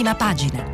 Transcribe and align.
prima 0.00 0.14
pagina. 0.14 0.64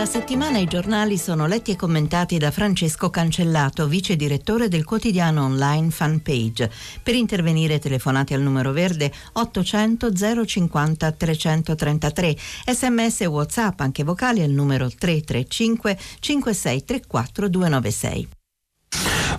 Questa 0.00 0.20
settimana 0.20 0.56
i 0.56 0.64
giornali 0.64 1.18
sono 1.18 1.46
letti 1.46 1.72
e 1.72 1.76
commentati 1.76 2.38
da 2.38 2.50
Francesco 2.50 3.10
Cancellato, 3.10 3.86
vice 3.86 4.16
direttore 4.16 4.68
del 4.68 4.86
quotidiano 4.86 5.44
online 5.44 5.90
Fanpage. 5.90 6.70
Per 7.02 7.14
intervenire 7.14 7.78
telefonate 7.78 8.32
al 8.32 8.40
numero 8.40 8.72
verde 8.72 9.12
800 9.34 10.10
050 10.46 11.12
333, 11.12 12.34
sms 12.64 13.20
e 13.20 13.26
whatsapp 13.26 13.78
anche 13.80 14.02
vocali 14.02 14.40
al 14.40 14.48
numero 14.48 14.88
335 14.88 15.98
5634 16.18 17.48
296. 17.50 18.39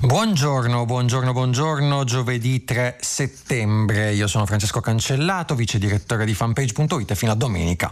Buongiorno, 0.03 0.83
buongiorno, 0.85 1.31
buongiorno, 1.31 2.03
giovedì 2.05 2.63
3 2.63 2.97
settembre, 2.99 4.13
io 4.13 4.25
sono 4.25 4.47
Francesco 4.47 4.79
Cancellato, 4.81 5.53
vice 5.53 5.77
direttore 5.77 6.25
di 6.25 6.33
fanpage.it 6.33 7.11
e 7.11 7.15
fino 7.15 7.31
a 7.31 7.35
domenica 7.35 7.91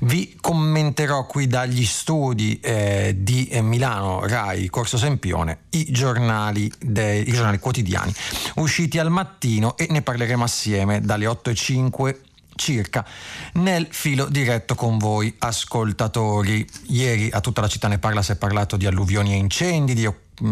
vi 0.00 0.36
commenterò 0.40 1.24
qui 1.24 1.46
dagli 1.46 1.84
studi 1.84 2.58
eh, 2.58 3.14
di 3.18 3.48
Milano, 3.62 4.26
Rai, 4.26 4.68
Corso 4.68 4.98
Sempione, 4.98 5.66
i 5.70 5.92
giornali, 5.92 6.68
dei, 6.80 7.28
i 7.28 7.32
giornali 7.32 7.60
quotidiani 7.60 8.12
usciti 8.56 8.98
al 8.98 9.10
mattino 9.10 9.76
e 9.76 9.86
ne 9.88 10.02
parleremo 10.02 10.42
assieme 10.42 11.00
dalle 11.00 11.28
8 11.28 11.50
e 11.50 11.54
5 11.54 12.20
circa 12.56 13.06
nel 13.52 13.86
filo 13.88 14.24
diretto 14.24 14.74
con 14.74 14.98
voi 14.98 15.32
ascoltatori. 15.38 16.66
Ieri 16.88 17.30
a 17.30 17.40
tutta 17.40 17.60
la 17.60 17.68
città 17.68 17.86
ne 17.86 17.98
parla, 17.98 18.22
si 18.22 18.32
è 18.32 18.36
parlato 18.36 18.76
di 18.76 18.86
alluvioni 18.86 19.32
e 19.32 19.36
incendi, 19.36 19.94
di 19.94 20.06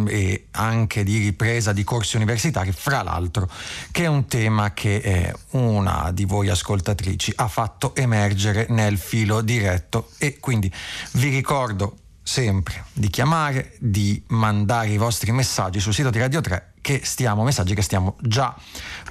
e 0.07 0.47
anche 0.53 1.05
di 1.05 1.19
ripresa 1.19 1.73
di 1.73 1.85
corsi 1.85 2.17
universitari, 2.17 2.73
fra 2.73 3.03
l'altro, 3.03 3.49
che 3.91 4.05
è 4.05 4.07
un 4.07 4.27
tema 4.27 4.73
che 4.73 4.97
eh, 4.97 5.35
una 5.51 6.11
di 6.13 6.25
voi 6.25 6.49
ascoltatrici 6.49 7.33
ha 7.37 7.49
fatto 7.49 7.95
emergere 7.95 8.67
nel 8.71 8.99
filo 8.99 9.41
diretto 9.41 10.11
e 10.19 10.39
quindi 10.39 10.73
vi 11.13 11.29
ricordo 11.29 11.97
sempre 12.23 12.87
di 12.95 13.09
chiamare, 13.09 13.77
di 13.79 14.23
mandare 14.29 14.89
i 14.89 14.97
vostri 14.97 15.31
messaggi 15.31 15.79
sul 15.79 15.93
sito 15.93 16.09
di 16.09 16.19
Radio 16.19 16.41
3 16.41 16.73
che 16.81 17.01
stiamo, 17.05 17.45
messaggi 17.45 17.75
che 17.75 17.83
stiamo 17.83 18.17
già 18.21 18.55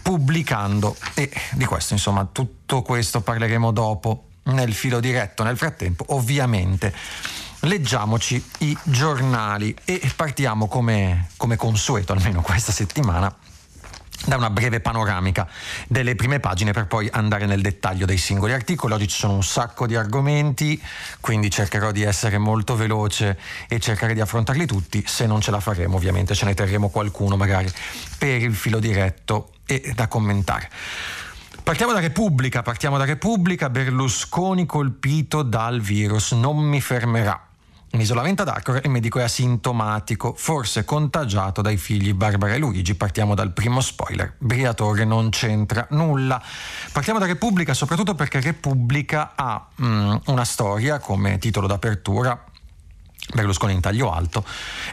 pubblicando 0.01 0.95
e 1.13 1.31
di 1.53 1.66
questo 1.66 1.94
insomma 1.94 2.27
tutto 2.31 2.81
questo 2.81 3.21
parleremo 3.21 3.71
dopo 3.71 4.29
nel 4.45 4.73
filo 4.73 4.99
diretto. 4.99 5.44
Nel 5.44 5.57
frattempo 5.57 6.05
ovviamente 6.09 6.94
leggiamoci 7.64 8.44
i 8.59 8.78
giornali 8.83 9.75
e 9.86 10.02
partiamo 10.16 10.67
come, 10.67 11.30
come 11.38 11.56
consueto, 11.56 12.14
almeno 12.14 12.42
questa 12.42 12.72
settimana, 12.72 13.33
da 14.25 14.38
una 14.38 14.50
breve 14.50 14.80
panoramica 14.80 15.47
delle 15.88 16.16
prime 16.16 16.39
pagine 16.39 16.72
per 16.72 16.88
poi 16.88 17.09
andare 17.11 17.45
nel 17.45 17.61
dettaglio 17.61 18.06
dei 18.06 18.17
singoli 18.17 18.53
articoli. 18.53 18.94
Oggi 18.94 19.08
ci 19.08 19.17
sono 19.17 19.34
un 19.34 19.44
sacco 19.44 19.86
di 19.86 19.95
argomenti, 19.95 20.81
quindi 21.19 21.50
cercherò 21.50 21.91
di 21.91 22.03
essere 22.03 22.38
molto 22.38 22.75
veloce 22.75 23.38
e 23.67 23.80
cercare 23.80 24.14
di 24.14 24.22
affrontarli 24.22 24.66
tutti. 24.66 25.03
Se 25.06 25.25
non 25.25 25.41
ce 25.41 25.52
la 25.52 25.59
faremo, 25.59 25.95
ovviamente 25.95 26.36
ce 26.36 26.45
ne 26.45 26.53
terremo 26.53 26.89
qualcuno 26.89 27.36
magari 27.36 27.72
per 28.17 28.41
il 28.41 28.56
filo 28.56 28.80
diretto 28.80 29.53
e 29.66 29.91
da 29.95 30.08
commentare. 30.08 30.69
Partiamo 31.61 31.94
da 31.94 32.00
Repubblica, 32.00 32.61
partiamo 32.61 32.97
da 32.97 33.06
Repubblica, 33.06 33.69
Berlusconi 33.69 34.66
colpito 34.66 35.44
dal 35.44 35.80
virus, 35.80 36.34
non 36.34 36.58
mi 36.58 36.81
fermerà. 36.81 37.52
In 37.94 37.99
isolamento 37.99 38.41
ad 38.41 38.47
Arcor 38.47 38.81
il 38.83 38.89
medico 38.89 39.19
è 39.19 39.22
asintomatico, 39.22 40.33
forse 40.36 40.83
contagiato 40.83 41.61
dai 41.61 41.77
figli 41.77 42.16
Barbara 42.16 42.55
e 42.55 42.58
Luigi. 42.58 42.95
Partiamo 42.95 43.35
dal 43.35 43.53
primo 43.53 43.81
spoiler. 43.81 44.33
Briatore 44.39 45.05
non 45.05 45.30
c'entra 45.30 45.85
nulla. 45.91 46.41
Partiamo 46.91 47.19
da 47.19 47.28
Repubblica 47.28 47.75
soprattutto 47.75 48.16
perché 48.16 48.41
Repubblica 48.41 49.34
ha 49.35 49.67
mm, 49.79 50.16
una 50.25 50.44
storia 50.44 50.97
come 50.97 51.38
titolo 51.38 51.67
d'apertura, 51.67 52.44
Berlusconi 53.31 53.73
in 53.73 53.81
taglio 53.81 54.12
alto, 54.12 54.44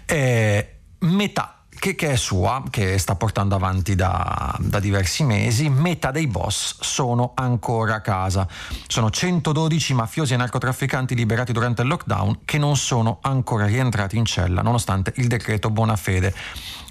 eh, 0.04 0.80
metà 0.98 1.59
che, 1.80 1.94
che, 1.94 2.10
è 2.10 2.16
sua, 2.16 2.62
che 2.68 2.98
sta 2.98 3.16
portando 3.16 3.54
avanti 3.54 3.94
da, 3.94 4.54
da, 4.60 4.78
diversi 4.78 5.24
mesi, 5.24 5.70
metà 5.70 6.10
dei 6.10 6.26
boss 6.26 6.76
sono 6.80 7.32
ancora 7.34 7.94
a 7.94 8.00
casa. 8.02 8.46
Sono 8.86 9.10
112 9.10 9.94
mafiosi 9.94 10.34
e 10.34 10.36
narcotrafficanti 10.36 11.14
liberati 11.14 11.52
durante 11.52 11.80
il 11.80 11.88
lockdown 11.88 12.40
che 12.44 12.58
non 12.58 12.76
sono 12.76 13.18
ancora 13.22 13.64
rientrati 13.64 14.18
in 14.18 14.26
cella, 14.26 14.60
nonostante 14.60 15.14
il 15.16 15.26
decreto 15.26 15.70
Bonafede. 15.70 16.34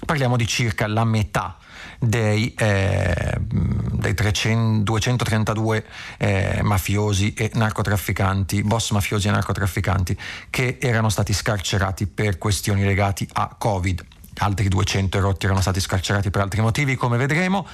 Parliamo 0.04 0.36
di 0.36 0.46
circa 0.48 0.88
la 0.88 1.04
metà 1.04 1.56
dei, 2.00 2.52
eh, 2.54 3.36
dei 3.38 4.14
300, 4.14 4.82
232 4.82 5.86
eh, 6.18 6.60
mafiosi 6.64 7.32
e 7.34 7.52
narcotrafficanti, 7.54 8.64
boss 8.64 8.90
mafiosi 8.90 9.28
e 9.28 9.30
narcotrafficanti 9.30 10.18
che 10.50 10.78
erano 10.80 11.10
stati 11.10 11.32
scarcerati 11.32 12.08
per 12.08 12.38
questioni 12.38 12.82
legate 12.82 13.28
a 13.34 13.54
Covid 13.56 14.18
altri 14.38 14.68
200 14.68 15.18
erotti 15.18 15.46
erano 15.46 15.60
stati 15.60 15.80
scarcerati 15.80 16.30
per 16.30 16.42
altri 16.42 16.60
motivi, 16.60 16.94
come 16.94 17.16
vedremo. 17.16 17.66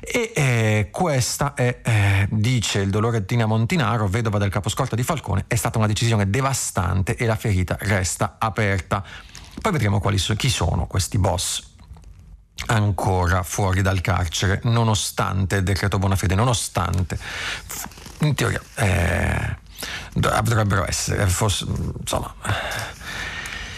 E 0.00 0.32
eh, 0.34 0.88
questa 0.90 1.54
è, 1.54 1.80
eh, 1.82 2.26
dice 2.30 2.80
il 2.80 2.90
dolore 2.90 3.24
Tina 3.24 3.46
Montinaro, 3.46 4.06
vedova 4.06 4.38
del 4.38 4.50
caposcorta 4.50 4.94
di 4.94 5.02
Falcone, 5.02 5.44
è 5.46 5.54
stata 5.54 5.78
una 5.78 5.86
decisione 5.86 6.28
devastante 6.28 7.16
e 7.16 7.24
la 7.26 7.36
ferita 7.36 7.76
resta 7.80 8.36
aperta. 8.38 9.02
Poi 9.60 9.72
vedremo 9.72 10.02
so, 10.16 10.34
chi 10.34 10.50
sono 10.50 10.86
questi 10.86 11.18
boss 11.18 11.72
ancora 12.66 13.42
fuori 13.42 13.82
dal 13.82 14.00
carcere, 14.00 14.60
nonostante 14.64 15.56
il 15.56 15.62
decreto 15.62 15.98
Bonafede, 15.98 16.34
nonostante, 16.34 17.18
in 18.20 18.34
teoria, 18.34 18.60
eh, 18.76 19.56
dovrebbero 20.12 20.86
essere, 20.86 21.26
forse, 21.26 21.66
insomma 21.98 22.32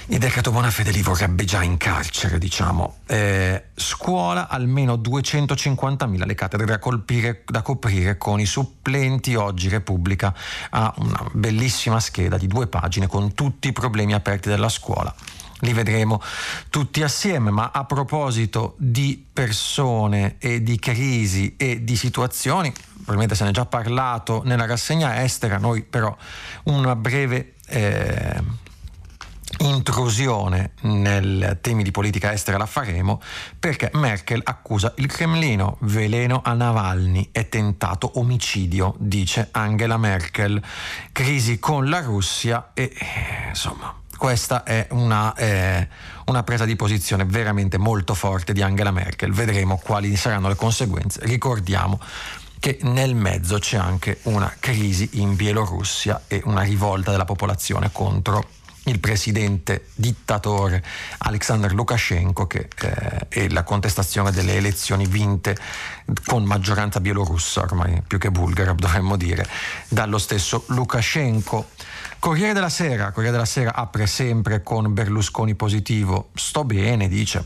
il 0.09 0.19
decreto 0.19 0.53
Bonafede 0.53 0.93
li 0.93 1.03
vorrebbe 1.03 1.45
già 1.45 1.65
in 1.65 1.77
carcere, 1.79 2.39
diciamo. 2.39 2.99
Eh, 3.07 3.65
scuola 3.75 4.49
almeno 4.49 4.95
250.000 4.95 6.25
le 6.25 6.35
cattedre 6.35 6.65
da, 6.65 6.79
colpire, 6.79 7.43
da 7.45 7.63
coprire 7.63 8.17
con 8.17 8.39
i 8.39 8.47
supplenti. 8.47 9.35
Oggi 9.35 9.69
Repubblica 9.69 10.33
ha 10.71 10.95
una 10.99 11.29
bellissima 11.33 11.99
scheda 11.99 12.37
di 12.39 12.47
due 12.47 12.69
pagine 12.69 13.09
con 13.09 13.35
tutti 13.35 13.69
i 13.69 13.73
problemi 13.73 14.15
aperti 14.15 14.49
della 14.49 14.69
scuola. 14.69 15.13
Li 15.61 15.73
vedremo 15.73 16.23
tutti 16.71 17.03
assieme, 17.03 17.51
ma 17.51 17.71
a 17.73 17.85
proposito 17.85 18.75
di 18.79 19.27
persone 19.33 20.37
e 20.39 20.63
di 20.63 20.79
crisi 20.79 21.57
e 21.57 21.83
di 21.83 21.97
situazioni, 21.97 22.71
probabilmente 22.71 23.35
se 23.35 23.43
ne 23.43 23.51
è 23.51 23.53
già 23.53 23.67
parlato 23.67 24.43
nella 24.45 24.67
rassegna 24.67 25.25
estera, 25.25 25.59
noi 25.59 25.83
però 25.83 26.17
una 26.65 26.95
breve... 26.95 27.55
Eh, 27.67 28.65
intrusione 29.59 30.73
nel 30.83 31.59
temi 31.61 31.83
di 31.83 31.91
politica 31.91 32.33
estera 32.33 32.59
la 32.59 32.67
faremo 32.67 33.21
perché 33.59 33.91
Merkel 33.95 34.41
accusa 34.45 34.93
il 34.97 35.07
Cremlino, 35.07 35.77
veleno 35.81 36.43
a 36.45 36.53
Navalny 36.53 37.29
e 37.33 37.49
tentato 37.49 38.19
omicidio, 38.19 38.95
dice 38.99 39.49
Angela 39.53 39.97
Merkel, 39.97 40.63
crisi 41.13 41.59
con 41.59 41.89
la 41.89 42.01
Russia 42.01 42.71
e 42.75 42.93
insomma 43.49 43.95
questa 44.17 44.65
è 44.65 44.89
una, 44.91 45.35
eh, 45.35 45.89
una, 46.27 46.43
presa 46.43 46.65
di 46.65 46.75
posizione 46.75 47.25
veramente 47.25 47.77
molto 47.77 48.15
forte 48.15 48.53
di 48.53 48.63
Angela 48.63 48.91
Merkel, 48.91 49.31
vedremo 49.31 49.79
quali 49.83 50.17
saranno 50.17 50.49
le 50.49 50.55
conseguenze. 50.55 51.21
Ricordiamo 51.25 52.01
che 52.59 52.79
nel 52.83 53.15
mezzo 53.15 53.59
c'è 53.59 53.77
anche 53.77 54.21
una 54.23 54.53
crisi 54.59 55.09
in 55.15 55.37
Bielorussia 55.37 56.23
e 56.27 56.41
una 56.47 56.63
rivolta 56.63 57.11
della 57.11 57.27
popolazione 57.27 57.91
contro 57.93 58.49
il 58.87 59.01
presidente 59.01 59.87
dittatore 59.95 60.83
Alexander 61.19 61.73
Lukashenko 61.73 62.47
che, 62.47 62.69
eh, 62.83 63.27
e 63.29 63.51
la 63.51 63.63
contestazione 63.63 64.31
delle 64.31 64.55
elezioni 64.55 65.07
vinte 65.07 65.57
con 66.25 66.45
maggioranza 66.45 67.01
bielorussa, 67.01 67.63
ormai 67.63 68.03
più 68.07 68.19
che 68.19 68.31
bulgara 68.31 68.73
dovremmo 68.73 69.17
dire, 69.17 69.47
dallo 69.89 70.19
stesso 70.19 70.65
Lukashenko. 70.69 71.71
Corriere 72.19 72.53
della 72.53 72.69
Sera, 72.69 73.11
Corriere 73.11 73.33
della 73.33 73.45
Sera 73.45 73.75
apre 73.75 74.07
sempre 74.07 74.63
con 74.63 74.93
Berlusconi 74.93 75.55
positivo, 75.55 76.31
sto 76.35 76.65
bene, 76.65 77.09
dice, 77.09 77.45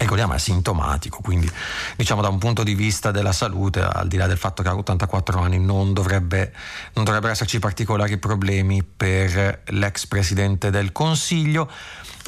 Ricordiamo 0.00 0.32
è 0.32 0.38
sintomatico, 0.38 1.18
quindi 1.20 1.50
diciamo 1.94 2.22
da 2.22 2.28
un 2.28 2.38
punto 2.38 2.62
di 2.62 2.74
vista 2.74 3.10
della 3.10 3.32
salute, 3.32 3.82
al 3.82 4.08
di 4.08 4.16
là 4.16 4.26
del 4.26 4.38
fatto 4.38 4.62
che 4.62 4.70
ha 4.70 4.74
84 4.74 5.38
anni, 5.38 5.58
non, 5.58 5.92
dovrebbe, 5.92 6.54
non 6.94 7.04
dovrebbero 7.04 7.32
esserci 7.32 7.58
particolari 7.58 8.16
problemi 8.16 8.82
per 8.82 9.60
l'ex 9.66 10.06
presidente 10.06 10.70
del 10.70 10.90
Consiglio. 10.92 11.70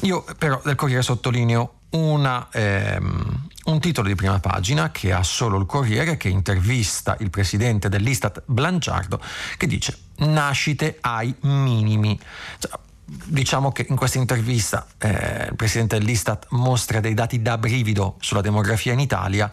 Io 0.01 0.23
però 0.37 0.61
del 0.63 0.75
Corriere 0.75 1.01
sottolineo 1.01 1.79
una, 1.93 2.47
ehm, 2.51 3.47
un 3.65 3.79
titolo 3.79 4.07
di 4.07 4.15
prima 4.15 4.39
pagina 4.39 4.91
che 4.91 5.11
ha 5.11 5.23
solo 5.23 5.57
il 5.57 5.65
Corriere 5.65 6.15
che 6.15 6.29
intervista 6.29 7.15
il 7.21 7.31
presidente 7.31 7.89
dell'Istat 7.89 8.43
Blanciardo 8.45 9.19
che 9.57 9.65
dice 9.65 9.97
nascite 10.17 10.97
ai 11.01 11.33
minimi. 11.41 12.19
Cioè, 12.59 12.71
diciamo 13.05 13.71
che 13.71 13.85
in 13.89 13.95
questa 13.95 14.17
intervista 14.17 14.87
eh, 14.97 15.47
il 15.49 15.55
presidente 15.55 15.97
dell'Istat 15.97 16.47
mostra 16.49 16.99
dei 16.99 17.13
dati 17.13 17.41
da 17.41 17.57
brivido 17.57 18.15
sulla 18.19 18.41
demografia 18.41 18.93
in 18.93 18.99
Italia. 18.99 19.51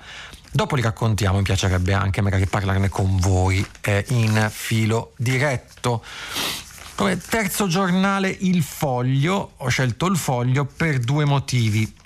Dopo 0.52 0.74
li 0.74 0.82
raccontiamo, 0.82 1.38
mi 1.38 1.42
piacerebbe 1.42 1.92
anche 1.92 2.20
magari 2.20 2.46
parlarne 2.46 2.88
con 2.88 3.16
voi 3.18 3.64
eh, 3.82 4.04
in 4.08 4.48
filo 4.50 5.12
diretto. 5.16 6.02
Come 6.96 7.18
terzo 7.18 7.66
giornale 7.66 8.28
Il 8.28 8.62
Foglio, 8.62 9.52
ho 9.56 9.68
scelto 9.68 10.06
il 10.06 10.16
Foglio 10.16 10.64
per 10.64 10.98
due 10.98 11.24
motivi. 11.24 11.99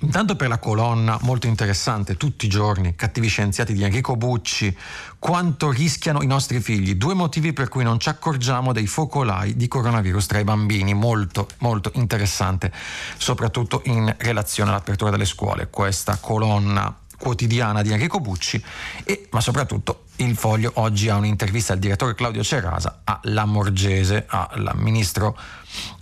Intanto 0.00 0.36
per 0.36 0.48
la 0.48 0.58
colonna 0.58 1.18
molto 1.22 1.48
interessante, 1.48 2.16
tutti 2.16 2.46
i 2.46 2.48
giorni, 2.48 2.94
Cattivi 2.94 3.26
scienziati 3.26 3.72
di 3.72 3.82
Enrico 3.82 4.16
Bucci, 4.16 4.76
quanto 5.18 5.70
rischiano 5.70 6.22
i 6.22 6.26
nostri 6.26 6.60
figli, 6.60 6.94
due 6.94 7.14
motivi 7.14 7.52
per 7.52 7.68
cui 7.68 7.82
non 7.82 7.98
ci 7.98 8.08
accorgiamo 8.08 8.72
dei 8.72 8.86
focolai 8.86 9.56
di 9.56 9.66
coronavirus 9.66 10.26
tra 10.26 10.38
i 10.38 10.44
bambini, 10.44 10.94
molto 10.94 11.48
molto 11.58 11.90
interessante, 11.94 12.72
soprattutto 13.16 13.82
in 13.86 14.14
relazione 14.18 14.70
all'apertura 14.70 15.10
delle 15.10 15.24
scuole, 15.24 15.68
questa 15.68 16.16
colonna 16.20 16.96
quotidiana 17.18 17.82
di 17.82 17.90
Enrico 17.90 18.20
Bucci, 18.20 18.62
e, 19.02 19.26
ma 19.32 19.40
soprattutto 19.40 20.04
il 20.16 20.36
Foglio 20.36 20.70
oggi 20.74 21.08
ha 21.08 21.16
un'intervista 21.16 21.72
al 21.72 21.80
direttore 21.80 22.14
Claudio 22.14 22.44
Cerasa 22.44 23.00
a 23.02 23.18
Lamorgese, 23.24 24.26
al 24.28 24.72
ministro 24.76 25.36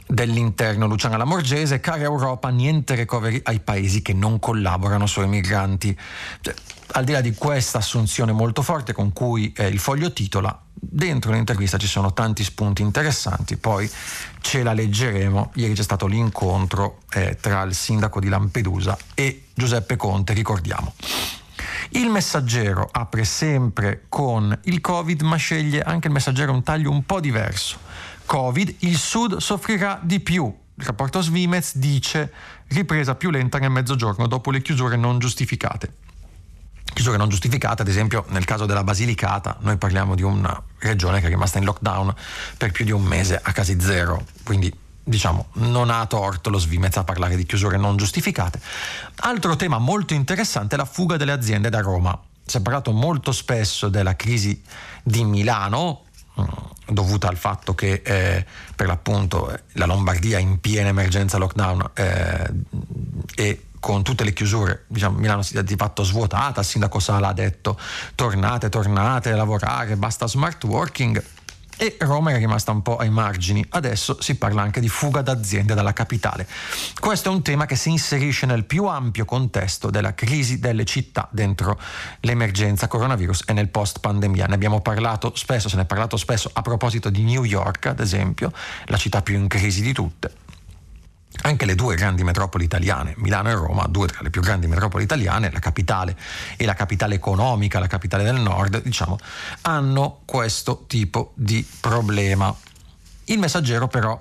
dell'interno 0.07 0.87
Luciana 0.87 1.17
Lamorgese, 1.17 1.81
cara 1.81 2.03
Europa, 2.03 2.49
niente 2.49 2.95
recovery 2.95 3.41
ai 3.45 3.61
paesi 3.61 4.03
che 4.03 4.13
non 4.13 4.39
collaborano 4.39 5.07
sui 5.07 5.27
migranti. 5.27 5.97
Cioè, 6.41 6.55
al 6.93 7.05
di 7.05 7.13
là 7.13 7.21
di 7.21 7.35
questa 7.35 7.79
assunzione 7.79 8.33
molto 8.33 8.63
forte 8.63 8.93
con 8.93 9.13
cui 9.13 9.53
eh, 9.53 9.67
il 9.67 9.79
foglio 9.79 10.13
titola, 10.13 10.59
dentro 10.73 11.33
l'intervista 11.33 11.79
ci 11.79 11.89
sono 11.89 12.13
tanti 12.13 12.45
spunti 12.45 12.83
interessanti, 12.83 13.57
poi 13.57 13.91
ce 14.41 14.63
la 14.63 14.73
leggeremo. 14.73 15.51
Ieri 15.55 15.75
c'è 15.75 15.83
stato 15.83 16.07
l'incontro 16.07 17.01
eh, 17.11 17.37
tra 17.41 17.63
il 17.63 17.75
sindaco 17.75 18.21
di 18.21 18.29
Lampedusa 18.29 18.97
e 19.15 19.47
Giuseppe 19.53 19.97
Conte, 19.97 20.33
ricordiamo. 20.33 20.95
Il 21.91 22.09
messaggero 22.09 22.89
apre 22.91 23.25
sempre 23.25 24.05
con 24.09 24.57
il 24.65 24.81
Covid, 24.81 25.23
ma 25.23 25.37
sceglie 25.37 25.83
anche 25.83 26.09
il 26.09 26.13
messaggero 26.13 26.53
un 26.53 26.63
taglio 26.63 26.91
un 26.91 27.05
po' 27.05 27.21
diverso 27.21 27.86
Covid, 28.27 28.75
il 28.81 28.99
Sud 28.99 29.39
soffrirà 29.39 29.99
di 30.03 30.21
più. 30.21 30.45
Il 30.79 30.85
rapporto 30.85 31.23
Svimez 31.23 31.77
dice 31.77 32.31
ripresa 32.69 33.15
più 33.15 33.31
lenta 33.31 33.59
nel 33.59 33.71
mezzogiorno 33.71 34.27
dopo 34.27 34.51
le 34.51 34.61
chiusure 34.61 34.97
non 34.97 35.19
giustificate. 35.19 35.95
Chiusure 36.93 37.17
non 37.17 37.29
giustificate, 37.29 37.83
ad 37.83 37.89
esempio 37.89 38.25
nel 38.29 38.45
caso 38.45 38.67
della 38.67 38.85
Basilicata, 38.85 39.57
noi 39.61 39.77
parliamo 39.77 40.15
di 40.15 40.23
una 40.23 40.63
regione 40.79 41.21
che 41.21 41.27
è 41.27 41.29
rimasta 41.29 41.59
in 41.59 41.65
lockdown 41.65 42.15
per 42.57 42.73
più 42.73 42.85
di 42.85 42.91
un 42.91 43.03
mese 43.03 43.41
a 43.43 43.53
casi 43.53 43.81
zero, 43.81 44.25
quindi 44.45 44.73
diciamo, 45.03 45.49
non 45.55 45.89
ha 45.89 46.05
torto 46.07 46.51
lo 46.51 46.59
Svimez 46.59 46.97
a 46.97 47.05
parlare 47.05 47.37
di 47.37 47.47
chiusure 47.47 47.77
non 47.77 47.97
giustificate. 47.97 48.61
Altro 49.17 49.55
tema 49.55 49.79
molto 49.79 50.15
interessante 50.15 50.75
è 50.75 50.79
la 50.79 50.85
fuga 50.85 51.17
delle 51.17 51.33
aziende 51.33 51.71
da 51.71 51.81
Roma. 51.81 52.19
Si 52.45 52.57
è 52.57 52.61
parlato 52.61 52.93
molto 52.93 53.31
spesso 53.31 53.89
della 53.89 54.17
crisi 54.17 54.61
di 55.03 55.25
Milano, 55.25 56.06
dovuta 56.89 57.29
al 57.29 57.37
fatto 57.37 57.75
che 57.75 58.03
eh, 58.05 58.45
per 58.75 58.87
l'appunto 58.87 59.59
la 59.73 59.87
Lombardia 59.87 60.39
in 60.39 60.61
piena 60.61 60.89
emergenza 60.89 61.39
lockdown 61.39 61.91
eh, 61.95 62.51
e 63.35 63.67
con 63.81 64.03
tutte 64.03 64.25
le 64.25 64.33
chiusure, 64.33 64.85
diciamo, 64.89 65.19
Milano 65.19 65.43
si 65.43 65.57
è 65.57 65.63
di 65.63 65.77
fatto 65.77 66.03
svuotata, 66.03 66.61
il 66.61 66.67
sindaco 66.67 66.99
Sala 66.99 67.29
ha 67.29 67.33
detto 67.33 67.79
tornate, 68.17 68.69
tornate 68.69 69.31
a 69.31 69.37
lavorare, 69.37 69.97
basta 69.97 70.27
smart 70.27 70.65
working, 70.65 71.23
e 71.77 71.97
Roma 72.01 72.33
è 72.33 72.39
rimasta 72.39 72.73
un 72.73 72.83
po' 72.83 72.97
ai 72.97 73.11
margini. 73.11 73.65
Adesso 73.69 74.19
si 74.21 74.37
parla 74.37 74.63
anche 74.63 74.81
di 74.81 74.89
fuga 74.89 75.21
d'aziende 75.23 75.75
dalla 75.75 75.93
capitale. 75.93 76.47
Questo 76.99 77.31
è 77.31 77.33
un 77.33 77.43
tema 77.43 77.67
che 77.67 77.77
si 77.77 77.91
inserisce 77.91 78.47
nel 78.47 78.65
più 78.65 78.87
ampio 78.87 79.25
contesto 79.25 79.91
della 79.91 80.15
crisi 80.15 80.59
delle 80.59 80.85
città 80.85 81.29
dentro 81.31 81.79
l'emergenza 82.21 82.89
coronavirus 82.89 83.45
e 83.47 83.53
nel 83.53 83.69
post 83.69 84.01
pandemia. 84.01 84.47
Ne 84.47 84.55
abbiamo 84.55 84.81
parlato 84.81 85.33
spesso, 85.35 85.69
se 85.69 85.77
ne 85.77 85.83
è 85.83 85.87
parlato 85.87 86.17
spesso 86.17 86.51
a 86.53 86.63
proposito 86.63 87.11
di 87.11 87.23
New 87.23 87.45
York, 87.45 87.87
ad 87.87 88.01
esempio, 88.01 88.53
la 88.87 88.97
città 88.97 89.23
più 89.23 89.37
in 89.37 89.49
crisi 89.49 89.83
di 89.83 89.93
tutte 89.93 90.45
anche 91.43 91.67
le 91.67 91.75
due 91.75 91.97
grandi 91.97 92.25
metropoli 92.25 92.65
italiane, 92.65 93.15
Milano 93.19 93.51
e 93.51 93.55
Roma, 93.55 93.87
due 93.89 94.07
tra 94.09 94.21
le 94.23 94.31
più 94.31 94.41
grandi 94.41 94.67
metropoli 94.67 95.05
italiane, 95.05 95.51
la 95.51 95.59
capitale 95.59 96.17
e 96.57 96.65
la 96.65 96.75
capitale 96.75 97.15
economica, 97.15 97.79
la 97.79 97.87
capitale 97.87 98.25
del 98.25 98.41
nord, 98.41 98.83
diciamo, 98.83 99.19
hanno 99.63 100.21
questo 100.25 100.85
tipo 100.87 101.33
di 101.35 101.67
problema. 101.81 102.55
Il 103.25 103.39
messaggero 103.39 103.87
però 103.87 104.19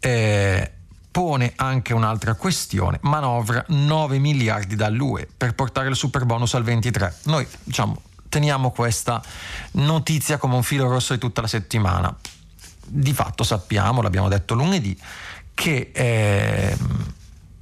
eh, 0.00 0.72
pone 1.10 1.52
anche 1.56 1.92
un'altra 1.92 2.34
questione, 2.34 2.98
manovra 3.02 3.64
9 3.68 4.18
miliardi 4.18 4.76
dall'UE 4.76 5.28
per 5.36 5.54
portare 5.54 5.88
il 5.88 5.96
super 5.96 6.24
bonus 6.24 6.54
al 6.54 6.62
23. 6.62 7.16
Noi 7.24 7.46
diciamo, 7.64 8.00
teniamo 8.28 8.70
questa 8.70 9.22
notizia 9.72 10.38
come 10.38 10.54
un 10.54 10.62
filo 10.62 10.88
rosso 10.88 11.12
di 11.12 11.18
tutta 11.18 11.40
la 11.40 11.46
settimana. 11.48 12.14
Di 12.92 13.12
fatto 13.12 13.44
sappiamo, 13.44 14.02
l'abbiamo 14.02 14.28
detto 14.28 14.54
lunedì, 14.54 14.98
che 15.60 15.90
eh, 15.92 16.74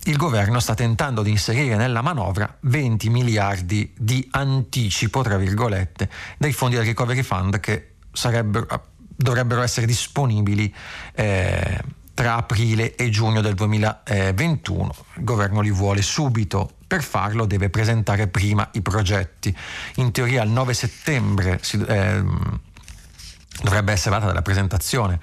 il 0.04 0.16
governo 0.16 0.60
sta 0.60 0.74
tentando 0.74 1.22
di 1.22 1.30
inserire 1.30 1.74
nella 1.74 2.00
manovra 2.00 2.56
20 2.60 3.08
miliardi 3.08 3.92
di 3.98 4.24
anticipo, 4.30 5.20
tra 5.22 5.36
virgolette, 5.36 6.08
dei 6.38 6.52
fondi 6.52 6.76
del 6.76 6.84
Recovery 6.84 7.24
Fund 7.24 7.58
che 7.58 7.94
dovrebbero 9.16 9.62
essere 9.62 9.84
disponibili 9.84 10.72
eh, 11.12 11.80
tra 12.14 12.36
aprile 12.36 12.94
e 12.94 13.10
giugno 13.10 13.40
del 13.40 13.54
2021. 13.54 14.94
Il 15.16 15.24
governo 15.24 15.60
li 15.60 15.72
vuole 15.72 16.00
subito. 16.00 16.70
Per 16.86 17.02
farlo 17.02 17.46
deve 17.46 17.68
presentare 17.68 18.28
prima 18.28 18.68
i 18.74 18.80
progetti. 18.80 19.52
In 19.96 20.12
teoria 20.12 20.44
il 20.44 20.50
9 20.50 20.72
settembre 20.72 21.58
si, 21.62 21.84
eh, 21.84 22.22
dovrebbe 23.60 23.90
essere 23.90 24.20
data 24.20 24.32
la 24.32 24.42
presentazione 24.42 25.18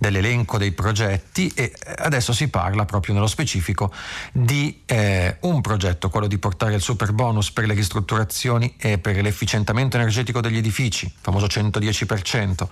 dell'elenco 0.00 0.56
dei 0.56 0.72
progetti 0.72 1.52
e 1.54 1.70
adesso 1.98 2.32
si 2.32 2.48
parla 2.48 2.86
proprio 2.86 3.12
nello 3.12 3.26
specifico 3.26 3.92
di 4.32 4.80
eh, 4.86 5.36
un 5.40 5.60
progetto, 5.60 6.08
quello 6.08 6.26
di 6.26 6.38
portare 6.38 6.74
il 6.74 6.80
super 6.80 7.12
bonus 7.12 7.50
per 7.50 7.66
le 7.66 7.74
ristrutturazioni 7.74 8.76
e 8.78 8.96
per 8.96 9.20
l'efficientamento 9.20 9.98
energetico 9.98 10.40
degli 10.40 10.56
edifici, 10.56 11.12
famoso 11.20 11.44
110%, 11.44 12.66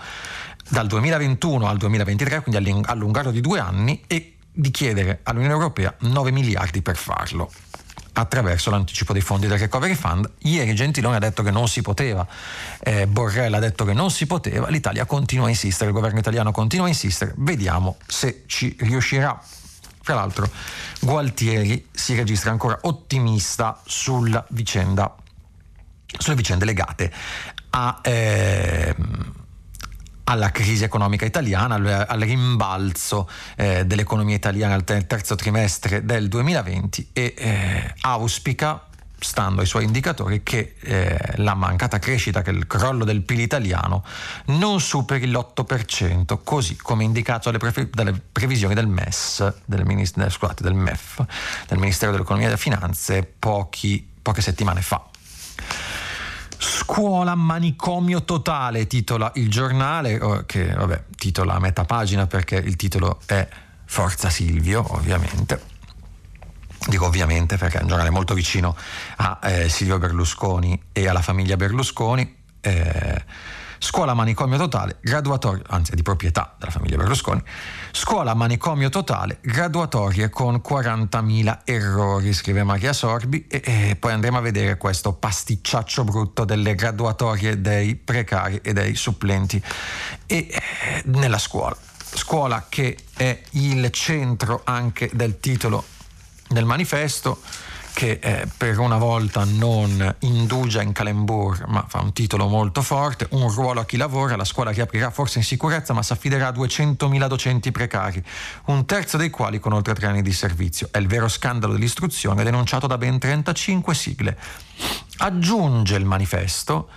dal 0.70 0.86
2021 0.86 1.68
al 1.68 1.76
2023, 1.76 2.40
quindi 2.40 2.82
allungarlo 2.86 3.30
di 3.30 3.42
due 3.42 3.58
anni 3.58 4.02
e 4.06 4.36
di 4.50 4.70
chiedere 4.70 5.20
all'Unione 5.24 5.52
Europea 5.52 5.94
9 5.98 6.30
miliardi 6.32 6.80
per 6.80 6.96
farlo 6.96 7.50
attraverso 8.18 8.70
l'anticipo 8.70 9.12
dei 9.12 9.22
fondi 9.22 9.46
del 9.46 9.58
Recovery 9.58 9.94
Fund. 9.94 10.28
Ieri 10.38 10.74
Gentiloni 10.74 11.16
ha 11.16 11.20
detto 11.20 11.42
che 11.42 11.50
non 11.50 11.68
si 11.68 11.82
poteva, 11.82 12.26
eh, 12.80 13.06
Borrell 13.06 13.54
ha 13.54 13.60
detto 13.60 13.84
che 13.84 13.92
non 13.92 14.10
si 14.10 14.26
poteva, 14.26 14.68
l'Italia 14.68 15.04
continua 15.06 15.46
a 15.46 15.50
insistere, 15.50 15.90
il 15.90 15.94
governo 15.94 16.18
italiano 16.18 16.50
continua 16.50 16.86
a 16.86 16.88
insistere, 16.88 17.32
vediamo 17.36 17.96
se 18.06 18.42
ci 18.46 18.76
riuscirà. 18.80 19.40
Tra 20.02 20.16
l'altro 20.16 20.48
Gualtieri 21.00 21.86
si 21.92 22.14
registra 22.14 22.50
ancora 22.50 22.78
ottimista 22.82 23.80
sulla 23.84 24.44
vicenda, 24.50 25.14
sulle 26.18 26.36
vicende 26.36 26.64
legate 26.64 27.12
a... 27.70 27.98
Eh, 28.02 28.96
alla 30.28 30.50
crisi 30.50 30.84
economica 30.84 31.24
italiana, 31.24 31.76
al, 31.76 32.04
al 32.06 32.20
rimbalzo 32.20 33.28
eh, 33.56 33.86
dell'economia 33.86 34.36
italiana 34.36 34.74
al 34.74 34.84
terzo 34.84 35.34
trimestre 35.34 36.04
del 36.04 36.28
2020 36.28 37.10
e 37.12 37.34
eh, 37.36 37.94
auspica 38.02 38.82
stando 39.20 39.62
ai 39.62 39.66
suoi 39.66 39.84
indicatori, 39.84 40.42
che 40.42 40.76
eh, 40.80 41.18
la 41.36 41.54
mancata 41.54 41.98
crescita, 41.98 42.42
che 42.42 42.50
il 42.50 42.66
crollo 42.66 43.04
del 43.04 43.22
PIL 43.22 43.40
italiano 43.40 44.04
non 44.46 44.80
superi 44.80 45.26
l'8%, 45.26 46.38
così 46.44 46.76
come 46.76 47.04
indicato 47.04 47.50
dalle, 47.50 47.72
pre- 47.72 47.90
dalle 47.90 48.12
previsioni 48.12 48.74
del 48.74 48.86
MES, 48.86 49.52
del, 49.64 49.84
Minist- 49.84 50.28
scusate, 50.28 50.62
del 50.62 50.74
MEF, 50.74 51.24
del 51.66 51.78
Ministero 51.78 52.12
dell'Economia 52.12 52.46
e 52.46 52.50
delle 52.50 52.62
Finanze, 52.62 53.24
pochi, 53.38 54.08
poche 54.22 54.42
settimane 54.42 54.82
fa. 54.82 55.07
Scuola 56.58 57.34
manicomio 57.34 58.24
totale, 58.24 58.86
titola 58.86 59.30
il 59.36 59.48
giornale, 59.48 60.44
che 60.46 60.72
vabbè, 60.72 61.04
titola 61.16 61.54
a 61.54 61.60
metà 61.60 61.84
pagina 61.84 62.26
perché 62.26 62.56
il 62.56 62.76
titolo 62.76 63.20
è 63.26 63.48
Forza 63.84 64.28
Silvio, 64.28 64.84
ovviamente. 64.94 65.76
Dico 66.86 67.06
ovviamente 67.06 67.56
perché 67.56 67.78
è 67.78 67.82
un 67.82 67.88
giornale 67.88 68.10
molto 68.10 68.34
vicino 68.34 68.76
a 69.16 69.38
eh, 69.42 69.68
Silvio 69.68 69.98
Berlusconi 69.98 70.80
e 70.92 71.08
alla 71.08 71.22
famiglia 71.22 71.56
Berlusconi. 71.56 72.36
Eh, 72.60 73.24
Scuola 73.78 74.12
manicomio 74.12 74.58
totale, 74.58 74.96
graduatorie, 75.00 75.62
anzi 75.68 75.94
di 75.94 76.02
proprietà 76.02 76.56
della 76.58 76.72
famiglia 76.72 76.96
Berlusconi, 76.96 77.40
scuola 77.92 78.34
manicomio 78.34 78.88
totale, 78.88 79.38
graduatorie 79.40 80.28
con 80.28 80.62
40.000 80.66 81.60
errori, 81.64 82.32
scrive 82.32 82.62
Maria 82.64 82.92
Sorbi, 82.92 83.46
e, 83.48 83.62
e 83.64 83.96
poi 83.96 84.12
andremo 84.12 84.38
a 84.38 84.40
vedere 84.40 84.76
questo 84.76 85.12
pasticciaccio 85.12 86.04
brutto 86.04 86.44
delle 86.44 86.74
graduatorie 86.74 87.60
dei 87.60 87.94
precari 87.96 88.60
e 88.62 88.72
dei 88.72 88.94
supplenti 88.94 89.62
e, 90.26 90.48
eh, 90.50 91.02
nella 91.06 91.38
scuola. 91.38 91.76
scuola 92.14 92.66
che 92.68 92.96
è 93.16 93.40
il 93.50 93.90
centro 93.90 94.62
anche 94.64 95.10
del 95.12 95.38
titolo 95.40 95.84
del 96.48 96.64
manifesto 96.64 97.40
che 97.98 98.20
eh, 98.22 98.46
per 98.56 98.78
una 98.78 98.96
volta 98.96 99.42
non 99.42 100.14
indugia 100.20 100.82
in 100.82 100.92
calembour, 100.92 101.64
ma 101.66 101.84
fa 101.88 102.00
un 102.00 102.12
titolo 102.12 102.46
molto 102.46 102.80
forte, 102.80 103.26
un 103.30 103.52
ruolo 103.52 103.80
a 103.80 103.84
chi 103.84 103.96
lavora, 103.96 104.36
la 104.36 104.44
scuola 104.44 104.70
che 104.70 104.82
aprirà 104.82 105.10
forse 105.10 105.38
in 105.38 105.44
sicurezza, 105.44 105.92
ma 105.94 106.04
si 106.04 106.12
affiderà 106.12 106.46
a 106.46 106.52
200.000 106.52 107.26
docenti 107.26 107.72
precari, 107.72 108.22
un 108.66 108.86
terzo 108.86 109.16
dei 109.16 109.30
quali 109.30 109.58
con 109.58 109.72
oltre 109.72 109.94
tre 109.94 110.06
anni 110.06 110.22
di 110.22 110.32
servizio. 110.32 110.90
È 110.92 110.98
il 110.98 111.08
vero 111.08 111.26
scandalo 111.26 111.72
dell'istruzione 111.72 112.44
denunciato 112.44 112.86
da 112.86 112.96
ben 112.98 113.18
35 113.18 113.92
sigle. 113.96 114.38
Aggiunge 115.16 115.96
il 115.96 116.04
manifesto 116.04 116.88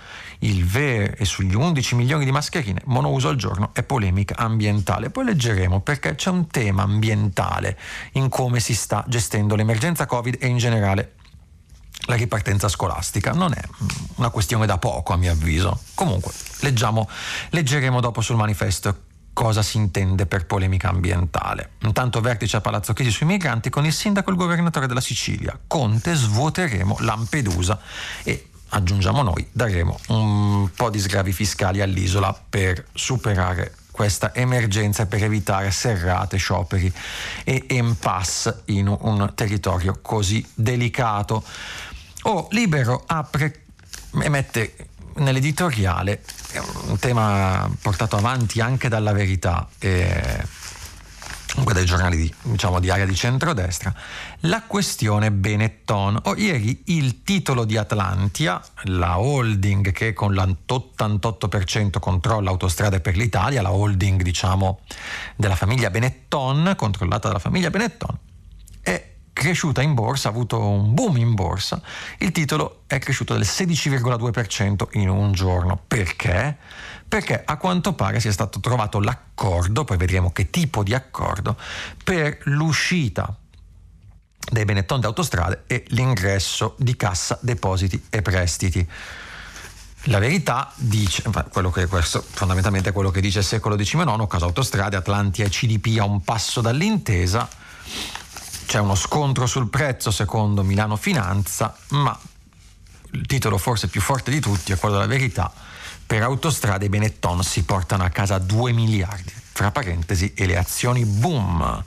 il 0.42 0.64
VER 0.64 1.14
e 1.18 1.24
sugli 1.24 1.54
11 1.54 1.94
milioni 1.94 2.24
di 2.24 2.30
mascherine 2.30 2.80
monouso 2.86 3.28
al 3.28 3.36
giorno 3.36 3.70
è 3.72 3.82
polemica 3.82 4.36
ambientale. 4.36 5.10
Poi 5.10 5.24
leggeremo 5.24 5.80
perché 5.80 6.14
c'è 6.14 6.30
un 6.30 6.46
tema 6.48 6.82
ambientale 6.82 7.78
in 8.12 8.28
come 8.28 8.60
si 8.60 8.74
sta 8.74 9.04
gestendo 9.06 9.54
l'emergenza 9.54 10.06
Covid 10.06 10.36
e 10.40 10.46
in 10.46 10.58
generale 10.58 11.14
la 12.06 12.14
ripartenza 12.16 12.68
scolastica. 12.68 13.32
Non 13.32 13.52
è 13.52 13.62
una 14.16 14.30
questione 14.30 14.66
da 14.66 14.78
poco 14.78 15.12
a 15.12 15.16
mio 15.16 15.32
avviso. 15.32 15.80
Comunque, 15.94 16.32
leggiamo, 16.60 17.08
leggeremo 17.50 18.00
dopo 18.00 18.20
sul 18.20 18.36
manifesto 18.36 19.10
cosa 19.32 19.62
si 19.62 19.76
intende 19.78 20.26
per 20.26 20.46
polemica 20.46 20.88
ambientale. 20.88 21.72
Intanto 21.82 22.20
vertice 22.20 22.58
a 22.58 22.60
Palazzo 22.60 22.92
Chigi 22.92 23.10
sui 23.10 23.26
migranti 23.26 23.70
con 23.70 23.86
il 23.86 23.92
sindaco 23.92 24.28
e 24.28 24.32
il 24.32 24.38
governatore 24.38 24.86
della 24.86 25.00
Sicilia. 25.00 25.58
Conte 25.66 26.14
svuoteremo 26.14 26.96
Lampedusa 27.00 27.80
e 28.24 28.48
aggiungiamo 28.74 29.22
noi, 29.22 29.46
daremo 29.52 29.98
un 30.08 30.70
po' 30.74 30.90
di 30.90 30.98
sgravi 30.98 31.32
fiscali 31.32 31.80
all'isola 31.80 32.32
per 32.48 32.86
superare 32.92 33.74
questa 33.90 34.34
emergenza 34.34 35.06
per 35.06 35.22
evitare 35.22 35.70
serrate, 35.70 36.38
scioperi 36.38 36.90
e 37.44 37.66
impasse 37.68 38.62
in 38.66 38.88
un 38.88 39.30
territorio 39.34 39.98
così 40.00 40.44
delicato. 40.54 41.44
Oh, 42.22 42.48
Libero 42.50 43.04
apre 43.06 43.64
e 44.22 44.28
mette 44.30 44.74
nell'editoriale 45.16 46.22
un 46.86 46.98
tema 46.98 47.70
portato 47.80 48.16
avanti 48.16 48.60
anche 48.60 48.88
dalla 48.88 49.12
verità. 49.12 49.68
Eh, 49.78 50.42
comunque 51.52 51.74
dai 51.74 51.84
giornali 51.84 52.16
di, 52.16 52.34
diciamo, 52.42 52.80
di 52.80 52.90
area 52.90 53.04
di 53.04 53.14
centrodestra, 53.14 53.94
la 54.40 54.62
questione 54.66 55.30
Benetton. 55.30 56.18
Oh, 56.24 56.36
ieri 56.36 56.82
il 56.86 57.22
titolo 57.22 57.64
di 57.64 57.76
Atlantia, 57.76 58.60
la 58.84 59.18
holding 59.18 59.92
che 59.92 60.12
con 60.14 60.32
l'88% 60.32 61.98
controlla 62.00 62.50
autostrade 62.50 63.00
per 63.00 63.16
l'Italia, 63.16 63.60
la 63.62 63.72
holding 63.72 64.22
diciamo 64.22 64.80
della 65.36 65.56
famiglia 65.56 65.90
Benetton, 65.90 66.74
controllata 66.76 67.28
dalla 67.28 67.38
famiglia 67.38 67.70
Benetton, 67.70 68.18
è 68.80 69.10
cresciuta 69.32 69.82
in 69.82 69.94
borsa, 69.94 70.28
ha 70.28 70.30
avuto 70.30 70.58
un 70.58 70.94
boom 70.94 71.16
in 71.18 71.34
borsa, 71.34 71.80
il 72.18 72.32
titolo 72.32 72.82
è 72.86 72.98
cresciuto 72.98 73.34
del 73.34 73.42
16,2% 73.42 74.88
in 74.92 75.08
un 75.08 75.32
giorno. 75.32 75.80
Perché? 75.86 76.56
Perché 77.12 77.42
a 77.44 77.58
quanto 77.58 77.92
pare 77.92 78.20
sia 78.20 78.32
stato 78.32 78.58
trovato 78.58 78.98
l'accordo, 78.98 79.84
poi 79.84 79.98
vedremo 79.98 80.32
che 80.32 80.48
tipo 80.48 80.82
di 80.82 80.94
accordo, 80.94 81.58
per 82.02 82.38
l'uscita 82.44 83.36
dei 84.50 84.64
Benetton 84.64 85.00
d'autostrade 85.00 85.64
e 85.66 85.84
l'ingresso 85.88 86.74
di 86.78 86.96
cassa 86.96 87.38
depositi 87.42 88.02
e 88.08 88.22
prestiti. 88.22 88.88
La 90.04 90.18
verità 90.18 90.72
dice, 90.76 91.22
quello 91.50 91.70
che 91.70 91.86
questo 91.86 92.24
fondamentalmente 92.26 92.88
è 92.88 92.92
quello 92.94 93.10
che 93.10 93.20
dice 93.20 93.40
il 93.40 93.44
secolo 93.44 93.76
XIX, 93.76 94.26
casa 94.26 94.46
autostrade, 94.46 94.96
Atlantia 94.96 95.44
e 95.44 95.50
CDP 95.50 95.98
a 96.00 96.04
un 96.04 96.22
passo 96.22 96.62
dall'intesa, 96.62 97.46
c'è 98.64 98.78
uno 98.78 98.94
scontro 98.94 99.44
sul 99.44 99.68
prezzo 99.68 100.10
secondo 100.10 100.62
Milano 100.62 100.96
Finanza, 100.96 101.76
ma 101.88 102.18
il 103.10 103.26
titolo 103.26 103.58
forse 103.58 103.88
più 103.88 104.00
forte 104.00 104.30
di 104.30 104.40
tutti 104.40 104.72
è 104.72 104.78
quello 104.78 104.94
della 104.94 105.06
verità, 105.06 105.52
per 106.12 106.22
autostrade 106.24 106.90
Benetton 106.90 107.42
si 107.42 107.62
portano 107.62 108.04
a 108.04 108.10
casa 108.10 108.36
2 108.36 108.72
miliardi, 108.72 109.32
fra 109.52 109.70
parentesi, 109.70 110.34
e 110.34 110.44
le 110.44 110.58
azioni 110.58 111.06
boom. 111.06 111.84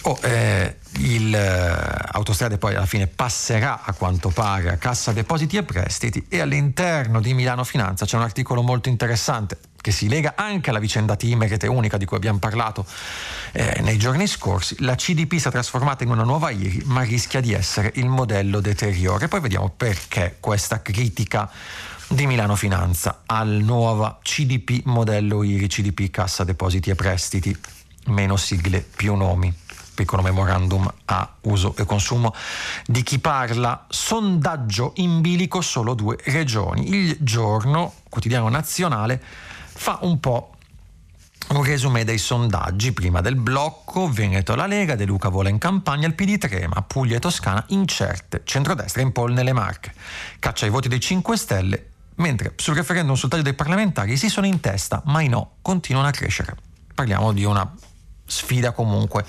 Oh, 0.00 0.18
eh, 0.22 0.78
il 0.96 1.32
eh, 1.32 2.08
autostrade 2.14 2.58
poi 2.58 2.74
alla 2.74 2.84
fine 2.84 3.06
passerà 3.06 3.84
a 3.84 3.92
quanto 3.92 4.30
pare 4.30 4.70
a 4.70 4.76
Cassa 4.76 5.12
Depositi 5.12 5.56
e 5.56 5.62
Prestiti 5.62 6.26
e 6.28 6.40
all'interno 6.40 7.20
di 7.20 7.32
Milano 7.32 7.62
Finanza 7.62 8.04
c'è 8.06 8.16
un 8.16 8.24
articolo 8.24 8.60
molto 8.62 8.88
interessante 8.88 9.56
che 9.80 9.92
si 9.92 10.08
lega 10.08 10.34
anche 10.36 10.70
alla 10.70 10.80
vicenda 10.80 11.14
Team 11.14 11.46
Rete 11.46 11.68
Unica 11.68 11.98
di 11.98 12.04
cui 12.04 12.16
abbiamo 12.16 12.40
parlato 12.40 12.84
eh, 13.52 13.80
nei 13.82 13.98
giorni 13.98 14.26
scorsi. 14.26 14.76
La 14.80 14.96
CDP 14.96 15.36
si 15.36 15.46
è 15.46 15.50
trasformata 15.52 16.02
in 16.02 16.10
una 16.10 16.24
nuova 16.24 16.50
IRI 16.50 16.82
ma 16.86 17.02
rischia 17.02 17.40
di 17.40 17.52
essere 17.52 17.92
il 17.94 18.08
modello 18.08 18.60
deteriore. 18.60 19.28
Poi 19.28 19.40
vediamo 19.40 19.72
perché 19.76 20.38
questa 20.40 20.82
critica 20.82 21.48
di 22.14 22.26
Milano 22.26 22.56
Finanza 22.56 23.22
al 23.24 23.48
nuova 23.48 24.18
CDP 24.22 24.82
modello 24.84 25.42
IRI 25.42 25.66
CDP 25.66 26.10
Cassa 26.10 26.44
Depositi 26.44 26.90
e 26.90 26.94
Prestiti, 26.94 27.56
meno 28.06 28.36
sigle, 28.36 28.80
più 28.80 29.14
nomi. 29.14 29.52
Piccolo 29.94 30.20
memorandum 30.20 30.92
a 31.06 31.34
uso 31.42 31.74
e 31.76 31.84
consumo 31.84 32.34
di 32.86 33.02
chi 33.02 33.18
parla. 33.18 33.86
Sondaggio 33.88 34.92
in 34.96 35.20
bilico 35.20 35.60
solo 35.60 35.94
due 35.94 36.18
regioni. 36.24 36.88
Il 36.90 37.16
giorno 37.20 37.94
quotidiano 38.08 38.48
nazionale 38.48 39.22
fa 39.22 39.98
un 40.02 40.20
po' 40.20 40.56
un 41.48 41.64
resume 41.64 42.04
dei 42.04 42.18
sondaggi 42.18 42.92
prima 42.92 43.20
del 43.20 43.36
blocco, 43.36 44.08
Veneto 44.08 44.54
la 44.54 44.66
Lega, 44.66 44.96
De 44.96 45.04
Luca 45.04 45.28
vola 45.28 45.48
in 45.48 45.58
campagna, 45.58 46.06
il 46.06 46.14
PD 46.14 46.38
trema, 46.38 46.82
Puglia 46.82 47.16
e 47.16 47.20
Toscana 47.20 47.64
incerte, 47.68 48.42
centrodestra 48.44 49.02
in 49.02 49.12
pol 49.12 49.32
nelle 49.32 49.52
Marche, 49.52 49.92
caccia 50.38 50.66
i 50.66 50.70
voti 50.70 50.88
dei 50.88 51.00
5 51.00 51.36
Stelle, 51.36 51.86
mentre 52.16 52.54
sul 52.56 52.74
referendum 52.74 53.14
sul 53.14 53.28
taglio 53.28 53.42
dei 53.42 53.54
parlamentari 53.54 54.16
si 54.16 54.28
sono 54.28 54.46
in 54.46 54.60
testa, 54.60 55.02
ma 55.06 55.20
i 55.20 55.28
no 55.28 55.56
continuano 55.62 56.08
a 56.08 56.10
crescere. 56.10 56.56
Parliamo 56.94 57.32
di 57.32 57.44
una 57.44 57.70
sfida 58.24 58.72
comunque 58.72 59.26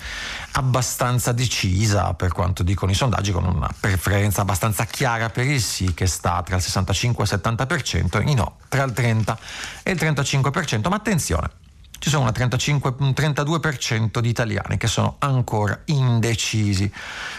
abbastanza 0.52 1.32
decisa 1.32 2.14
per 2.14 2.32
quanto 2.32 2.62
dicono 2.62 2.90
i 2.90 2.94
sondaggi, 2.94 3.32
con 3.32 3.44
una 3.44 3.68
preferenza 3.78 4.40
abbastanza 4.40 4.84
chiara 4.84 5.28
per 5.28 5.46
il 5.46 5.60
sì 5.60 5.92
che 5.92 6.06
sta 6.06 6.42
tra 6.42 6.56
il 6.56 6.62
65 6.62 7.24
e 7.24 7.34
il 7.34 7.40
70%, 7.42 8.26
e 8.26 8.30
i 8.30 8.34
no 8.34 8.58
tra 8.68 8.84
il 8.84 8.92
30 8.92 9.38
e 9.82 9.90
il 9.90 9.98
35%, 9.98 10.88
ma 10.88 10.96
attenzione, 10.96 11.50
ci 11.98 12.08
sono 12.08 12.30
35, 12.30 12.94
un 12.98 13.10
32% 13.10 14.18
di 14.18 14.28
italiani 14.28 14.76
che 14.76 14.86
sono 14.86 15.16
ancora 15.18 15.80
indecisi 15.86 16.90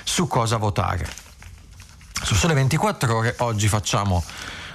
su 0.04 0.28
cosa 0.28 0.58
votare. 0.58 1.08
Su 2.24 2.34
Sole 2.34 2.54
24 2.54 3.16
ore 3.16 3.36
oggi 3.40 3.68
facciamo 3.68 4.24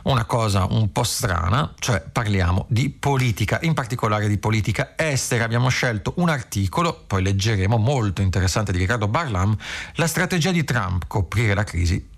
una 0.04 0.24
cosa 0.24 0.64
un 0.64 0.92
po' 0.92 1.02
strana, 1.02 1.72
cioè 1.78 2.00
parliamo 2.00 2.66
di 2.68 2.90
politica, 2.90 3.58
in 3.62 3.74
particolare 3.74 4.28
di 4.28 4.38
politica 4.38 4.94
estera. 4.96 5.44
Abbiamo 5.44 5.68
scelto 5.68 6.14
un 6.16 6.28
articolo, 6.28 7.04
poi 7.06 7.22
leggeremo, 7.22 7.76
molto 7.76 8.22
interessante 8.22 8.72
di 8.72 8.78
Riccardo 8.78 9.08
Barlam, 9.08 9.56
la 9.94 10.06
strategia 10.06 10.50
di 10.50 10.64
Trump, 10.64 11.04
coprire 11.06 11.54
la 11.54 11.64
crisi. 11.64 12.08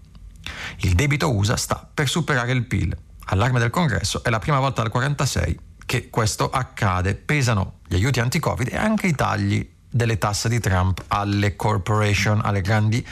Il 0.78 0.94
debito 0.94 1.34
USA 1.34 1.56
sta 1.56 1.88
per 1.92 2.08
superare 2.08 2.52
il 2.52 2.64
PIL. 2.64 2.96
Allarme 3.26 3.60
del 3.60 3.70
congresso, 3.70 4.22
è 4.24 4.30
la 4.30 4.40
prima 4.40 4.58
volta 4.58 4.82
dal 4.82 4.90
1946 4.92 5.70
che 5.86 6.10
questo 6.10 6.50
accade. 6.50 7.14
Pesano 7.14 7.80
gli 7.86 7.94
aiuti 7.94 8.20
anti-Covid 8.20 8.68
e 8.72 8.76
anche 8.76 9.06
i 9.06 9.14
tagli 9.14 9.70
delle 9.88 10.18
tasse 10.18 10.48
di 10.48 10.58
Trump 10.58 11.04
alle 11.08 11.54
corporation, 11.54 12.40
alle 12.42 12.62
grandi 12.62 13.06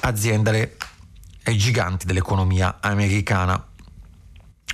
aziende, 0.00 0.76
ai 1.44 1.56
giganti 1.56 2.04
dell'economia 2.04 2.78
americana. 2.80 3.64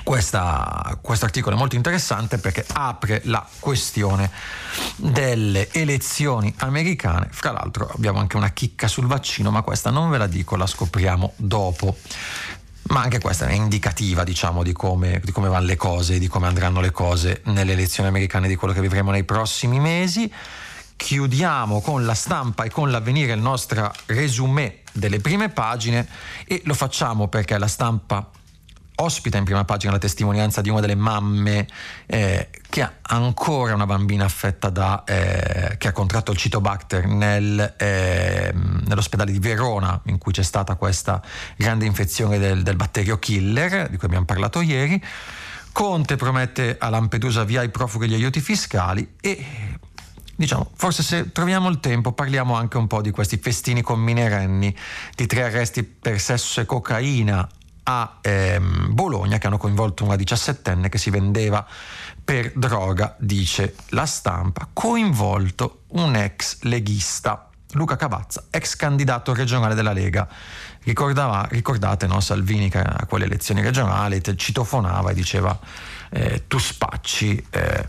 Questo 0.03 0.37
articolo 0.37 1.55
è 1.55 1.59
molto 1.59 1.77
interessante 1.77 2.39
perché 2.39 2.67
apre 2.73 3.21
la 3.25 3.47
questione 3.61 4.31
delle 4.97 5.71
elezioni 5.71 6.53
americane. 6.59 7.29
Fra 7.31 7.53
l'altro 7.53 7.89
abbiamo 7.95 8.19
anche 8.19 8.37
una 8.37 8.51
chicca 8.51 8.89
sul 8.89 9.07
vaccino, 9.07 9.51
ma 9.51 9.63
questa 9.63 9.91
non 9.91 10.11
ve 10.11 10.19
la 10.19 10.27
dico, 10.27 10.57
la 10.57 10.67
scopriamo 10.67 11.35
dopo. 11.37 11.97
Ma 12.89 13.01
anche 13.01 13.21
questa 13.21 13.47
è 13.47 13.53
indicativa, 13.53 14.25
diciamo, 14.25 14.65
di 14.65 14.73
come, 14.73 15.21
di 15.23 15.31
come 15.31 15.49
vanno 15.49 15.67
le 15.67 15.77
cose, 15.77 16.19
di 16.19 16.27
come 16.27 16.49
andranno 16.49 16.81
le 16.81 16.91
cose 16.91 17.43
nelle 17.45 17.73
elezioni 17.73 18.09
americane, 18.09 18.49
di 18.49 18.57
quello 18.57 18.75
che 18.75 18.81
vivremo 18.81 19.13
nei 19.13 19.25
prossimi 19.25 19.79
mesi. 19.79 20.31
Chiudiamo 20.97 21.81
con 21.81 22.05
la 22.05 22.15
stampa 22.15 22.65
e 22.65 22.71
con 22.71 22.91
l'avvenire 22.91 23.33
il 23.35 23.41
nostro 23.41 23.93
resumé 24.07 24.81
delle 24.93 25.21
prime 25.21 25.49
pagine 25.49 26.07
e 26.45 26.61
lo 26.65 26.75
facciamo 26.75 27.29
perché 27.29 27.57
la 27.57 27.69
stampa 27.69 28.29
ospita 29.03 29.39
in 29.39 29.45
prima 29.45 29.65
pagina 29.65 29.93
la 29.93 29.99
testimonianza 29.99 30.61
di 30.61 30.71
una 30.71 30.81
delle 30.81 30.95
mamme 30.95 31.67
eh, 32.07 32.49
che 32.69 32.83
ha 32.83 32.93
ancora 33.03 33.75
una 33.75 33.87
bambina 33.87 34.25
affetta 34.25 34.71
da 34.71 35.05
eh, 35.05 35.77
che 35.77 35.89
ha 35.89 35.93
contratto 35.93 36.31
il 36.33 36.39
citobacter 36.39 37.07
nel, 37.07 37.75
eh, 37.77 38.53
nell'ospedale 38.55 39.33
di 39.33 39.39
Verona 39.39 40.01
in 40.07 40.19
cui 40.19 40.33
c'è 40.33 40.43
stata 40.43 40.77
questa 40.77 41.21
grande 41.57 41.85
infezione 41.85 42.39
del, 42.39 42.63
del 42.63 42.77
batterio 42.77 43.19
killer 43.19 43.89
di 43.91 43.97
cui 43.97 44.07
abbiamo 44.07 44.25
parlato 44.25 44.61
ieri. 44.61 45.03
Conte 45.73 46.17
promette 46.17 46.77
a 46.79 46.89
Lampedusa 46.91 47.45
via 47.45 47.63
i 47.63 47.71
profughi 47.71 48.09
gli 48.09 48.15
aiuti 48.15 48.41
fiscali 48.41 49.15
e 49.21 49.45
diciamo, 50.35 50.71
forse 50.75 51.03
se 51.03 51.33
troviamo 51.33 51.69
il 51.69 51.81
tempo 51.81 52.13
parliamo 52.13 52.55
anche 52.55 52.77
un 52.77 52.87
po' 52.87 53.01
di 53.01 53.11
questi 53.11 53.39
festini 53.39 53.81
con 53.81 53.99
minorenni, 53.99 54.75
di 55.15 55.27
tre 55.27 55.45
arresti 55.45 55.83
per 55.83 56.21
sesso 56.21 56.61
e 56.61 56.67
cocaina 56.67 57.49
a 57.85 58.19
ehm, 58.21 58.95
Bologna 58.95 59.39
che 59.39 59.47
hanno 59.47 59.59
coinvolto 59.59 60.05
una 60.05 60.17
diciassettenne 60.17 60.89
che 60.89 60.99
si 60.99 61.11
vendeva 61.11 61.67
per 62.25 62.53
droga, 62.55 63.17
dice 63.19 63.75
la 63.89 64.07
stampa, 64.07 64.69
coinvolto 64.73 65.83
un 65.89 66.15
ex 66.15 66.63
leghista, 66.63 67.49
Luca 67.73 67.97
Cavazza, 67.97 68.45
ex 68.51 68.77
candidato 68.77 69.35
regionale 69.35 69.75
della 69.75 69.93
Lega. 69.93 70.29
Ricordava, 70.85 71.47
ricordate 71.51 72.07
no, 72.07 72.21
Salvini 72.21 72.69
che 72.69 72.79
a 72.79 73.07
quelle 73.07 73.25
elezioni 73.25 73.63
regionali 73.63 74.21
citofonava 74.37 75.11
e 75.11 75.15
diceva 75.15 75.59
eh, 76.11 76.45
tu 76.47 76.59
spacci 76.59 77.47
eh, 77.51 77.89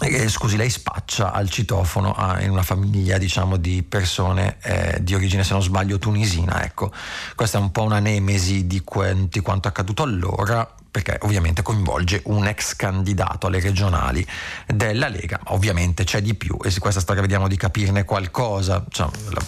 eh, 0.00 0.28
scusi, 0.28 0.56
lei 0.56 0.70
spaccia 0.70 1.32
al 1.32 1.50
citofono 1.50 2.12
a, 2.12 2.40
in 2.42 2.50
una 2.50 2.62
famiglia 2.62 3.18
diciamo, 3.18 3.56
di 3.56 3.82
persone 3.82 4.56
eh, 4.62 4.98
di 5.02 5.14
origine, 5.14 5.44
se 5.44 5.52
non 5.52 5.62
sbaglio, 5.62 5.98
tunisina. 5.98 6.64
Ecco, 6.64 6.92
questa 7.34 7.58
è 7.58 7.60
un 7.60 7.70
po' 7.70 7.82
una 7.82 7.98
nemesi 7.98 8.66
di, 8.66 8.82
que- 8.82 9.28
di 9.28 9.40
quanto 9.40 9.68
accaduto 9.68 10.02
allora, 10.02 10.68
perché 10.90 11.18
ovviamente 11.22 11.62
coinvolge 11.62 12.22
un 12.24 12.46
ex 12.46 12.74
candidato 12.74 13.46
alle 13.46 13.60
regionali 13.60 14.26
della 14.66 15.08
Lega, 15.08 15.38
ovviamente 15.46 16.04
c'è 16.04 16.20
di 16.20 16.34
più 16.34 16.56
e 16.64 16.70
su 16.70 16.80
questa 16.80 17.00
storia 17.00 17.20
vediamo 17.22 17.46
di 17.46 17.56
capirne 17.56 18.04
qualcosa, 18.04 18.84
cioè, 18.88 19.08
la, 19.30 19.42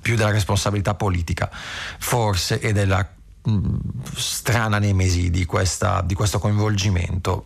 più 0.00 0.16
della 0.16 0.30
responsabilità 0.30 0.94
politica 0.94 1.50
forse 1.98 2.60
e 2.60 2.72
della 2.72 3.06
mh, 3.42 3.76
strana 4.14 4.78
nemesi 4.78 5.30
di, 5.30 5.44
questa, 5.44 6.02
di 6.02 6.14
questo 6.14 6.38
coinvolgimento 6.38 7.44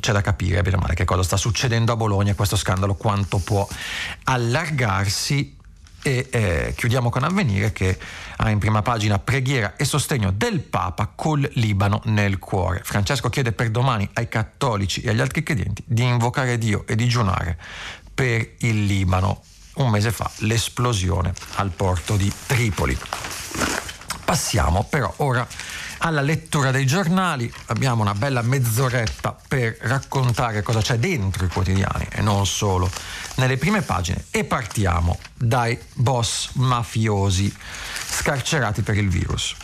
c'è 0.00 0.12
da 0.12 0.20
capire 0.20 0.62
bene 0.62 0.76
o 0.76 0.80
male 0.80 0.94
che 0.94 1.04
cosa 1.04 1.22
sta 1.22 1.36
succedendo 1.36 1.92
a 1.92 1.96
Bologna, 1.96 2.34
questo 2.34 2.56
scandalo 2.56 2.94
quanto 2.94 3.38
può 3.38 3.66
allargarsi 4.24 5.56
e 6.02 6.28
eh, 6.30 6.74
chiudiamo 6.76 7.10
con 7.10 7.24
Avvenire 7.24 7.72
che 7.72 7.98
ha 8.36 8.50
in 8.50 8.58
prima 8.58 8.82
pagina 8.82 9.18
preghiera 9.18 9.76
e 9.76 9.84
sostegno 9.84 10.30
del 10.30 10.60
Papa 10.60 11.12
col 11.14 11.48
Libano 11.54 12.00
nel 12.04 12.38
cuore. 12.38 12.80
Francesco 12.84 13.28
chiede 13.28 13.52
per 13.52 13.70
domani 13.70 14.08
ai 14.14 14.28
cattolici 14.28 15.00
e 15.00 15.10
agli 15.10 15.20
altri 15.20 15.42
credenti 15.42 15.82
di 15.86 16.04
invocare 16.04 16.56
Dio 16.56 16.86
e 16.86 16.94
digiunare 16.94 17.58
per 18.14 18.54
il 18.58 18.84
Libano. 18.84 19.42
Un 19.74 19.90
mese 19.90 20.10
fa 20.10 20.30
l'esplosione 20.38 21.32
al 21.56 21.70
porto 21.70 22.16
di 22.16 22.32
Tripoli. 22.46 22.96
Passiamo 24.24 24.84
però 24.84 25.12
ora 25.18 25.46
alla 25.98 26.20
lettura 26.20 26.70
dei 26.70 26.86
giornali. 26.86 27.52
Abbiamo 27.66 28.02
una 28.02 28.14
bella 28.14 28.42
mezz'oretta 28.42 29.36
per 29.46 29.76
raccontare 29.80 30.62
cosa 30.62 30.80
c'è 30.80 30.98
dentro 30.98 31.44
i 31.44 31.48
quotidiani 31.48 32.06
e 32.10 32.20
non 32.22 32.46
solo 32.46 32.90
nelle 33.36 33.56
prime 33.56 33.82
pagine 33.82 34.26
e 34.30 34.44
partiamo 34.44 35.18
dai 35.34 35.78
boss 35.94 36.50
mafiosi 36.54 37.54
scarcerati 38.08 38.82
per 38.82 38.96
il 38.96 39.08
virus. 39.08 39.54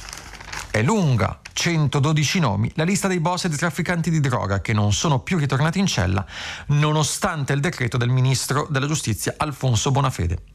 È 0.71 0.83
lunga, 0.83 1.41
112 1.53 2.41
nomi, 2.41 2.71
la 2.75 2.83
lista 2.83 3.07
dei 3.07 3.21
boss 3.21 3.45
e 3.45 3.49
dei 3.49 3.59
trafficanti 3.59 4.11
di 4.11 4.19
droga 4.19 4.61
che 4.61 4.73
non 4.73 4.93
sono 4.93 5.21
più 5.21 5.39
ritornati 5.39 5.79
in 5.79 5.87
cella 5.87 6.25
nonostante 6.69 7.53
il 7.53 7.61
decreto 7.61 7.97
del 7.97 8.09
ministro 8.09 8.67
della 8.69 8.89
giustizia 8.89 9.35
Alfonso 9.37 9.93
Bonafede 9.93 10.54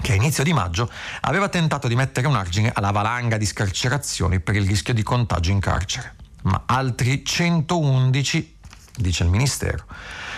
che 0.00 0.12
a 0.12 0.14
inizio 0.14 0.44
di 0.44 0.52
maggio 0.52 0.90
aveva 1.22 1.48
tentato 1.48 1.88
di 1.88 1.94
mettere 1.94 2.26
un 2.26 2.36
argine 2.36 2.70
alla 2.74 2.90
valanga 2.90 3.36
di 3.36 3.46
scarcerazioni 3.46 4.40
per 4.40 4.56
il 4.56 4.66
rischio 4.66 4.94
di 4.94 5.02
contagio 5.02 5.50
in 5.50 5.60
carcere. 5.60 6.14
Ma 6.42 6.64
altri 6.66 7.24
111, 7.24 8.56
dice 8.96 9.24
il 9.24 9.30
Ministero, 9.30 9.84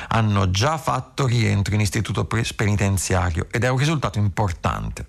hanno 0.08 0.50
già 0.50 0.78
fatto 0.78 1.26
rientro 1.26 1.74
in 1.74 1.80
istituto 1.80 2.26
penitenziario 2.54 3.48
ed 3.50 3.64
è 3.64 3.68
un 3.68 3.78
risultato 3.78 4.18
importante. 4.18 5.06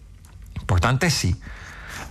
Importante 0.60 1.10
sì, 1.10 1.40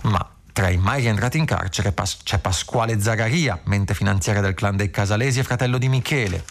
ma 0.03 0.25
tra 0.53 0.69
i 0.69 0.77
mai 0.77 1.01
rientrati 1.01 1.37
in 1.37 1.45
carcere 1.45 1.93
c'è 2.23 2.39
Pasquale 2.39 2.99
Zagaria, 2.99 3.59
mente 3.65 3.93
finanziaria 3.93 4.41
del 4.41 4.53
clan 4.53 4.75
dei 4.75 4.89
Casalesi 4.89 5.39
e 5.39 5.43
fratello 5.43 5.77
di 5.77 5.89
Michele. 5.89 6.43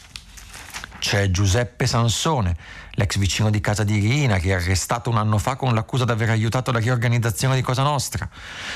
C'è 1.07 1.31
Giuseppe 1.31 1.87
Sansone, 1.87 2.57
l'ex 2.95 3.17
vicino 3.17 3.49
di 3.49 3.61
casa 3.61 3.85
di 3.85 3.97
Irina, 3.97 4.39
che 4.39 4.49
è 4.49 4.55
arrestato 4.55 5.09
un 5.09 5.19
anno 5.19 5.39
fa 5.39 5.55
con 5.55 5.73
l'accusa 5.73 6.05
di 6.05 6.11
aver 6.11 6.31
aiutato 6.31 6.73
la 6.73 6.81
riorganizzazione 6.81 7.55
di 7.55 7.63
Cosa 7.63 7.85
Nostra. 7.85 8.29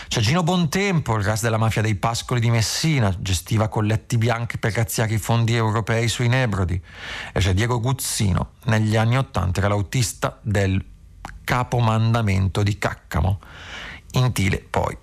C'è 0.06 0.20
Gino 0.20 0.44
Bontempo, 0.44 1.16
il 1.16 1.24
ras 1.24 1.42
della 1.42 1.56
mafia 1.56 1.82
dei 1.82 1.96
Pascoli 1.96 2.38
di 2.38 2.48
Messina, 2.48 3.12
gestiva 3.18 3.66
colletti 3.66 4.16
bianchi 4.16 4.58
per 4.58 4.74
razziare 4.74 5.14
i 5.14 5.18
fondi 5.18 5.56
europei 5.56 6.06
sui 6.06 6.28
Nebrodi. 6.28 6.80
E 7.32 7.40
c'è 7.40 7.52
Diego 7.52 7.80
Guzzino, 7.80 8.50
negli 8.66 8.94
anni 8.94 9.18
Ottanta 9.18 9.58
era 9.58 9.68
l'autista 9.68 10.38
del 10.40 10.80
capomandamento 11.42 12.62
di 12.62 12.78
Caccamo. 12.78 13.40
In 14.12 14.30
Tile 14.30 14.64
poi 14.70 14.96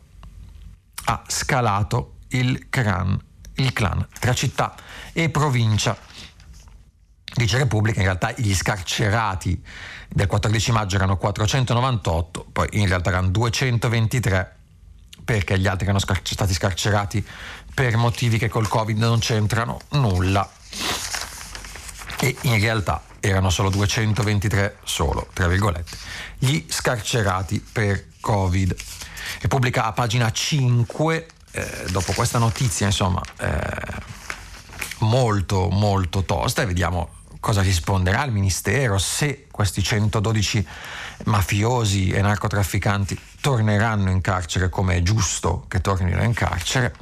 ha 1.07 1.23
scalato 1.27 2.19
il 2.29 2.69
clan, 2.69 3.21
il 3.55 3.73
clan 3.73 4.07
tra 4.17 4.33
città 4.33 4.75
e 5.11 5.29
provincia 5.29 6.07
Dice 7.38 7.60
Repubblica, 7.60 8.00
in 8.00 8.06
realtà 8.06 8.34
gli 8.36 8.52
scarcerati 8.52 9.62
del 10.10 10.26
14 10.26 10.71
maggio 10.71 10.95
erano 10.95 11.17
498, 11.17 12.47
poi 12.52 12.67
in 12.71 12.88
realtà 12.88 13.12
erano 13.12 13.28
223 13.28 14.56
perché 15.23 15.60
gli 15.60 15.67
altri 15.67 15.84
erano 15.84 16.00
scar- 16.00 16.28
stati 16.28 16.52
scarcerati 16.52 17.23
per 17.76 17.95
motivi 17.95 18.39
che 18.39 18.50
col 18.50 18.67
Covid 18.67 18.97
non 18.97 19.19
c'entrano 19.19 19.80
nulla 19.89 20.50
e 22.19 22.36
in 22.41 22.60
realtà 22.60 23.04
erano 23.19 23.52
solo 23.52 23.69
223 23.69 24.78
solo, 24.84 25.28
tra 25.32 25.47
virgolette, 25.47 25.95
gli 26.39 26.65
scarcerati 26.67 27.63
per 27.71 28.06
Covid. 28.19 28.76
Repubblica 29.41 29.86
a 29.86 29.91
pagina 29.91 30.32
5, 30.32 31.28
eh, 31.52 31.86
dopo 31.91 32.13
questa 32.13 32.39
notizia, 32.39 32.88
insomma, 32.88 33.21
eh, 33.38 34.15
molto 35.00 35.69
molto 35.69 36.23
tosta 36.23 36.63
e 36.63 36.65
vediamo 36.65 37.16
cosa 37.39 37.62
risponderà 37.62 38.23
il 38.23 38.32
Ministero, 38.32 38.97
se 38.97 39.47
questi 39.52 39.84
112 39.84 40.67
mafiosi 41.26 42.10
e 42.10 42.21
narcotrafficanti 42.21 43.19
torneranno 43.41 44.10
in 44.10 44.21
carcere 44.21 44.69
come 44.69 44.97
è 44.97 45.02
giusto 45.02 45.65
che 45.67 45.82
tornino 45.82 46.23
in 46.23 46.34
carcere, 46.34 46.95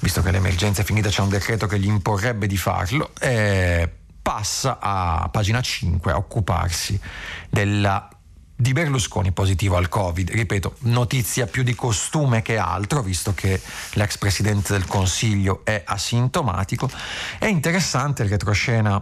visto 0.00 0.22
che 0.22 0.30
l'emergenza 0.30 0.82
è 0.82 0.84
finita 0.84 1.08
c'è 1.08 1.22
un 1.22 1.28
decreto 1.28 1.66
che 1.66 1.78
gli 1.78 1.86
imporrebbe 1.86 2.46
di 2.46 2.56
farlo, 2.56 3.10
eh, 3.20 3.90
passa 4.22 4.78
a 4.80 5.28
pagina 5.30 5.60
5 5.60 6.12
a 6.12 6.16
occuparsi 6.16 6.98
della 7.48 8.08
di 8.58 8.72
Berlusconi 8.72 9.32
positivo 9.32 9.76
al 9.76 9.88
Covid. 9.88 10.30
Ripeto, 10.30 10.76
notizia 10.80 11.46
più 11.46 11.62
di 11.62 11.74
costume 11.74 12.40
che 12.40 12.56
altro, 12.56 13.02
visto 13.02 13.34
che 13.34 13.60
l'ex 13.92 14.16
presidente 14.16 14.72
del 14.72 14.86
Consiglio 14.86 15.60
è 15.62 15.82
asintomatico. 15.84 16.90
È 17.38 17.46
interessante 17.46 18.22
il 18.22 18.30
retroscena 18.30 19.00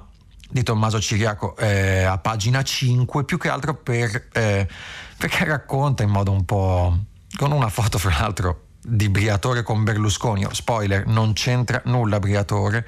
di 0.50 0.62
Tommaso 0.62 1.00
Ciriaco 1.00 1.56
eh, 1.56 2.04
a 2.04 2.18
pagina 2.18 2.62
5, 2.62 3.24
più 3.24 3.38
che 3.38 3.48
altro 3.48 3.74
per, 3.74 4.28
eh, 4.32 4.68
perché 5.16 5.44
racconta 5.44 6.02
in 6.02 6.10
modo 6.10 6.30
un 6.30 6.44
po'... 6.44 6.98
con 7.36 7.52
una 7.52 7.68
foto 7.68 7.98
fra 7.98 8.16
l'altro 8.18 8.64
di 8.86 9.08
Briatore 9.08 9.62
con 9.62 9.82
Berlusconi. 9.82 10.46
Spoiler, 10.50 11.06
non 11.06 11.32
c'entra 11.32 11.80
nulla 11.86 12.18
Briatore. 12.18 12.86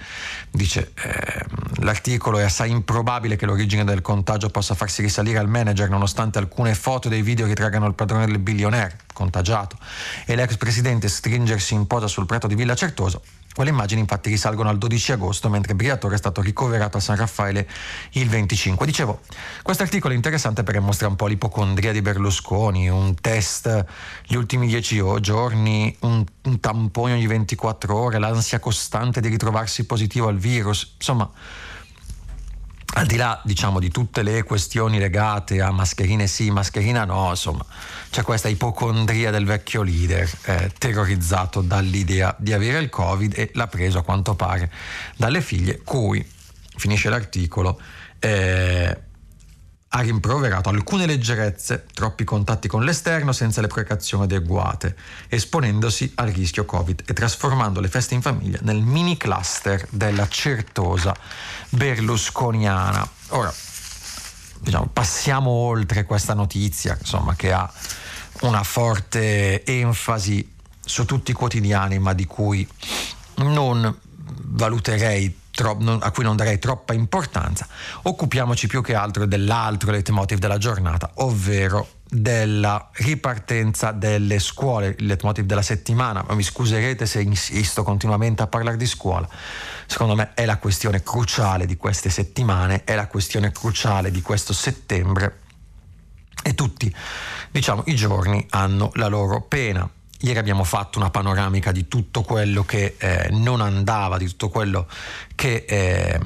Dice 0.50 0.92
eh, 1.02 1.44
l'articolo 1.76 2.38
è 2.38 2.44
assai 2.44 2.70
improbabile 2.70 3.36
che 3.36 3.46
l'origine 3.46 3.84
del 3.84 4.02
contagio 4.02 4.50
possa 4.50 4.74
farsi 4.74 5.00
risalire 5.00 5.38
al 5.38 5.48
manager 5.48 5.88
nonostante 5.88 6.38
alcune 6.38 6.74
foto 6.74 7.08
dei 7.08 7.22
video 7.22 7.46
ritraggano 7.46 7.86
il 7.86 7.94
padrone 7.94 8.26
del 8.26 8.38
billionaire 8.38 8.98
contagiato 9.12 9.78
e 10.26 10.36
l'ex 10.36 10.56
presidente 10.58 11.08
stringersi 11.08 11.72
in 11.72 11.86
posa 11.86 12.06
sul 12.06 12.26
prato 12.26 12.46
di 12.46 12.54
Villa 12.54 12.74
Certoso. 12.74 13.22
Quelle 13.56 13.70
immagini 13.70 14.02
infatti 14.02 14.28
risalgono 14.28 14.68
al 14.68 14.76
12 14.76 15.12
agosto, 15.12 15.48
mentre 15.48 15.74
Briatore 15.74 16.16
è 16.16 16.18
stato 16.18 16.42
ricoverato 16.42 16.98
a 16.98 17.00
San 17.00 17.16
Raffaele 17.16 17.66
il 18.10 18.28
25. 18.28 18.84
Dicevo, 18.84 19.20
questo 19.62 19.82
articolo 19.82 20.12
è 20.12 20.16
interessante 20.16 20.62
perché 20.62 20.78
mostra 20.78 21.08
un 21.08 21.16
po' 21.16 21.26
l'ipocondria 21.26 21.90
di 21.90 22.02
Berlusconi, 22.02 22.90
un 22.90 23.14
test 23.14 23.86
gli 24.26 24.34
ultimi 24.34 24.66
10 24.66 25.02
giorni, 25.20 25.96
un, 26.00 26.22
un 26.42 26.60
tampone 26.60 27.14
ogni 27.14 27.26
24 27.26 27.96
ore, 27.96 28.18
l'ansia 28.18 28.58
costante 28.58 29.22
di 29.22 29.28
ritrovarsi 29.28 29.86
positivo 29.86 30.28
al 30.28 30.36
virus, 30.36 30.92
insomma 30.98 31.26
al 32.96 33.04
di 33.06 33.16
là 33.16 33.40
diciamo 33.44 33.78
di 33.78 33.90
tutte 33.90 34.22
le 34.22 34.42
questioni 34.42 34.98
legate 34.98 35.60
a 35.60 35.70
mascherine 35.70 36.26
sì, 36.26 36.50
mascherina 36.50 37.04
no, 37.04 37.28
insomma 37.28 37.64
c'è 38.10 38.22
questa 38.22 38.48
ipocondria 38.48 39.30
del 39.30 39.44
vecchio 39.44 39.82
leader 39.82 40.30
eh, 40.44 40.72
terrorizzato 40.78 41.60
dall'idea 41.60 42.34
di 42.38 42.54
avere 42.54 42.78
il 42.78 42.88
covid 42.88 43.34
e 43.36 43.50
l'ha 43.52 43.66
preso 43.66 43.98
a 43.98 44.02
quanto 44.02 44.34
pare 44.34 44.72
dalle 45.14 45.42
figlie 45.42 45.80
cui, 45.84 46.26
finisce 46.76 47.10
l'articolo, 47.10 47.78
eh, 48.18 48.98
ha 49.88 50.00
rimproverato 50.00 50.68
alcune 50.68 51.06
leggerezze, 51.06 51.86
troppi 51.94 52.24
contatti 52.24 52.68
con 52.68 52.84
l'esterno 52.84 53.32
senza 53.32 53.60
le 53.60 53.68
precauzioni 53.68 54.24
adeguate, 54.24 54.96
esponendosi 55.28 56.12
al 56.16 56.28
rischio 56.28 56.64
Covid 56.64 57.02
e 57.06 57.12
trasformando 57.12 57.80
le 57.80 57.88
feste 57.88 58.14
in 58.14 58.20
famiglia 58.20 58.58
nel 58.62 58.82
mini 58.82 59.16
cluster 59.16 59.86
della 59.90 60.28
certosa 60.28 61.14
berlusconiana. 61.70 63.08
Ora, 63.28 63.52
diciamo, 64.60 64.88
passiamo 64.92 65.50
oltre 65.50 66.04
questa 66.04 66.34
notizia, 66.34 66.96
insomma, 66.98 67.34
che 67.34 67.52
ha 67.52 67.70
una 68.40 68.64
forte 68.64 69.64
enfasi 69.64 70.52
su 70.84 71.04
tutti 71.04 71.30
i 71.30 71.34
quotidiani, 71.34 71.98
ma 71.98 72.12
di 72.12 72.26
cui 72.26 72.66
non 73.36 73.96
valuterei 74.48 75.44
a 75.64 76.10
cui 76.10 76.24
non 76.24 76.36
darei 76.36 76.58
troppa 76.58 76.92
importanza, 76.92 77.66
occupiamoci 78.02 78.66
più 78.66 78.82
che 78.82 78.94
altro 78.94 79.26
dell'altro 79.26 79.90
leitmotiv 79.90 80.38
della 80.38 80.58
giornata, 80.58 81.10
ovvero 81.16 81.88
della 82.08 82.90
ripartenza 82.92 83.90
delle 83.90 84.38
scuole, 84.38 84.94
il 84.98 85.06
leitmotiv 85.06 85.44
della 85.44 85.62
settimana, 85.62 86.24
ma 86.26 86.34
mi 86.34 86.42
scuserete 86.42 87.04
se 87.06 87.20
insisto 87.20 87.82
continuamente 87.82 88.42
a 88.42 88.46
parlare 88.46 88.76
di 88.76 88.86
scuola. 88.86 89.28
Secondo 89.86 90.14
me 90.14 90.32
è 90.34 90.44
la 90.44 90.58
questione 90.58 91.02
cruciale 91.02 91.66
di 91.66 91.76
queste 91.76 92.10
settimane, 92.10 92.84
è 92.84 92.94
la 92.94 93.08
questione 93.08 93.50
cruciale 93.50 94.10
di 94.10 94.22
questo 94.22 94.52
settembre 94.52 95.40
e 96.42 96.54
tutti, 96.54 96.94
diciamo, 97.50 97.82
i 97.86 97.96
giorni 97.96 98.46
hanno 98.50 98.90
la 98.94 99.08
loro 99.08 99.42
pena. 99.42 99.88
Ieri 100.20 100.38
abbiamo 100.38 100.64
fatto 100.64 100.98
una 100.98 101.10
panoramica 101.10 101.72
di 101.72 101.88
tutto 101.88 102.22
quello 102.22 102.64
che 102.64 102.94
eh, 102.98 103.28
non 103.32 103.60
andava, 103.60 104.16
di 104.16 104.26
tutto 104.26 104.48
quello 104.48 104.86
che 105.34 105.64
eh, 105.68 106.18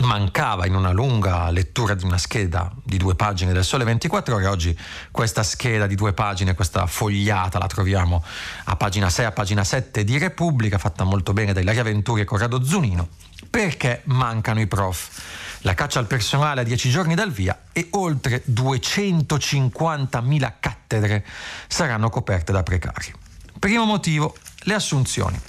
mancava 0.00 0.66
in 0.66 0.74
una 0.74 0.90
lunga 0.92 1.50
lettura 1.50 1.94
di 1.94 2.04
una 2.04 2.18
scheda 2.18 2.72
di 2.84 2.96
due 2.96 3.14
pagine 3.14 3.52
del 3.52 3.64
Sole 3.64 3.84
24 3.84 4.34
ore. 4.34 4.46
Oggi 4.46 4.76
questa 5.10 5.42
scheda 5.42 5.86
di 5.86 5.94
due 5.94 6.12
pagine, 6.12 6.54
questa 6.54 6.86
fogliata, 6.86 7.58
la 7.58 7.66
troviamo 7.66 8.24
a 8.64 8.76
pagina 8.76 9.08
6, 9.08 9.24
a 9.26 9.32
pagina 9.32 9.64
7 9.64 10.04
di 10.04 10.18
Repubblica, 10.18 10.78
fatta 10.78 11.04
molto 11.04 11.32
bene 11.32 11.52
da 11.52 11.60
Ilaria 11.60 11.82
Venturi 11.82 12.22
e 12.22 12.24
Corrado 12.24 12.64
Zunino, 12.64 13.08
perché 13.50 14.02
mancano 14.04 14.60
i 14.60 14.66
prof. 14.66 15.47
La 15.62 15.74
caccia 15.74 15.98
al 15.98 16.06
personale 16.06 16.60
a 16.60 16.64
dieci 16.64 16.88
giorni 16.88 17.14
dal 17.14 17.32
via 17.32 17.64
e 17.72 17.88
oltre 17.92 18.44
250.000 18.48 20.52
cattedre 20.60 21.24
saranno 21.66 22.10
coperte 22.10 22.52
da 22.52 22.62
precari. 22.62 23.12
Primo 23.58 23.84
motivo, 23.84 24.36
le 24.60 24.74
assunzioni. 24.74 25.40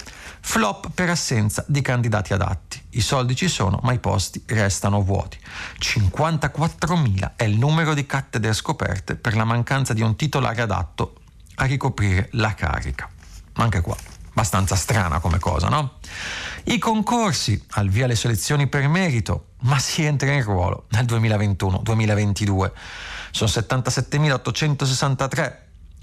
Flop 0.42 0.90
per 0.92 1.10
assenza 1.10 1.64
di 1.68 1.80
candidati 1.80 2.32
adatti. 2.32 2.82
I 2.90 3.02
soldi 3.02 3.36
ci 3.36 3.46
sono, 3.46 3.78
ma 3.82 3.92
i 3.92 4.00
posti 4.00 4.42
restano 4.46 5.02
vuoti. 5.02 5.38
54.000 5.78 7.32
è 7.36 7.44
il 7.44 7.56
numero 7.56 7.94
di 7.94 8.04
cattedre 8.04 8.52
scoperte 8.52 9.14
per 9.14 9.36
la 9.36 9.44
mancanza 9.44 9.92
di 9.92 10.00
un 10.00 10.16
titolare 10.16 10.62
adatto 10.62 11.20
a 11.56 11.66
ricoprire 11.66 12.30
la 12.32 12.54
carica. 12.54 13.08
Anche 13.54 13.80
qua, 13.80 13.96
abbastanza 14.30 14.74
strana 14.74 15.20
come 15.20 15.38
cosa, 15.38 15.68
no? 15.68 15.98
I 16.64 16.78
concorsi, 16.78 17.62
al 17.70 17.88
via 17.88 18.06
le 18.06 18.14
selezioni 18.14 18.66
per 18.66 18.86
merito, 18.88 19.52
ma 19.62 19.78
si 19.78 20.04
entra 20.04 20.32
in 20.32 20.42
ruolo 20.42 20.86
nel 20.90 21.04
2021-2022. 21.04 22.70
Sono 23.30 23.50
77.863 23.50 25.54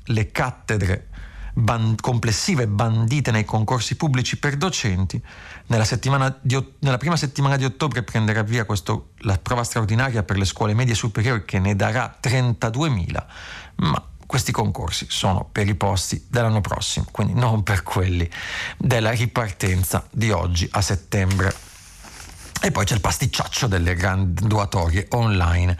le 0.10 0.32
cattedre 0.32 1.08
ban- 1.54 1.96
complessive 2.00 2.68
bandite 2.68 3.32
nei 3.32 3.46
concorsi 3.46 3.96
pubblici 3.96 4.38
per 4.38 4.58
docenti. 4.58 5.20
Nella, 5.68 5.86
di, 6.42 6.74
nella, 6.80 6.98
prima 6.98 7.16
settimana 7.16 7.58
di 7.58 7.66
ottobre 7.66 8.04
prenderà 8.04 8.44
via 8.44 8.66
questo, 8.66 9.12
la 9.20 9.38
prova 9.38 9.64
straordinaria 9.64 10.24
per 10.24 10.38
le 10.38 10.46
scuole 10.46 10.74
medie 10.74 10.96
superiori 10.96 11.46
che 11.46 11.60
ne 11.60 11.76
darà 11.76 12.18
32.000, 12.22 13.26
ma 13.78 14.04
questi 14.28 14.52
concorsi 14.52 15.08
sono 15.10 15.50
per 15.52 15.68
i 15.68 15.74
posti 15.76 16.28
dell'anno 16.30 16.62
prossimo, 16.62 17.08
quindi 17.12 17.34
non 17.34 17.64
per 17.64 17.82
quelli 17.82 18.30
della 18.78 19.10
ripartenza 19.12 20.08
di 20.12 20.30
oggi 20.32 20.68
a 20.72 20.82
settembre. 20.82 21.56
E 22.60 22.72
poi 22.72 22.86
c'è 22.86 22.96
il 22.96 23.02
pasticciaccio 23.02 23.68
delle 23.68 23.94
graduatorie 23.96 25.08
online, 25.12 25.78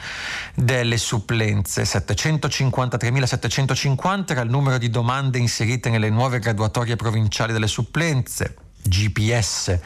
delle 0.56 0.98
supplenze. 0.98 1.84
753.750 1.84 4.32
era 4.32 4.42
il 4.42 4.50
numero 4.50 4.78
di 4.78 4.90
domande 4.90 5.40
inserite 5.40 5.90
nelle 5.90 6.10
nuove 6.10 6.40
graduatorie 6.40 6.96
provinciali 6.96 7.52
delle 7.52 7.68
supplenze, 7.68 8.56
GPS 8.84 9.80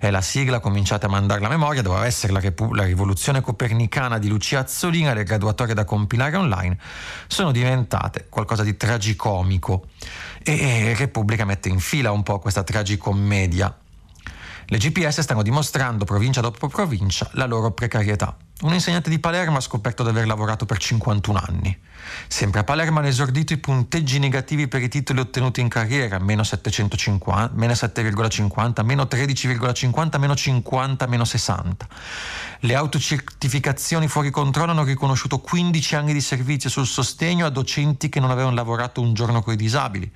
è 0.00 0.08
la 0.08 0.22
sigla, 0.22 0.60
cominciate 0.60 1.04
a 1.04 1.10
mandare 1.10 1.42
la 1.42 1.50
memoria, 1.50 1.82
doveva 1.82 2.06
essere 2.06 2.32
la, 2.32 2.40
Repu- 2.40 2.72
la 2.72 2.84
rivoluzione 2.84 3.42
copernicana 3.42 4.18
di 4.18 4.28
Lucia 4.28 4.60
Azzolina, 4.60 5.12
le 5.12 5.24
graduatorie 5.24 5.74
da 5.74 5.84
compilare 5.84 6.36
online, 6.36 6.78
sono 7.26 7.52
diventate 7.52 8.26
qualcosa 8.30 8.62
di 8.62 8.78
tragicomico 8.78 9.88
e, 10.42 10.58
e 10.58 10.94
Repubblica 10.94 11.44
mette 11.44 11.68
in 11.68 11.80
fila 11.80 12.12
un 12.12 12.22
po' 12.22 12.38
questa 12.38 12.62
tragicommedia. 12.62 13.76
Le 14.64 14.78
GPS 14.78 15.20
stanno 15.20 15.42
dimostrando, 15.42 16.06
provincia 16.06 16.40
dopo 16.40 16.66
provincia, 16.68 17.28
la 17.34 17.44
loro 17.44 17.72
precarietà. 17.72 18.34
Un 18.62 18.74
insegnante 18.74 19.08
di 19.08 19.18
Palermo 19.18 19.56
ha 19.56 19.60
scoperto 19.60 20.02
di 20.02 20.10
aver 20.10 20.26
lavorato 20.26 20.66
per 20.66 20.76
51 20.76 21.42
anni. 21.46 21.78
Sempre 22.28 22.60
a 22.60 22.64
Palermo 22.64 22.98
hanno 22.98 23.08
esordito 23.08 23.54
i 23.54 23.56
punteggi 23.56 24.18
negativi 24.18 24.68
per 24.68 24.82
i 24.82 24.88
titoli 24.88 25.20
ottenuti 25.20 25.62
in 25.62 25.68
carriera, 25.68 26.18
meno 26.18 26.42
750, 26.42 27.52
meno 27.54 27.72
7,50, 27.72 28.84
meno 28.84 29.04
13,50, 29.04 30.18
meno 30.18 30.34
50, 30.34 31.06
meno 31.06 31.24
60. 31.24 31.88
Le 32.60 32.74
autocertificazioni 32.74 34.08
fuori 34.08 34.28
controllo 34.28 34.72
hanno 34.72 34.84
riconosciuto 34.84 35.38
15 35.38 35.94
anni 35.94 36.12
di 36.12 36.20
servizio 36.20 36.68
sul 36.68 36.86
sostegno 36.86 37.46
a 37.46 37.50
docenti 37.50 38.10
che 38.10 38.20
non 38.20 38.30
avevano 38.30 38.54
lavorato 38.54 39.00
un 39.00 39.14
giorno 39.14 39.40
con 39.40 39.54
i 39.54 39.56
disabili 39.56 40.12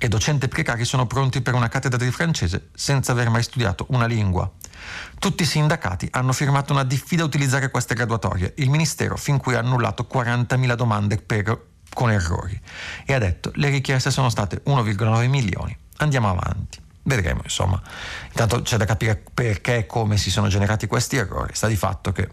e 0.00 0.08
docenti 0.08 0.48
precari 0.48 0.84
sono 0.84 1.06
pronti 1.06 1.42
per 1.42 1.54
una 1.54 1.68
cattedra 1.68 2.04
di 2.04 2.10
francese 2.10 2.70
senza 2.74 3.12
aver 3.12 3.30
mai 3.30 3.44
studiato 3.44 3.86
una 3.90 4.06
lingua. 4.06 4.50
Tutti 5.18 5.42
i 5.42 5.46
sindacati 5.46 6.08
hanno 6.12 6.32
firmato 6.32 6.72
una 6.72 6.84
diffida 6.84 7.22
a 7.22 7.26
utilizzare 7.26 7.70
queste 7.70 7.94
graduatorie, 7.94 8.54
il 8.56 8.70
Ministero 8.70 9.16
fin 9.16 9.38
qui 9.38 9.54
ha 9.54 9.58
annullato 9.58 10.06
40.000 10.10 10.74
domande 10.74 11.16
per, 11.16 11.66
con 11.92 12.10
errori 12.10 12.60
e 13.04 13.14
ha 13.14 13.18
detto 13.18 13.50
le 13.54 13.68
richieste 13.70 14.10
sono 14.10 14.28
state 14.28 14.62
1,9 14.66 15.28
milioni. 15.28 15.76
Andiamo 15.98 16.30
avanti. 16.30 16.80
Vedremo, 17.02 17.40
insomma. 17.42 17.80
Intanto 18.26 18.60
c'è 18.62 18.76
da 18.76 18.84
capire 18.84 19.22
perché 19.32 19.78
e 19.78 19.86
come 19.86 20.18
si 20.18 20.30
sono 20.30 20.48
generati 20.48 20.86
questi 20.86 21.16
errori. 21.16 21.54
Sta 21.54 21.66
di 21.66 21.76
fatto 21.76 22.12
che 22.12 22.28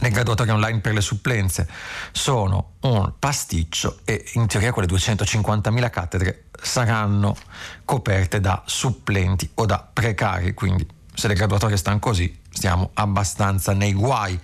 le 0.00 0.10
graduatorie 0.10 0.52
online 0.52 0.80
per 0.80 0.94
le 0.94 1.00
supplenze 1.00 1.68
sono 2.12 2.72
un 2.80 3.12
pasticcio 3.18 4.00
e 4.04 4.24
in 4.34 4.46
teoria 4.46 4.72
quelle 4.72 4.88
250.000 4.88 5.90
cattedre 5.90 6.44
saranno 6.60 7.36
coperte 7.84 8.40
da 8.40 8.62
supplenti 8.66 9.48
o 9.54 9.66
da 9.66 9.86
precari, 9.92 10.54
quindi 10.54 10.86
se 11.14 11.28
le 11.28 11.34
graduatorie 11.34 11.76
stanno 11.76 11.98
così 11.98 12.40
stiamo 12.50 12.90
abbastanza 12.94 13.72
nei 13.72 13.92
guai. 13.92 14.38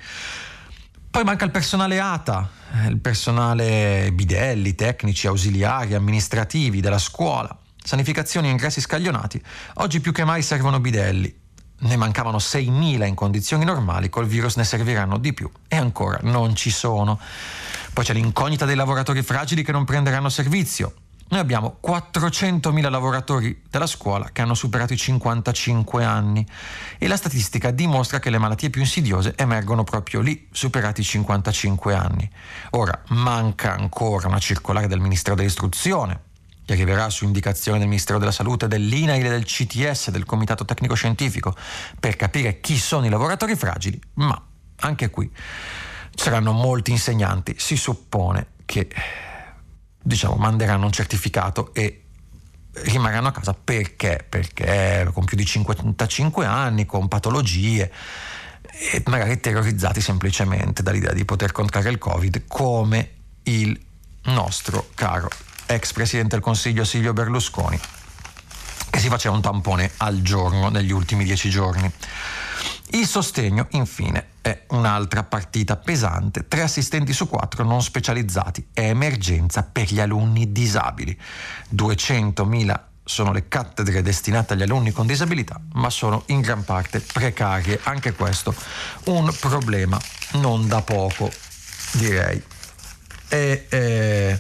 Poi 1.11 1.25
manca 1.25 1.45
il 1.45 1.51
personale 1.51 1.99
ATA, 1.99 2.49
il 2.89 2.99
personale 2.99 4.11
bidelli, 4.13 4.75
tecnici, 4.75 5.27
ausiliari, 5.27 5.95
amministrativi 5.95 6.81
della 6.81 6.99
scuola, 6.99 7.57
sanificazioni 7.83 8.49
e 8.49 8.51
ingressi 8.51 8.81
scaglionati. 8.81 9.43
Oggi 9.75 10.01
più 10.01 10.13
che 10.13 10.25
mai 10.25 10.43
servono 10.43 10.79
bidelli, 10.81 11.35
ne 11.81 11.97
mancavano 11.97 12.37
6.000 12.37 13.07
in 13.07 13.15
condizioni 13.15 13.65
normali, 13.65 14.11
col 14.11 14.27
virus 14.27 14.57
ne 14.57 14.65
serviranno 14.65 15.19
di 15.19 15.33
più 15.33 15.51
e 15.67 15.77
ancora 15.77 16.19
non 16.23 16.55
ci 16.55 16.71
sono. 16.71 17.19
Poi 17.93 18.05
c'è 18.05 18.13
l'incognita 18.13 18.65
dei 18.65 18.77
lavoratori 18.77 19.23
fragili 19.23 19.63
che 19.63 19.73
non 19.73 19.85
prenderanno 19.85 20.29
servizio. 20.29 20.95
Noi 21.31 21.41
abbiamo 21.41 21.79
400.000 21.87 22.89
lavoratori 22.89 23.63
della 23.69 23.87
scuola 23.87 24.31
che 24.33 24.41
hanno 24.41 24.55
superato 24.55 24.95
i 24.95 24.97
55 24.97 26.03
anni 26.03 26.47
e 26.97 27.07
la 27.07 27.19
statistica 27.19 27.71
dimostra 27.71 28.19
che 28.19 28.31
le 28.31 28.39
malattie 28.39 28.71
più 28.71 28.81
insidiose 28.81 29.35
emergono 29.37 29.85
proprio 29.85 30.21
lì, 30.21 30.49
superati 30.51 31.03
i 31.03 31.05
55 31.05 31.95
anni. 31.95 32.31
Ora, 32.71 32.99
manca 33.09 33.75
ancora 33.75 34.29
una 34.29 34.39
circolare 34.39 34.87
del 34.87 35.01
Ministero 35.01 35.37
dell'Istruzione 35.37 36.23
che 36.65 36.73
arriverà 36.73 37.11
su 37.11 37.25
indicazione 37.25 37.79
del 37.79 37.89
Ministero 37.89 38.19
della 38.19 38.33
Salute, 38.33 38.67
dell'INAIL 38.67 39.25
e 39.25 39.31
del 39.31 39.45
CTS, 39.45 40.11
del 40.11 40.25
Comitato 40.25 40.65
Tecnico 40.65 40.95
Scientifico, 40.95 41.55
per 41.99 42.17
capire 42.17 42.61
chi 42.61 42.79
sono 42.79 43.07
i 43.07 43.11
lavoratori 43.11 43.55
fragili, 43.55 44.01
ma 44.15 44.39
anche 44.81 45.11
qui 45.11 45.31
saranno 46.15 46.53
molti 46.53 46.91
insegnanti, 46.91 47.55
si 47.59 47.77
suppone 47.77 48.49
che 48.65 48.89
diciamo, 50.09 50.37
manderanno 50.37 50.87
un 50.87 50.93
certificato 50.93 51.73
e 51.75 52.05
rimarranno 52.73 53.29
a 53.29 53.33
casa 53.33 53.55
perché? 53.55 54.25
Perché 54.27 55.09
con 55.13 55.25
più 55.25 55.37
di 55.37 55.45
55 55.45 56.47
anni, 56.47 56.87
con 56.87 57.09
patologie 57.09 57.93
e 58.93 59.03
magari 59.07 59.39
terrorizzati 59.39 60.01
semplicemente 60.01 60.83
dall'idea 60.83 61.13
di 61.13 61.25
poter 61.25 61.53
contrarre 61.53 61.91
il 61.91 61.99
Covid 61.99 62.45
come 62.47 63.11
il 63.45 63.79
nostro 64.25 64.89
caro 64.95 65.29
ex 65.67 65.93
presidente 65.93 66.37
del 66.37 66.45
Consiglio 66.45 66.85
Silvio 66.85 67.13
Berlusconi, 67.13 67.79
che 68.91 68.99
si 68.99 69.09
faceva 69.09 69.35
un 69.35 69.43
tampone 69.43 69.91
al 69.99 70.23
giorno 70.23 70.71
negli 70.71 70.91
ultimi 70.91 71.25
dieci 71.25 71.51
giorni. 71.51 71.91
Il 72.91 73.07
sostegno, 73.07 73.67
infine, 73.73 74.29
è 74.41 74.65
un'altra 74.69 75.23
partita 75.23 75.77
pesante. 75.77 76.49
Tre 76.49 76.63
assistenti 76.63 77.13
su 77.13 77.29
quattro 77.29 77.65
non 77.65 77.83
specializzati. 77.83 78.69
È 78.73 78.81
emergenza 78.81 79.63
per 79.63 79.93
gli 79.93 80.01
alunni 80.01 80.53
disabili. 80.53 81.19
200.000 81.75 82.81
sono 83.05 83.33
le 83.33 83.49
cattedre 83.49 84.03
destinate 84.03 84.53
agli 84.55 84.63
alunni 84.63 84.91
con 84.93 85.07
disabilità, 85.07 85.61
ma 85.73 85.91
sono 85.91 86.23
in 86.27 86.41
gran 86.41 86.65
parte 86.65 87.01
precarie. 87.01 87.81
Anche 87.83 88.13
questo 88.13 88.55
un 89.05 89.35
problema 89.39 90.01
non 90.33 90.67
da 90.67 90.83
poco, 90.83 91.31
direi. 91.93 92.43
E, 93.29 93.67
eh, 93.69 94.39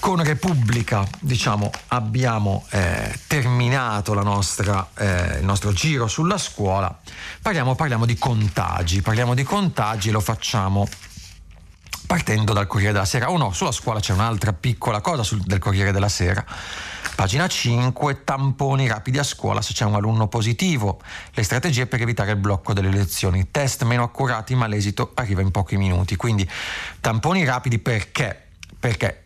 con 0.00 0.22
Repubblica 0.22 1.06
diciamo, 1.20 1.70
abbiamo 1.88 2.64
eh, 2.70 3.18
terminato 3.26 4.14
nostra, 4.14 4.88
eh, 4.96 5.38
il 5.38 5.44
nostro 5.44 5.72
giro 5.72 6.06
sulla 6.06 6.38
scuola. 6.38 6.96
Parliamo, 7.40 7.74
parliamo, 7.74 8.06
di 8.06 8.16
contagi, 8.16 9.02
parliamo 9.02 9.34
di 9.34 9.42
contagi 9.42 10.08
e 10.08 10.12
lo 10.12 10.20
facciamo 10.20 10.88
partendo 12.06 12.52
dal 12.52 12.66
Corriere 12.66 12.92
della 12.92 13.04
Sera. 13.04 13.30
O 13.30 13.34
oh 13.34 13.36
no, 13.36 13.52
sulla 13.52 13.72
scuola 13.72 14.00
c'è 14.00 14.12
un'altra 14.12 14.52
piccola 14.52 15.00
cosa 15.00 15.22
sul, 15.22 15.40
del 15.40 15.58
Corriere 15.58 15.92
della 15.92 16.08
Sera. 16.08 16.44
Pagina 17.14 17.46
5, 17.46 18.24
tamponi 18.24 18.86
rapidi 18.86 19.18
a 19.18 19.24
scuola 19.24 19.60
se 19.60 19.72
c'è 19.72 19.84
un 19.84 19.94
alunno 19.94 20.28
positivo, 20.28 21.00
le 21.32 21.42
strategie 21.42 21.86
per 21.86 22.00
evitare 22.00 22.30
il 22.30 22.36
blocco 22.36 22.72
delle 22.72 22.90
lezioni, 22.90 23.50
test 23.50 23.82
meno 23.82 24.04
accurati 24.04 24.54
ma 24.54 24.66
l'esito 24.66 25.12
arriva 25.14 25.42
in 25.42 25.50
pochi 25.50 25.76
minuti. 25.76 26.16
Quindi 26.16 26.48
tamponi 27.00 27.44
rapidi 27.44 27.78
perché? 27.78 28.46
Perché 28.78 29.24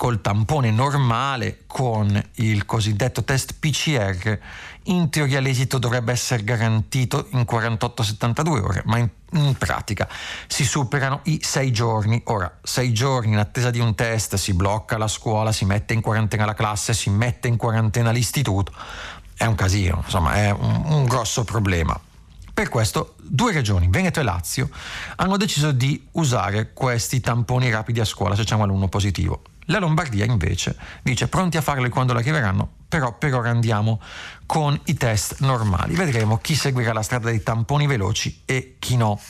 col 0.00 0.22
tampone 0.22 0.70
normale, 0.70 1.64
con 1.66 2.10
il 2.36 2.64
cosiddetto 2.64 3.22
test 3.22 3.56
PCR, 3.60 4.38
in 4.84 5.10
teoria 5.10 5.40
l'esito 5.40 5.76
dovrebbe 5.76 6.10
essere 6.10 6.42
garantito 6.42 7.26
in 7.32 7.40
48-72 7.40 8.48
ore, 8.48 8.82
ma 8.86 8.96
in, 8.96 9.10
in, 9.32 9.54
pratica 9.58 10.08
si 10.46 10.64
superano 10.64 11.20
i 11.24 11.40
6 11.42 11.70
giorni. 11.70 12.18
Ora, 12.24 12.50
6 12.62 12.92
giorni 12.94 13.32
in 13.32 13.38
attesa 13.40 13.68
di 13.68 13.78
un 13.78 13.94
test, 13.94 14.36
si 14.36 14.54
blocca 14.54 14.96
la 14.96 15.06
scuola, 15.06 15.52
si 15.52 15.66
mette 15.66 15.92
in 15.92 16.00
quarantena 16.00 16.46
la 16.46 16.54
classe, 16.54 16.94
si 16.94 17.10
mette 17.10 17.48
in 17.48 17.58
quarantena 17.58 18.10
l'istituto. 18.10 18.72
È 19.36 19.44
un 19.44 19.54
casino, 19.54 20.00
insomma, 20.02 20.32
è 20.32 20.50
un, 20.50 20.82
un 20.82 21.04
grosso 21.04 21.44
problema. 21.44 22.00
Per 22.54 22.70
questo 22.70 23.16
due 23.18 23.52
regioni, 23.52 23.88
Veneto 23.90 24.18
e 24.18 24.22
Lazio, 24.22 24.70
hanno 25.16 25.36
deciso 25.36 25.72
di 25.72 26.08
usare 26.12 26.72
questi 26.72 27.20
tamponi 27.20 27.68
rapidi 27.68 28.00
a 28.00 28.06
scuola 28.06 28.34
se 28.34 28.44
c'è 28.44 28.54
un 28.54 28.62
alunno 28.62 28.88
positivo. 28.88 29.42
La 29.70 29.78
Lombardia 29.78 30.24
invece 30.24 30.76
dice 31.00 31.28
pronti 31.28 31.56
a 31.56 31.60
farli 31.60 31.88
quando 31.90 32.12
arriveranno, 32.12 32.68
però 32.88 33.16
per 33.16 33.34
ora 33.34 33.50
andiamo 33.50 34.00
con 34.44 34.76
i 34.86 34.94
test 34.94 35.42
normali. 35.42 35.94
Vedremo 35.94 36.38
chi 36.38 36.56
seguirà 36.56 36.92
la 36.92 37.02
strada 37.02 37.30
dei 37.30 37.40
tamponi 37.40 37.86
veloci 37.86 38.42
e 38.44 38.74
chi 38.80 38.96
no. 38.96 39.20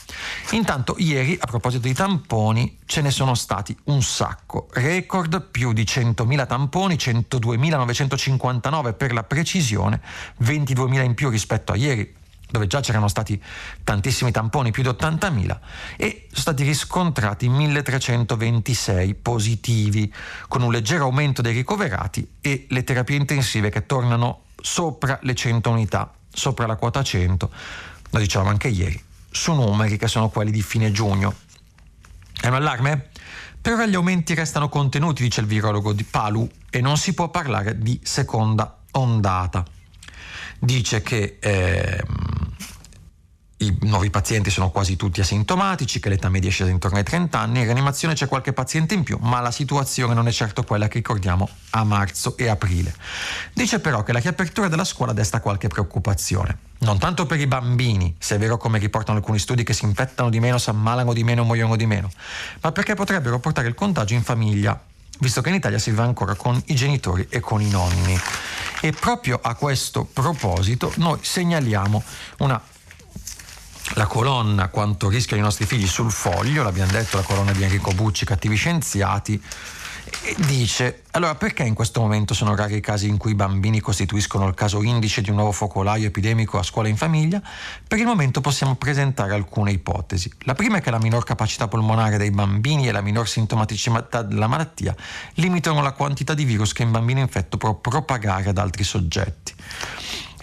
Intanto 0.53 0.94
ieri, 0.96 1.37
a 1.38 1.46
proposito 1.46 1.87
di 1.87 1.92
tamponi, 1.92 2.79
ce 2.87 3.03
ne 3.03 3.11
sono 3.11 3.35
stati 3.35 3.76
un 3.85 4.03
sacco. 4.03 4.68
Record 4.72 5.50
più 5.50 5.74
di 5.74 5.83
100.000 5.83 6.46
tamponi, 6.46 6.94
102.959 6.94 8.96
per 8.96 9.12
la 9.12 9.24
precisione, 9.24 10.00
22.000 10.42 11.05
in 11.05 11.12
più 11.12 11.29
rispetto 11.29 11.72
a 11.72 11.76
ieri, 11.76 12.16
dove 12.51 12.67
già 12.67 12.81
c'erano 12.81 13.09
stati 13.09 13.41
tantissimi 13.85 14.31
tamponi, 14.31 14.71
più 14.71 14.83
di 14.83 14.89
80.000, 14.89 15.59
e 15.97 16.27
sono 16.29 16.41
stati 16.41 16.63
riscontrati 16.65 17.49
1.326 17.49 19.17
positivi, 19.21 20.13
con 20.49 20.63
un 20.63 20.73
leggero 20.73 21.05
aumento 21.05 21.43
dei 21.43 21.55
ricoverati 21.55 22.29
e 22.41 22.67
le 22.69 22.85
terapie 22.85 23.17
intensive 23.17 23.71
che 23.71 23.87
tornano 23.87 24.43
sopra 24.61 25.19
le 25.23 25.35
100 25.35 25.71
unità, 25.71 26.13
sopra 26.33 26.67
la 26.67 26.77
quota 26.77 27.03
100, 27.03 27.51
lo 28.11 28.19
dicevamo 28.19 28.51
anche 28.51 28.69
ieri, 28.69 29.01
su 29.31 29.53
numeri 29.53 29.97
che 29.97 30.09
sono 30.09 30.29
quelli 30.29 30.51
di 30.51 30.63
fine 30.63 30.91
giugno. 30.91 31.35
È 32.41 32.49
un 32.49 32.55
allarme? 32.55 33.09
Per 33.61 33.75
ora 33.75 33.87
gli 33.87 33.95
aumenti 33.95 34.35
restano 34.35 34.69
contenuti, 34.71 35.23
dice 35.23 35.43
il 35.43 35.47
virologo 35.47 35.93
di 35.93 36.05
Palu, 36.05 36.49
e 36.71 36.81
non 36.81 36.97
si 36.97 37.13
può 37.13 37.29
parlare 37.29 37.79
di 37.79 38.01
seconda 38.03 38.79
ondata 38.93 39.65
dice 40.61 41.01
che 41.03 41.39
eh, 41.41 42.03
i 43.62 43.77
nuovi 43.83 44.09
pazienti 44.09 44.49
sono 44.49 44.70
quasi 44.70 44.96
tutti 44.96 45.20
asintomatici, 45.20 46.01
che 46.01 46.09
l'età 46.09 46.31
media 46.31 46.49
è 46.49 46.53
scesa 46.53 46.70
intorno 46.70 46.96
ai 46.96 47.05
30 47.05 47.38
anni, 47.38 47.59
in 47.59 47.64
rianimazione 47.64 48.14
c'è 48.14 48.27
qualche 48.27 48.55
paziente 48.55 48.94
in 48.94 49.03
più, 49.03 49.18
ma 49.20 49.40
la 49.40 49.51
situazione 49.51 50.14
non 50.14 50.27
è 50.29 50.33
certo 50.33 50.62
quella 50.62 50.88
che 50.88 50.94
ricordiamo 50.94 51.49
a 51.70 51.85
marzo 51.85 52.37
e 52.38 52.49
aprile. 52.49 52.94
Dice 53.53 53.81
però 53.81 54.03
che 54.03 54.12
la 54.12 54.18
riapertura 54.18 54.68
della 54.68 54.85
scuola 54.85 55.12
desta 55.12 55.40
qualche 55.40 55.68
preoccupazione. 55.68 56.68
Non 56.79 56.99
tanto 56.99 57.27
per 57.27 57.38
i 57.38 57.46
bambini, 57.46 58.16
se 58.18 58.37
è 58.37 58.38
vero 58.38 58.57
come 58.57 58.79
riportano 58.79 59.18
alcuni 59.18 59.38
studi 59.38 59.62
che 59.62 59.75
si 59.75 59.85
infettano 59.85 60.31
di 60.31 60.40
meno, 60.40 60.57
si 60.57 60.70
ammalano 60.70 61.12
di 61.12 61.23
meno, 61.23 61.44
muoiono 61.44 61.77
di 61.77 61.85
meno, 61.85 62.11
ma 62.62 62.73
perché 62.73 62.94
potrebbero 62.94 63.38
portare 63.40 63.68
il 63.68 63.75
contagio 63.75 64.14
in 64.14 64.23
famiglia, 64.23 64.83
visto 65.18 65.42
che 65.42 65.51
in 65.51 65.57
Italia 65.57 65.79
si 65.79 65.90
vive 65.90 66.03
ancora 66.03 66.35
con 66.35 66.59
i 66.66 66.75
genitori 66.75 67.27
e 67.29 67.40
con 67.40 67.61
i 67.61 67.68
nonni. 67.68 68.18
E 68.81 68.92
proprio 68.92 69.38
a 69.42 69.55
questo 69.55 70.09
proposito 70.11 70.90
noi 70.96 71.18
segnaliamo 71.20 72.03
una 72.38 72.59
la 73.94 74.07
colonna 74.07 74.68
Quanto 74.68 75.09
rischiano 75.09 75.42
i 75.42 75.44
nostri 75.44 75.66
figli 75.66 75.87
sul 75.87 76.11
foglio, 76.11 76.62
l'abbiamo 76.62 76.92
detto, 76.92 77.16
la 77.16 77.22
colonna 77.22 77.53
di 77.53 77.62
Enrico 77.62 77.92
Bucci, 77.92 78.24
Cattivi 78.24 78.57
Scienziati, 78.57 79.42
dice 80.38 81.03
allora 81.12 81.35
perché 81.35 81.62
in 81.62 81.74
questo 81.74 82.00
momento 82.00 82.35
sono 82.35 82.55
rari 82.55 82.76
i 82.76 82.81
casi 82.81 83.09
in 83.09 83.16
cui 83.16 83.33
i 83.33 83.35
bambini 83.35 83.81
costituiscono 83.81 84.46
il 84.48 84.55
caso 84.55 84.83
indice 84.83 85.22
di 85.22 85.31
un 85.31 85.37
nuovo 85.37 85.53
focolaio 85.53 86.07
epidemico 86.07 86.59
a 86.59 86.62
scuola 86.62 86.88
e 86.88 86.90
in 86.90 86.96
famiglia? 86.96 87.40
Per 87.87 87.98
il 87.98 88.07
momento 88.07 88.40
possiamo 88.40 88.74
presentare 88.76 89.35
alcune 89.35 89.72
ipotesi. 89.72 90.33
La 90.40 90.55
prima 90.55 90.79
è 90.79 90.81
che 90.81 90.90
la 90.90 90.98
minor 90.98 91.24
capacità 91.24 91.68
polmonare 91.68 92.16
dei 92.16 92.31
bambini 92.31 92.88
e 92.88 92.92
la 92.92 93.00
minor 93.00 93.29
sintomaticità 93.29 94.22
della 94.22 94.46
malattia 94.46 94.94
limitano 95.35 95.83
la 95.83 95.92
quantità 95.92 96.35
di 96.35 96.44
virus 96.44 96.72
che 96.72 96.85
un 96.85 96.92
bambino 96.92 97.20
infetto 97.20 97.57
può 97.57 97.74
propagare 97.74 98.50
ad 98.50 98.59
altri 98.59 98.85
soggetti. 98.85 99.55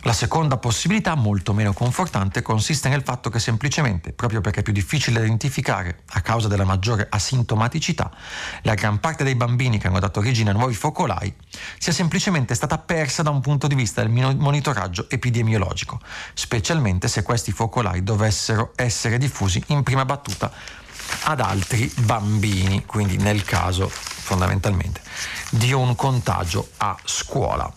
La 0.01 0.13
seconda 0.13 0.57
possibilità, 0.57 1.15
molto 1.15 1.53
meno 1.53 1.73
confortante, 1.73 2.41
consiste 2.41 2.87
nel 2.87 3.01
fatto 3.03 3.29
che 3.29 3.39
semplicemente, 3.39 4.13
proprio 4.13 4.41
perché 4.41 4.59
è 4.59 4.63
più 4.63 4.71
difficile 4.71 5.19
identificare 5.19 6.03
a 6.11 6.21
causa 6.21 6.47
della 6.47 6.65
maggiore 6.65 7.07
asintomaticità, 7.09 8.11
la 8.61 8.75
gran 8.75 8.99
parte 8.99 9.23
dei 9.23 9.35
bambini 9.35 9.79
che 9.79 9.87
hanno 9.87 9.99
dato 9.99 10.19
origine 10.19 10.51
a 10.51 10.53
nuovi 10.53 10.75
focolai 10.75 11.33
sia 11.79 11.91
semplicemente 11.91 12.53
stata 12.53 12.77
persa 12.77 13.23
da 13.23 13.31
un 13.31 13.41
punto 13.41 13.67
di 13.67 13.75
vista 13.75 14.01
del 14.01 14.35
monitoraggio 14.37 15.09
epidemiologico, 15.09 15.99
specialmente 16.33 17.07
se 17.07 17.23
questi 17.23 17.51
focolai 17.51 18.03
dovessero 18.03 18.73
essere 18.75 19.17
diffusi 19.17 19.61
in 19.67 19.83
prima 19.83 20.05
battuta 20.05 20.51
ad 21.23 21.39
altri 21.39 21.91
bambini, 22.01 22.85
quindi 22.85 23.17
nel 23.17 23.43
caso 23.43 23.89
fondamentalmente 23.89 25.01
di 25.49 25.73
un 25.73 25.95
contagio 25.95 26.69
a 26.77 26.95
scuola 27.03 27.76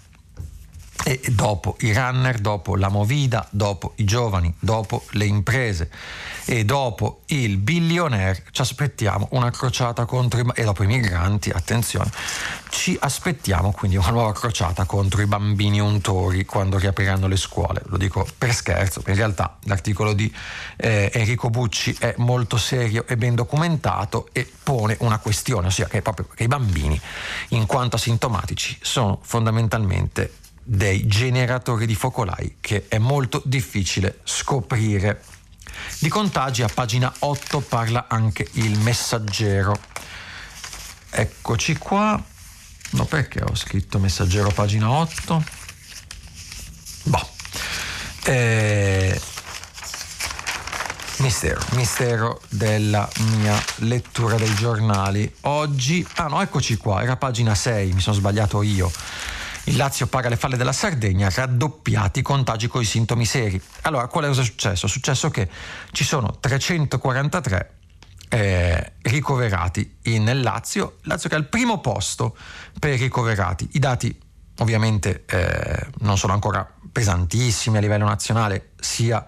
e 1.05 1.21
dopo 1.31 1.77
i 1.81 1.93
runner, 1.93 2.39
dopo 2.39 2.77
la 2.77 2.89
Movida, 2.89 3.47
dopo 3.51 3.93
i 3.97 4.05
giovani, 4.05 4.53
dopo 4.59 5.05
le 5.13 5.25
imprese 5.25 5.91
e 6.45 6.65
dopo 6.65 7.21
il 7.27 7.59
billionaire 7.59 8.45
ci 8.51 8.61
aspettiamo 8.61 9.29
una 9.33 9.51
crociata 9.51 10.05
contro 10.05 10.41
i 10.41 10.47
e 10.55 10.65
dopo 10.65 10.83
i 10.83 10.87
migranti, 10.87 11.51
attenzione, 11.51 12.11
ci 12.71 12.97
aspettiamo 13.01 13.73
quindi 13.73 13.97
una 13.97 14.11
nuova 14.11 14.33
crociata 14.33 14.85
contro 14.85 15.23
i 15.23 15.27
bambini 15.27 15.81
untori 15.81 16.45
quando 16.45 16.77
riapriranno 16.77 17.29
le 17.29 17.37
scuole. 17.37 17.83
Lo 17.87 17.97
dico 17.97 18.27
per 18.37 18.53
scherzo, 18.55 19.03
in 19.07 19.15
realtà 19.15 19.59
l'articolo 19.65 20.13
di 20.13 20.33
eh, 20.77 21.11
Enrico 21.15 21.51
Bucci 21.51 21.97
è 21.99 22.15
molto 22.19 22.57
serio 22.57 23.07
e 23.07 23.17
ben 23.17 23.35
documentato 23.35 24.29
e 24.33 24.51
pone 24.63 24.97
una 25.01 25.19
questione, 25.19 25.69
ossia 25.69 25.87
che, 25.87 26.03
proprio, 26.03 26.27
che 26.35 26.45
i 26.45 26.49
bambini, 26.49 27.01
in 27.49 27.67
quanto 27.67 27.97
asintomatici, 27.97 28.77
sono 28.81 29.19
fondamentalmente 29.23 30.33
dei 30.63 31.07
generatori 31.07 31.87
di 31.87 31.95
focolai 31.95 32.57
che 32.61 32.87
è 32.89 32.99
molto 32.99 33.43
difficile 33.45 34.21
scoprire. 34.25 35.23
Di 35.99 36.09
contagi 36.09 36.63
a 36.63 36.69
pagina 36.73 37.13
8 37.19 37.61
parla 37.61 38.07
anche 38.09 38.49
il 38.53 38.79
messaggero. 38.79 39.79
Eccoci 41.11 41.77
qua. 41.77 42.23
No, 42.93 43.05
perché 43.05 43.43
ho 43.43 43.55
scritto 43.55 43.99
messaggero 43.99 44.51
pagina 44.51 44.91
8? 44.91 45.45
Boh. 47.05 47.29
Eh, 48.25 49.21
mistero, 51.19 51.61
mistero 51.73 52.41
della 52.49 53.09
mia 53.37 53.61
lettura 53.77 54.37
dei 54.37 54.55
giornali. 54.55 55.33
Oggi, 55.43 56.07
ah 56.17 56.27
no, 56.27 56.41
eccoci 56.41 56.77
qua, 56.77 57.03
era 57.03 57.17
pagina 57.17 57.55
6, 57.55 57.93
mi 57.93 58.01
sono 58.01 58.17
sbagliato 58.17 58.63
io. 58.63 58.91
Il 59.65 59.77
Lazio 59.77 60.07
paga 60.07 60.29
le 60.29 60.37
falle 60.37 60.57
della 60.57 60.73
Sardegna, 60.73 61.29
raddoppiati 61.29 62.21
i 62.21 62.23
contagi 62.23 62.67
con 62.67 62.81
i 62.81 62.85
sintomi 62.85 63.25
seri. 63.25 63.61
Allora, 63.83 64.07
qual 64.09 64.25
è 64.25 64.35
successo? 64.35 64.87
È 64.87 64.89
successo 64.89 65.31
che 65.31 65.49
ci 65.93 66.05
sono 66.05 66.39
343 66.41 67.75
eh, 68.31 68.93
ricoverati 69.03 69.99
nel 70.19 70.41
Lazio, 70.41 70.99
Lazio 71.03 71.29
che 71.29 71.35
è 71.35 71.39
al 71.39 71.47
primo 71.47 71.81
posto 71.81 72.37
per 72.79 72.95
i 72.95 72.97
ricoverati. 72.97 73.69
I 73.73 73.79
dati 73.79 74.19
ovviamente 74.59 75.25
eh, 75.27 75.87
non 76.01 76.17
sono 76.17 76.33
ancora 76.33 76.69
pesantissimi 76.93 77.77
a 77.77 77.81
livello 77.81 78.07
nazionale, 78.07 78.71
sia 78.79 79.25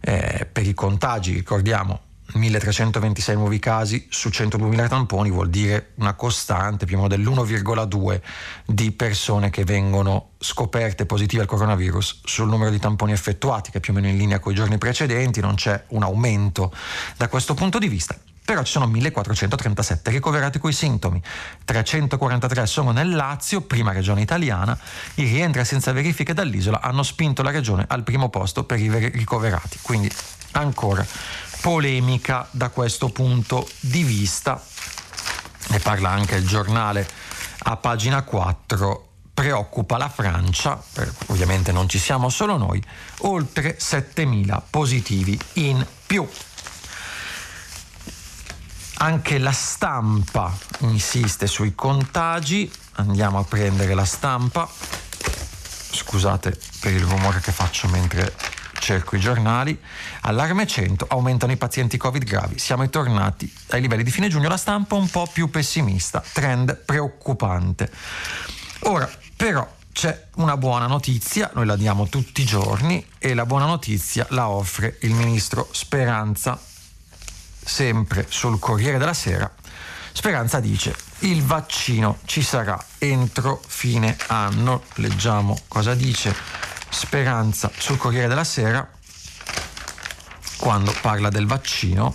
eh, 0.00 0.48
per 0.50 0.66
i 0.66 0.74
contagi, 0.74 1.32
ricordiamo, 1.32 2.00
1326 2.32 3.36
nuovi 3.36 3.58
casi 3.58 4.06
su 4.08 4.28
102.000 4.28 4.88
tamponi 4.88 5.30
vuol 5.30 5.50
dire 5.50 5.92
una 5.96 6.14
costante 6.14 6.86
più 6.86 6.98
o 6.98 7.02
meno 7.02 7.14
dell'1,2 7.14 8.20
di 8.66 8.90
persone 8.92 9.50
che 9.50 9.64
vengono 9.64 10.30
scoperte 10.38 11.06
positive 11.06 11.42
al 11.42 11.48
coronavirus 11.48 12.20
sul 12.24 12.48
numero 12.48 12.70
di 12.70 12.78
tamponi 12.78 13.12
effettuati, 13.12 13.70
che 13.70 13.78
è 13.78 13.80
più 13.80 13.92
o 13.92 13.96
meno 13.96 14.08
in 14.08 14.16
linea 14.16 14.38
con 14.38 14.52
i 14.52 14.54
giorni 14.54 14.78
precedenti, 14.78 15.40
non 15.40 15.54
c'è 15.54 15.84
un 15.88 16.02
aumento 16.02 16.72
da 17.16 17.28
questo 17.28 17.54
punto 17.54 17.78
di 17.78 17.88
vista. 17.88 18.16
Però 18.44 18.62
ci 18.62 18.72
sono 18.72 18.86
1437 18.86 20.10
ricoverati 20.10 20.58
coi 20.58 20.74
sintomi, 20.74 21.22
343 21.64 22.66
sono 22.66 22.90
nel 22.90 23.08
Lazio, 23.08 23.62
prima 23.62 23.92
regione 23.92 24.20
italiana, 24.20 24.78
i 25.14 25.24
rientri 25.24 25.64
senza 25.64 25.92
verifiche 25.92 26.34
dall'isola 26.34 26.82
hanno 26.82 27.02
spinto 27.02 27.42
la 27.42 27.50
regione 27.50 27.86
al 27.88 28.02
primo 28.02 28.28
posto 28.28 28.64
per 28.64 28.78
i 28.80 28.90
ricoverati, 29.10 29.78
quindi 29.80 30.10
ancora 30.52 31.06
polemica 31.64 32.46
da 32.50 32.68
questo 32.68 33.08
punto 33.08 33.66
di 33.80 34.02
vista. 34.02 34.62
Ne 35.68 35.78
parla 35.78 36.10
anche 36.10 36.34
il 36.34 36.46
giornale 36.46 37.08
a 37.60 37.76
pagina 37.78 38.20
4 38.20 39.08
preoccupa 39.32 39.96
la 39.96 40.10
Francia, 40.10 40.78
ovviamente 41.28 41.72
non 41.72 41.88
ci 41.88 41.98
siamo 41.98 42.28
solo 42.28 42.58
noi, 42.58 42.84
oltre 43.20 43.78
7.000 43.78 44.60
positivi 44.68 45.40
in 45.54 45.86
più. 46.06 46.28
Anche 48.96 49.38
la 49.38 49.52
stampa 49.52 50.54
insiste 50.80 51.46
sui 51.46 51.74
contagi, 51.74 52.70
andiamo 52.96 53.38
a 53.38 53.44
prendere 53.44 53.94
la 53.94 54.04
stampa, 54.04 54.68
scusate 55.92 56.60
per 56.80 56.92
il 56.92 57.04
rumore 57.04 57.40
che 57.40 57.52
faccio 57.52 57.88
mentre 57.88 58.34
cerco 58.84 59.16
i 59.16 59.18
giornali, 59.18 59.80
allarme 60.20 60.66
100, 60.66 61.06
aumentano 61.08 61.52
i 61.52 61.56
pazienti 61.56 61.96
covid 61.96 62.22
gravi, 62.22 62.58
siamo 62.58 62.86
tornati 62.90 63.50
ai 63.68 63.80
livelli 63.80 64.02
di 64.02 64.10
fine 64.10 64.28
giugno, 64.28 64.46
la 64.46 64.58
stampa 64.58 64.94
un 64.94 65.08
po' 65.08 65.26
più 65.32 65.48
pessimista, 65.48 66.22
trend 66.32 66.76
preoccupante. 66.84 67.90
Ora, 68.80 69.10
però, 69.34 69.66
c'è 69.90 70.26
una 70.34 70.58
buona 70.58 70.86
notizia, 70.86 71.50
noi 71.54 71.64
la 71.64 71.76
diamo 71.76 72.08
tutti 72.08 72.42
i 72.42 72.44
giorni 72.44 73.02
e 73.16 73.32
la 73.32 73.46
buona 73.46 73.64
notizia 73.64 74.26
la 74.30 74.48
offre 74.48 74.98
il 75.00 75.14
ministro 75.14 75.66
Speranza, 75.72 76.60
sempre 77.64 78.26
sul 78.28 78.58
Corriere 78.58 78.98
della 78.98 79.14
Sera. 79.14 79.50
Speranza 80.12 80.60
dice 80.60 80.94
il 81.20 81.42
vaccino 81.42 82.18
ci 82.26 82.42
sarà 82.42 82.78
entro 82.98 83.62
fine 83.66 84.14
anno. 84.26 84.82
Leggiamo 84.96 85.56
cosa 85.68 85.94
dice 85.94 86.34
Speranza 86.94 87.72
sul 87.76 87.96
Corriere 87.96 88.28
della 88.28 88.44
Sera 88.44 88.88
quando 90.58 90.94
parla 91.00 91.28
del 91.28 91.44
vaccino. 91.44 92.14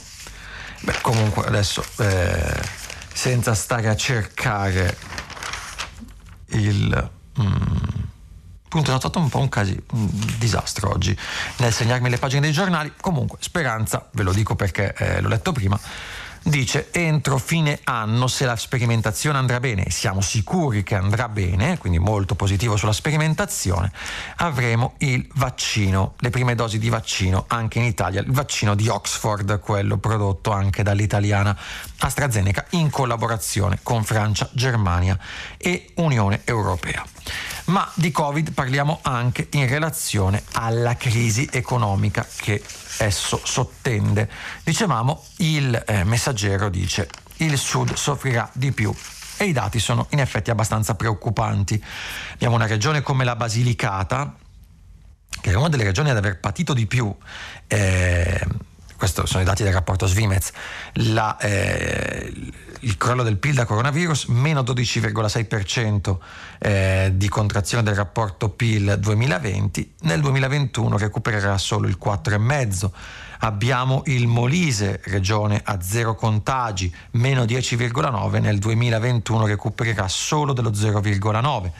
Beh, 0.80 1.02
comunque 1.02 1.46
adesso 1.46 1.84
eh, 1.98 2.62
senza 3.14 3.54
stare 3.54 3.90
a 3.90 3.96
cercare 3.98 4.98
il... 6.52 7.12
Mm, 7.42 7.52
appunto 8.64 8.96
è 8.96 8.98
stato 8.98 9.20
un 9.20 9.28
po' 9.28 9.40
un, 9.40 9.50
casi, 9.50 9.78
un 9.92 10.10
disastro 10.38 10.90
oggi 10.92 11.16
nel 11.58 11.74
segnarmi 11.74 12.10
le 12.10 12.18
pagine 12.18 12.42
dei 12.42 12.54
giornali. 12.54 12.94
Comunque, 13.02 13.38
Speranza, 13.42 14.08
ve 14.14 14.24
lo 14.24 14.32
dico 14.32 14.56
perché 14.56 14.94
eh, 14.98 15.20
l'ho 15.20 15.28
letto 15.28 15.52
prima, 15.52 15.78
dice 16.44 16.90
entro 16.92 17.38
fine 17.38 17.80
anno 17.84 18.28
se 18.28 18.46
la 18.46 18.56
sperimentazione 18.56 19.38
andrà 19.38 19.60
bene. 19.60 19.86
E 19.86 19.92
siamo 19.92 20.22
sicuri 20.22 20.84
che 20.84 20.96
andrà 20.96 21.30
bene, 21.30 21.78
quindi 21.78 22.00
molto 22.00 22.36
positivo 22.36 22.78
sulla 22.78 22.94
sperimentazione, 22.94 23.92
avremo 24.38 24.94
il 25.00 25.28
vaccino, 25.36 26.16
le 26.20 26.30
prime 26.30 26.56
dosi 26.56 26.80
di 26.80 26.90
vaccino 26.90 27.46
anche 27.48 27.80
in 27.80 27.86
Italia, 27.86 28.22
il 28.22 28.32
vaccino 28.32 28.76
di 28.76 28.88
Oxford, 28.88 29.60
quello 29.60 29.98
prodotto 29.98 30.52
anche 30.52 30.84
dall'italiana 30.84 31.58
AstraZeneca 31.98 32.66
in 32.72 32.90
collaborazione 32.90 33.80
con 33.84 34.04
Francia, 34.04 34.50
Germania 34.54 35.18
e 35.58 35.92
Unione 35.96 36.42
Europea. 36.46 37.06
Ma 37.70 37.88
di 37.94 38.10
Covid 38.10 38.52
parliamo 38.54 39.00
anche 39.04 39.48
in 39.52 39.68
relazione 39.68 40.42
alla 40.54 40.96
crisi 40.96 41.48
economica 41.52 42.28
che 42.38 42.64
esso 42.98 43.40
sottende. 43.44 44.28
Dicevamo, 44.64 45.24
il 45.38 45.84
eh, 45.86 46.04
messaggero 46.04 46.70
dice 46.70 47.08
il 47.38 47.56
Sud 47.60 47.94
soffrirà 47.94 48.50
di 48.54 48.72
più 48.72 48.92
e 49.38 49.46
i 49.46 49.52
dati 49.52 49.78
sono 49.78 50.08
in 50.10 50.20
effetti 50.20 50.50
abbastanza 50.50 50.96
preoccupanti. 50.96 51.82
Abbiamo 52.34 52.56
una 52.56 52.66
regione 52.66 53.04
come 53.04 53.24
la 53.24 53.36
Basilicata, 53.36 54.36
che 55.40 55.52
è 55.52 55.54
una 55.54 55.70
delle 55.70 55.84
regioni 55.84 56.10
ad 56.10 56.18
aver 56.18 56.40
patito 56.40 56.74
di 56.74 56.88
più. 56.88 57.16
Eh, 57.68 58.48
questi 58.98 59.22
sono 59.26 59.44
i 59.44 59.46
dati 59.46 59.62
del 59.62 59.74
rapporto 59.74 60.08
Svimez, 60.08 60.52
la, 60.94 61.38
eh, 61.38 62.34
il 62.82 62.98
crollo 62.98 63.24
del 63.24 63.38
PIL 63.38 63.56
da 63.56 63.66
coronavirus, 63.66 64.26
meno 64.26 64.62
12,6% 64.62 66.18
eh, 66.60 67.12
di 67.14 67.28
contrazione 67.28 67.84
del 67.84 67.96
rapporto 67.96 68.50
PIL 68.50 68.98
2020, 69.00 69.96
nel 70.02 70.22
2021 70.22 70.98
recupererà 70.98 71.58
solo 71.58 71.88
il 71.88 71.98
4,5%. 72.02 72.90
Abbiamo 73.42 74.02
il 74.06 74.28
Molise, 74.28 75.00
regione 75.06 75.62
a 75.64 75.82
zero 75.82 76.14
contagi, 76.16 76.94
meno 77.12 77.44
10,9%, 77.44 78.42
nel 78.42 78.60
2021 78.60 79.46
recupererà 79.46 80.08
solo 80.08 80.54
dello 80.54 80.72
0,9%. 80.72 81.72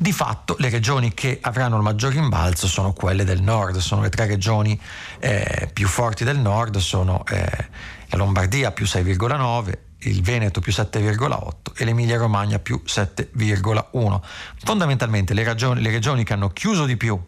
Di 0.00 0.12
fatto 0.12 0.56
le 0.58 0.70
regioni 0.70 1.12
che 1.12 1.40
avranno 1.42 1.76
il 1.76 1.82
maggior 1.82 2.12
rimbalzo 2.12 2.66
sono 2.66 2.94
quelle 2.94 3.22
del 3.22 3.42
nord, 3.42 3.76
sono 3.76 4.00
le 4.00 4.08
tre 4.08 4.24
regioni 4.24 4.80
eh, 5.18 5.68
più 5.70 5.86
forti 5.86 6.24
del 6.24 6.38
nord, 6.38 6.78
sono 6.78 7.22
eh, 7.28 7.68
la 8.06 8.16
Lombardia 8.16 8.72
più 8.72 8.86
6,9, 8.86 9.89
il 10.02 10.22
Veneto 10.22 10.60
più 10.60 10.72
7,8 10.72 11.72
e 11.76 11.84
l'Emilia 11.84 12.16
Romagna 12.16 12.58
più 12.58 12.82
7,1. 12.84 14.20
Fondamentalmente 14.64 15.34
le, 15.34 15.44
ragioni, 15.44 15.82
le 15.82 15.90
regioni 15.90 16.24
che 16.24 16.32
hanno 16.32 16.50
chiuso 16.50 16.86
di 16.86 16.96
più 16.96 17.20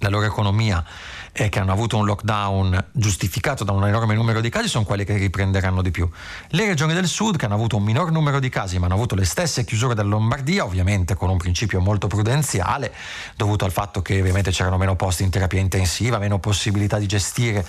la 0.00 0.08
loro 0.08 0.26
economia 0.26 0.84
e 1.32 1.50
che 1.50 1.58
hanno 1.58 1.72
avuto 1.72 1.98
un 1.98 2.06
lockdown 2.06 2.86
giustificato 2.92 3.62
da 3.62 3.72
un 3.72 3.86
enorme 3.86 4.14
numero 4.14 4.40
di 4.40 4.48
casi 4.48 4.68
sono 4.68 4.84
quelle 4.84 5.04
che 5.04 5.16
riprenderanno 5.16 5.82
di 5.82 5.90
più. 5.90 6.08
Le 6.48 6.66
regioni 6.66 6.94
del 6.94 7.06
sud 7.06 7.36
che 7.36 7.44
hanno 7.44 7.54
avuto 7.54 7.76
un 7.76 7.82
minor 7.82 8.10
numero 8.10 8.40
di 8.40 8.48
casi 8.48 8.78
ma 8.78 8.86
hanno 8.86 8.94
avuto 8.94 9.14
le 9.14 9.24
stesse 9.24 9.64
chiusure 9.64 9.94
della 9.94 10.08
Lombardia, 10.08 10.64
ovviamente 10.64 11.14
con 11.14 11.28
un 11.28 11.36
principio 11.36 11.80
molto 11.80 12.06
prudenziale, 12.06 12.92
dovuto 13.36 13.66
al 13.66 13.72
fatto 13.72 14.00
che 14.00 14.18
ovviamente 14.18 14.50
c'erano 14.50 14.78
meno 14.78 14.96
posti 14.96 15.24
in 15.24 15.30
terapia 15.30 15.60
intensiva, 15.60 16.18
meno 16.18 16.38
possibilità 16.38 16.98
di 16.98 17.06
gestire 17.06 17.64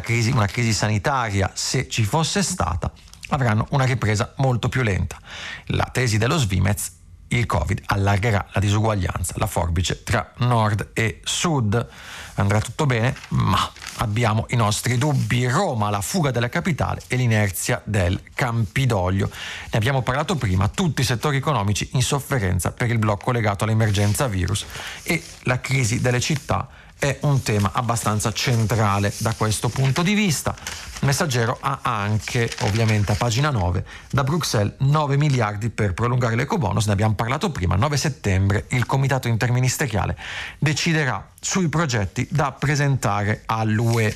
crisi, 0.00 0.30
una 0.30 0.46
crisi 0.46 0.72
sanitaria 0.72 1.50
se 1.54 1.88
ci 1.88 2.04
fosse 2.04 2.42
stata, 2.42 2.90
avranno 3.30 3.66
una 3.70 3.84
ripresa 3.84 4.34
molto 4.36 4.68
più 4.68 4.82
lenta. 4.82 5.18
La 5.66 5.88
tesi 5.90 6.18
dello 6.18 6.38
Svimez 6.38 6.98
il 7.32 7.46
Covid 7.46 7.82
allargherà 7.86 8.44
la 8.52 8.60
disuguaglianza, 8.60 9.34
la 9.36 9.46
forbice 9.46 10.02
tra 10.02 10.32
nord 10.38 10.90
e 10.94 11.20
sud. 11.22 11.88
Andrà 12.34 12.60
tutto 12.60 12.86
bene, 12.86 13.14
ma 13.28 13.70
abbiamo 13.98 14.46
i 14.48 14.56
nostri 14.56 14.98
dubbi. 14.98 15.46
Roma, 15.46 15.90
la 15.90 16.00
fuga 16.00 16.32
della 16.32 16.48
capitale 16.48 17.02
e 17.06 17.14
l'inerzia 17.14 17.80
del 17.84 18.20
Campidoglio. 18.34 19.30
Ne 19.70 19.78
abbiamo 19.78 20.02
parlato 20.02 20.34
prima, 20.34 20.66
tutti 20.68 21.02
i 21.02 21.04
settori 21.04 21.36
economici 21.36 21.90
in 21.92 22.02
sofferenza 22.02 22.72
per 22.72 22.90
il 22.90 22.98
blocco 22.98 23.30
legato 23.30 23.62
all'emergenza 23.62 24.26
virus 24.26 24.64
e 25.04 25.22
la 25.42 25.60
crisi 25.60 26.00
delle 26.00 26.20
città 26.20 26.68
è 27.00 27.18
un 27.22 27.42
tema 27.42 27.70
abbastanza 27.72 28.30
centrale 28.30 29.12
da 29.16 29.32
questo 29.32 29.70
punto 29.70 30.02
di 30.02 30.12
vista. 30.12 30.54
Messaggero 31.00 31.56
ha 31.58 31.80
anche, 31.82 32.52
ovviamente 32.60 33.12
a 33.12 33.14
pagina 33.14 33.48
9, 33.48 33.84
da 34.10 34.22
Bruxelles 34.22 34.74
9 34.80 35.16
miliardi 35.16 35.70
per 35.70 35.94
prolungare 35.94 36.36
l'ecobonus, 36.36 36.84
ne 36.86 36.92
abbiamo 36.92 37.14
parlato 37.14 37.50
prima, 37.50 37.74
9 37.74 37.96
settembre 37.96 38.66
il 38.68 38.84
comitato 38.84 39.28
interministeriale 39.28 40.14
deciderà 40.58 41.26
sui 41.40 41.70
progetti 41.70 42.28
da 42.30 42.52
presentare 42.52 43.44
all'UE. 43.46 44.14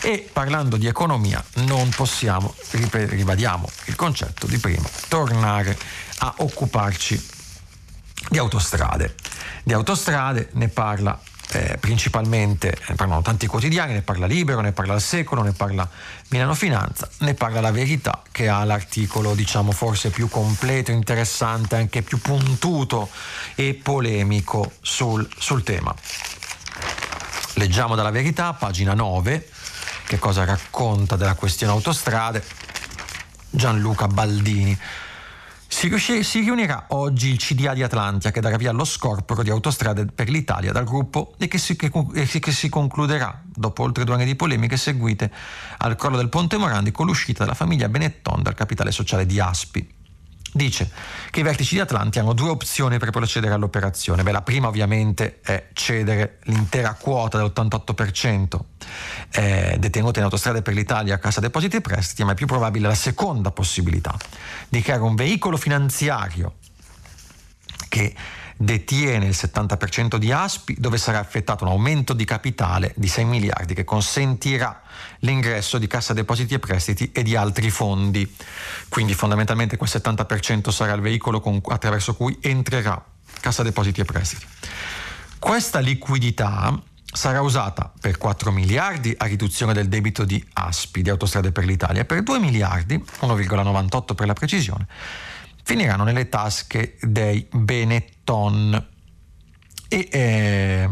E 0.00 0.28
parlando 0.32 0.78
di 0.78 0.86
economia 0.86 1.44
non 1.66 1.90
possiamo, 1.90 2.54
ribadiamo 2.70 3.68
il 3.84 3.96
concetto 3.96 4.46
di 4.46 4.56
prima, 4.56 4.88
tornare 5.08 5.76
a 6.20 6.34
occuparci 6.38 7.28
di 8.30 8.38
autostrade. 8.38 9.14
Di 9.62 9.74
autostrade 9.74 10.48
ne 10.52 10.68
parla 10.68 11.18
eh, 11.52 11.78
principalmente, 11.78 12.76
ne 12.88 12.94
parlano 12.94 13.22
tanti 13.22 13.46
quotidiani, 13.46 13.94
ne 13.94 14.02
parla 14.02 14.26
Libero, 14.26 14.60
ne 14.60 14.72
parla 14.72 14.94
Il 14.94 15.00
Secolo, 15.00 15.42
ne 15.42 15.52
parla 15.52 15.88
Milano 16.28 16.54
Finanza, 16.54 17.08
ne 17.18 17.34
parla 17.34 17.60
La 17.60 17.70
Verità 17.70 18.22
che 18.30 18.48
ha 18.48 18.64
l'articolo 18.64 19.34
diciamo 19.34 19.72
forse 19.72 20.10
più 20.10 20.28
completo, 20.28 20.90
interessante, 20.90 21.76
anche 21.76 22.02
più 22.02 22.18
puntuto 22.20 23.08
e 23.54 23.74
polemico 23.74 24.72
sul, 24.80 25.26
sul 25.38 25.62
tema. 25.62 25.94
Leggiamo 27.54 27.94
dalla 27.94 28.10
Verità, 28.10 28.52
pagina 28.52 28.94
9, 28.94 29.48
che 30.06 30.18
cosa 30.18 30.44
racconta 30.44 31.16
della 31.16 31.34
questione 31.34 31.72
autostrade. 31.72 32.44
Gianluca 33.50 34.06
Baldini 34.06 34.78
Si, 35.70 36.22
si, 36.22 36.40
riunirà 36.40 36.86
oggi 36.88 37.28
il 37.28 37.36
CDA 37.36 37.74
di 37.74 37.82
Atlantia 37.82 38.30
che 38.30 38.40
darà 38.40 38.56
via 38.56 38.70
allo 38.70 38.86
scorporo 38.86 39.42
di 39.42 39.50
autostrade 39.50 40.06
per 40.06 40.30
l'Italia 40.30 40.72
dal 40.72 40.84
gruppo 40.84 41.34
e 41.36 41.46
che 41.46 41.58
si, 41.58 41.76
che, 41.76 41.90
che 41.90 42.52
si, 42.52 42.68
concluderà, 42.70 43.42
dopo 43.44 43.82
oltre 43.82 44.04
due 44.04 44.14
anni 44.14 44.24
di 44.24 44.34
polemiche 44.34 44.78
seguite 44.78 45.30
al 45.76 45.94
crollo 45.94 46.16
del 46.16 46.30
Ponte 46.30 46.56
Morandi, 46.56 46.90
con 46.90 47.04
l'uscita 47.04 47.44
della 47.44 47.54
famiglia 47.54 47.88
Benetton 47.90 48.42
dal 48.42 48.54
capitale 48.54 48.90
sociale 48.90 49.26
di 49.26 49.38
Aspi. 49.38 49.97
Dice 50.52 50.90
che 51.30 51.40
i 51.40 51.42
vertici 51.42 51.74
di 51.74 51.80
Atlanti 51.80 52.18
hanno 52.18 52.32
due 52.32 52.48
opzioni 52.48 52.98
per 52.98 53.10
procedere 53.10 53.54
all'operazione. 53.54 54.22
Beh, 54.22 54.32
la 54.32 54.42
prima 54.42 54.68
ovviamente 54.68 55.40
è 55.42 55.68
cedere 55.74 56.38
l'intera 56.44 56.94
quota 56.94 57.36
dell'88% 57.38 58.58
eh, 59.32 59.76
detenuta 59.78 60.18
in 60.18 60.24
autostrade 60.24 60.62
per 60.62 60.74
l'Italia 60.74 61.14
a 61.14 61.18
Cassa 61.18 61.40
Depositi 61.40 61.76
e 61.76 61.80
Prestiti, 61.80 62.24
ma 62.24 62.32
è 62.32 62.34
più 62.34 62.46
probabile 62.46 62.88
la 62.88 62.94
seconda 62.94 63.50
possibilità 63.50 64.16
di 64.68 64.80
creare 64.80 65.02
un 65.02 65.14
veicolo 65.14 65.56
finanziario 65.56 66.54
che 67.88 68.14
detiene 68.60 69.26
il 69.26 69.36
70% 69.38 70.16
di 70.16 70.32
Aspi, 70.32 70.74
dove 70.78 70.98
sarà 70.98 71.20
effettuato 71.20 71.64
un 71.64 71.70
aumento 71.70 72.12
di 72.12 72.24
capitale 72.24 72.92
di 72.96 73.06
6 73.06 73.24
miliardi 73.24 73.72
che 73.72 73.84
consentirà 73.84 74.82
l'ingresso 75.20 75.78
di 75.78 75.86
Cassa 75.86 76.12
Depositi 76.12 76.54
e 76.54 76.58
Prestiti 76.58 77.12
e 77.12 77.22
di 77.22 77.36
altri 77.36 77.70
fondi. 77.70 78.34
Quindi 78.88 79.14
fondamentalmente 79.14 79.76
quel 79.76 79.88
70% 79.88 80.70
sarà 80.70 80.92
il 80.94 81.00
veicolo 81.00 81.40
con, 81.40 81.60
attraverso 81.68 82.16
cui 82.16 82.36
entrerà 82.40 83.02
Cassa 83.40 83.62
Depositi 83.62 84.00
e 84.00 84.04
Prestiti. 84.04 84.44
Questa 85.38 85.78
liquidità 85.78 86.76
sarà 87.10 87.40
usata 87.40 87.92
per 88.00 88.18
4 88.18 88.50
miliardi 88.50 89.14
a 89.16 89.26
riduzione 89.26 89.72
del 89.72 89.88
debito 89.88 90.24
di 90.24 90.44
Aspi, 90.54 91.00
di 91.00 91.10
Autostrade 91.10 91.52
per 91.52 91.64
l'Italia, 91.64 92.02
e 92.02 92.04
per 92.04 92.22
2 92.22 92.40
miliardi, 92.40 92.96
1,98 92.96 94.14
per 94.14 94.26
la 94.26 94.32
precisione, 94.32 94.86
finiranno 95.68 96.02
nelle 96.02 96.30
tasche 96.30 96.96
dei 96.98 97.46
Benetton 97.52 98.86
e 99.86 100.08
eh, 100.10 100.88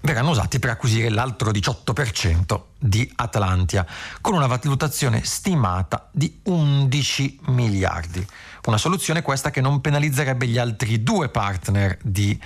verranno 0.00 0.30
usati 0.30 0.58
per 0.58 0.70
acquisire 0.70 1.08
l'altro 1.08 1.52
18% 1.52 2.60
di 2.76 3.08
Atlantia, 3.14 3.86
con 4.20 4.34
una 4.34 4.48
valutazione 4.48 5.22
stimata 5.22 6.08
di 6.10 6.40
11 6.42 7.38
miliardi. 7.46 8.26
Una 8.64 8.78
soluzione 8.78 9.22
questa 9.22 9.50
che 9.50 9.60
non 9.60 9.80
penalizzerebbe 9.80 10.48
gli 10.48 10.58
altri 10.58 11.00
due 11.04 11.28
partner 11.28 11.98
di 12.02 12.36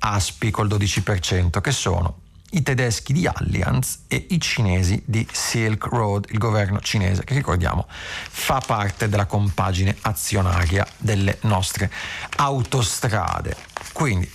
Aspi 0.00 0.50
col 0.50 0.66
12%, 0.66 1.60
che 1.60 1.70
sono 1.70 2.22
i 2.50 2.62
tedeschi 2.62 3.12
di 3.12 3.26
Allianz 3.26 4.00
e 4.08 4.26
i 4.30 4.40
cinesi 4.40 5.02
di 5.04 5.26
Silk 5.30 5.86
Road, 5.86 6.26
il 6.30 6.38
governo 6.38 6.80
cinese, 6.80 7.24
che 7.24 7.34
ricordiamo 7.34 7.86
fa 7.88 8.60
parte 8.64 9.08
della 9.08 9.26
compagine 9.26 9.96
azionaria 10.00 10.86
delle 10.96 11.38
nostre 11.42 11.90
autostrade. 12.36 13.56
Quindi 13.92 14.30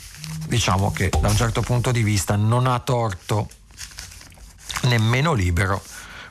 diciamo 0.47 0.91
che 0.91 1.09
da 1.09 1.30
un 1.30 1.36
certo 1.36 1.61
punto 1.61 1.91
di 1.91 2.03
vista 2.03 2.36
non 2.36 2.68
ha 2.68 2.80
torto 2.80 3.49
nemmeno 4.84 5.34
libero 5.34 5.82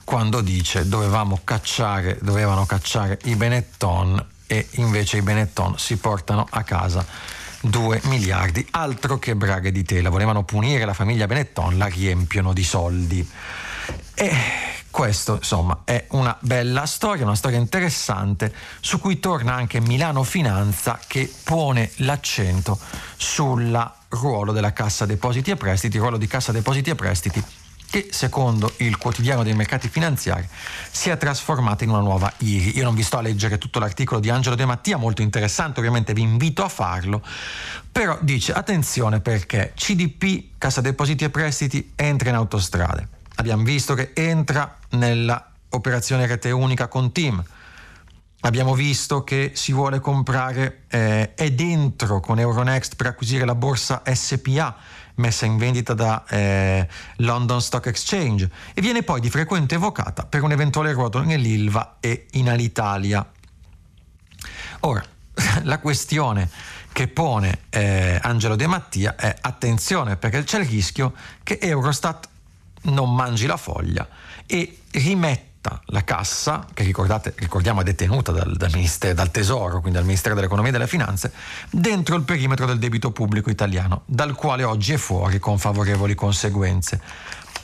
quando 0.05 0.41
dice 0.41 0.89
dovevamo 0.89 1.41
cacciare, 1.45 2.19
dovevano 2.21 2.67
cacciare 2.67 3.19
i 3.25 3.37
Benetton 3.37 4.25
e 4.47 4.69
invece 4.73 5.19
i 5.19 5.23
Benetton 5.23 5.79
si 5.79 5.97
portano 5.97 6.47
a 6.49 6.63
casa 6.63 7.05
2 7.65 8.03
miliardi, 8.05 8.67
altro 8.73 9.19
che 9.19 9.35
braghe 9.35 9.73
di 9.73 9.85
tela, 9.85 10.11
volevano 10.11 10.45
punire 10.45 10.85
la 10.85 10.93
famiglia 10.93 11.27
Benetton, 11.27 11.79
la 11.79 11.87
riempiono 11.87 12.53
di 12.53 12.65
soldi. 12.65 13.29
E 14.15 14.33
questo 14.91 15.35
insomma 15.35 15.81
è 15.85 16.07
una 16.11 16.37
bella 16.41 16.87
storia, 16.87 17.25
una 17.25 17.35
storia 17.35 17.59
interessante 17.59 18.55
su 18.81 19.01
cui 19.01 19.19
torna 19.19 19.55
anche 19.55 19.81
Milano 19.81 20.23
Finanza 20.23 21.01
che 21.07 21.33
pone 21.43 21.91
l'accento 21.97 22.79
sul 23.17 23.93
ruolo 24.09 24.53
della 24.53 24.73
Cassa 24.73 25.07
Depositi 25.07 25.51
e 25.51 25.57
Prestiti, 25.57 25.97
il 25.97 26.03
ruolo 26.03 26.19
di 26.19 26.27
Cassa 26.27 26.53
Depositi 26.53 26.91
e 26.91 26.95
Prestiti 26.95 27.45
che 27.95 28.09
secondo 28.11 28.73
il 28.79 28.99
quotidiano 28.99 29.45
dei 29.45 29.55
mercati 29.55 29.89
finanziari 29.89 30.49
si 30.91 31.11
è 31.11 31.17
trasformata 31.17 31.85
in 31.85 31.91
una 31.91 32.01
nuova 32.01 32.33
IRI. 32.39 32.77
Io 32.77 32.83
non 32.83 32.93
vi 32.93 33.05
sto 33.05 33.19
a 33.19 33.21
leggere 33.21 33.57
tutto 33.57 33.79
l'articolo 33.79 34.19
di 34.19 34.31
Angelo 34.31 34.57
De 34.57 34.65
Mattia, 34.65 34.97
molto 34.97 35.23
interessante, 35.23 35.79
ovviamente 35.79 36.13
vi 36.13 36.23
invito 36.23 36.65
a 36.65 36.69
farlo, 36.69 37.23
però 37.93 38.19
dice 38.21 38.53
attenzione 38.53 39.21
perché 39.21 39.75
CDP, 39.77 40.59
Cassa 40.59 40.81
Depositi 40.81 41.23
e 41.23 41.31
Prestiti, 41.31 41.93
entra 41.95 42.31
in 42.31 42.35
autostrade. 42.35 43.07
Abbiamo 43.37 43.63
visto 43.63 43.95
che 43.95 44.11
entra 44.13 44.77
nella 44.91 45.53
operazione 45.69 46.27
rete 46.27 46.51
unica 46.51 46.89
con 46.89 47.13
Team. 47.13 47.45
Abbiamo 48.41 48.75
visto 48.75 49.23
che 49.23 49.53
si 49.55 49.73
vuole 49.73 50.01
comprare, 50.01 50.83
eh, 50.89 51.35
è 51.35 51.53
dentro 51.53 52.19
con 52.19 52.41
Euronext 52.41 52.97
per 52.97 53.07
acquisire 53.07 53.45
la 53.45 53.55
borsa 53.55 54.03
SPA 54.13 55.03
messa 55.17 55.47
in 55.47 55.57
vendita 55.57 55.95
da 55.95 56.25
eh, 56.29 56.89
London 57.17 57.61
Stock 57.61 57.87
Exchange 57.87 58.51
e 58.75 58.81
viene 58.81 59.03
poi 59.03 59.21
di 59.21 59.31
frequente 59.31 59.77
evocata 59.77 60.25
per 60.25 60.43
un 60.43 60.53
eventuale 60.53 60.93
ruolo 60.93 61.23
nell'Ilva 61.23 61.97
e 62.01 62.27
in 62.33 62.49
Alitalia. 62.49 63.27
Ora, 64.81 65.05
la 65.63 65.79
questione 65.79 66.49
che 66.93 67.09
pone 67.09 67.63
eh, 67.71 68.19
Angelo 68.23 68.57
De 68.57 68.67
Mattia 68.67 69.17
è 69.17 69.35
attenzione 69.41 70.17
perché 70.17 70.45
c'è 70.45 70.61
il 70.61 70.67
rischio 70.67 71.13
che 71.43 71.59
Eurostat 71.61 72.29
non 72.83 73.15
mangi 73.15 73.47
la 73.47 73.57
foglia 73.57 74.07
e 74.47 74.79
rimetta 74.93 75.54
la 75.87 76.05
cassa, 76.05 76.67
che 76.73 76.83
ricordiamo 76.83 77.81
è 77.81 77.85
detenuta 77.85 78.33
dal, 78.33 78.57
dal, 78.57 78.71
dal, 79.15 79.31
Tesoro, 79.31 79.81
quindi 79.81 79.93
dal 79.93 80.05
Ministero 80.05 80.35
dell'Economia 80.35 80.71
e 80.71 80.73
delle 80.73 80.87
Finanze, 80.87 81.33
dentro 81.71 82.17
il 82.17 82.23
perimetro 82.23 82.67
del 82.67 82.79
debito 82.79 83.11
pubblico 83.11 83.51
italiano, 83.51 84.03
dal 84.07 84.35
quale 84.35 84.65
oggi 84.65 84.93
è 84.93 84.97
fuori 84.97 85.39
con 85.39 85.59
favorevoli 85.59 86.15
conseguenze. 86.15 87.01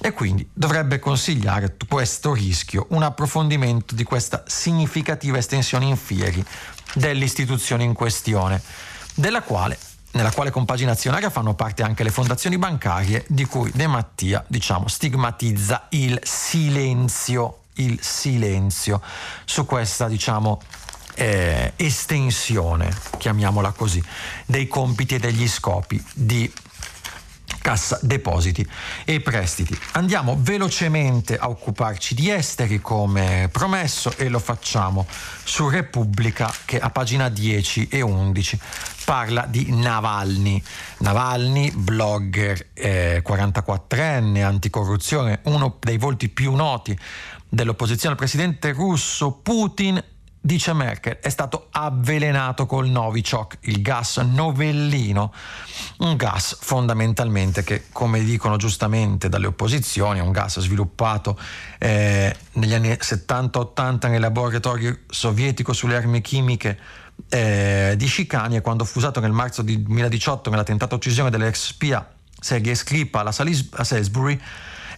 E 0.03 0.13
quindi 0.13 0.49
dovrebbe 0.53 0.99
consigliare 0.99 1.77
questo 1.87 2.33
rischio 2.33 2.87
un 2.91 3.03
approfondimento 3.03 3.95
di 3.95 4.05
questa 4.05 4.45
significativa 4.47 5.37
estensione 5.37 5.85
in 5.85 5.97
fieri 5.97 6.43
dell'istituzione 6.95 7.85
in 7.85 7.93
questione, 7.93 8.63
della 9.15 9.43
quale 9.43 9.79
nella 10.13 10.33
quale 10.33 10.51
compagine 10.51 10.91
azionaria 10.91 11.31
fanno 11.31 11.55
parte 11.55 11.83
anche 11.83 12.03
le 12.03 12.11
fondazioni 12.11 12.59
bancarie 12.59 13.25
di 13.29 13.45
cui 13.45 13.71
De 13.73 13.87
Mattia 13.87 14.45
diciamo, 14.49 14.89
stigmatizza 14.89 15.87
il 15.91 16.19
silenzio 16.23 17.60
il 17.75 17.99
silenzio 18.01 19.01
su 19.45 19.65
questa, 19.65 20.09
diciamo, 20.09 20.61
eh, 21.15 21.73
estensione, 21.77 22.91
chiamiamola 23.19 23.73
così, 23.73 24.03
dei 24.47 24.69
compiti 24.69 25.17
e 25.17 25.19
degli 25.19 25.49
scopi 25.49 26.03
di 26.15 26.51
Cassa 27.61 27.99
Depositi 28.01 28.67
e 29.05 29.21
Prestiti. 29.21 29.79
Andiamo 29.93 30.37
velocemente 30.41 31.37
a 31.37 31.49
occuparci 31.49 32.15
di 32.15 32.31
esteri 32.31 32.81
come 32.81 33.49
promesso 33.53 34.17
e 34.17 34.29
lo 34.29 34.39
facciamo 34.39 35.07
su 35.45 35.69
Repubblica 35.69 36.53
che 36.65 36.79
a 36.79 36.89
pagina 36.91 37.29
10 37.29 37.89
e 37.89 38.01
11 38.01 38.59
parla 39.05 39.45
di 39.47 39.75
Navalny. 39.75 40.63
Navalny, 40.99 41.71
blogger 41.73 42.69
eh, 42.73 43.23
44enne, 43.27 44.43
anticorruzione, 44.43 45.41
uno 45.45 45.77
dei 45.81 45.99
volti 45.99 46.29
più 46.29 46.55
noti 46.55 46.99
dell'opposizione. 47.51 48.15
Al 48.15 48.21
presidente 48.21 48.73
russo 48.73 49.33
Putin 49.43 50.03
dice 50.43 50.73
Merkel, 50.73 51.19
è 51.19 51.29
stato 51.29 51.67
avvelenato 51.71 52.65
col 52.65 52.89
Novichok, 52.89 53.59
il 53.63 53.83
gas 53.83 54.17
novellino, 54.17 55.35
un 55.99 56.17
gas 56.17 56.57
fondamentalmente 56.59 57.63
che, 57.63 57.85
come 57.93 58.25
dicono 58.25 58.57
giustamente 58.57 59.29
dalle 59.29 59.49
opposizioni, 59.49 60.19
è 60.19 60.23
un 60.23 60.33
gas 60.33 60.61
sviluppato 60.61 61.39
eh, 61.79 62.35
negli 62.53 62.73
anni 62.73 62.89
70-80 62.89 64.09
nel 64.09 64.21
laboratorio 64.21 65.01
sovietico 65.09 65.75
sulle 65.75 65.97
armi 65.97 66.23
chimiche 66.23 66.79
eh, 67.29 67.95
di 67.99 68.07
Chicania, 68.07 68.63
quando 68.63 68.87
fu 68.87 68.99
usato 68.99 69.21
nel 69.21 69.33
marzo 69.33 69.61
di 69.61 69.83
2018 69.83 70.49
nella 70.49 70.65
tentata 70.65 70.95
uccisione 70.95 71.29
dell'ex 71.29 71.67
spia 71.67 72.15
Sergei 72.41 72.75
Skripal 72.75 73.27
a, 73.27 73.33
Salis- 73.33 73.69
a 73.73 73.85
Salisbury, 73.85 74.41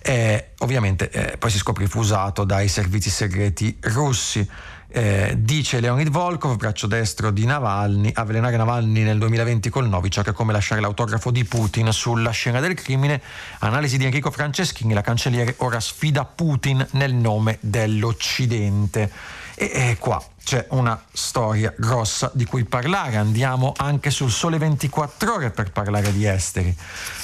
eh, 0.03 0.50
ovviamente 0.59 1.11
eh, 1.11 1.36
poi 1.36 1.50
si 1.50 1.59
scoprì 1.59 1.86
fu 1.86 2.03
dai 2.03 2.68
servizi 2.68 3.11
segreti 3.11 3.76
russi. 3.80 4.46
Eh, 4.94 5.36
dice 5.38 5.80
Leonid 5.80 6.11
Volkov, 6.11 6.57
braccio 6.57 6.86
destro 6.86 7.30
di 7.30 7.46
Navalny, 7.46 8.11
avvelenare 8.12 8.59
Navalny 8.59 9.03
nel 9.03 9.16
2020 9.16 9.70
col 9.70 9.88
Novichok 9.88 10.32
come 10.32 10.53
lasciare 10.53 10.82
l'autografo 10.82 11.30
di 11.30 11.44
Putin 11.44 11.90
sulla 11.92 12.30
scena 12.30 12.61
del 12.61 12.74
crimine. 12.74 13.22
Analisi 13.61 13.96
di 13.96 14.05
Enrico 14.05 14.30
Franceschini, 14.30 14.92
la 14.92 15.00
cancelliere 15.00 15.55
ora 15.59 15.80
sfida 15.80 16.26
Putin 16.26 16.86
nel 16.92 17.14
nome 17.14 17.57
dell'Occidente. 17.61 19.11
E, 19.55 19.70
e 19.72 19.96
qua 19.98 20.22
c'è 20.44 20.66
una 20.70 21.00
storia 21.11 21.72
grossa 21.78 22.30
di 22.34 22.44
cui 22.44 22.64
parlare. 22.64 23.16
Andiamo 23.16 23.72
anche 23.76 24.11
sul 24.11 24.30
Sole 24.30 24.59
24 24.59 25.34
ore 25.34 25.50
per 25.50 25.70
parlare 25.70 26.12
di 26.12 26.26
esteri. 26.26 26.76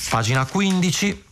Pagina 0.08 0.46
15 0.46 1.26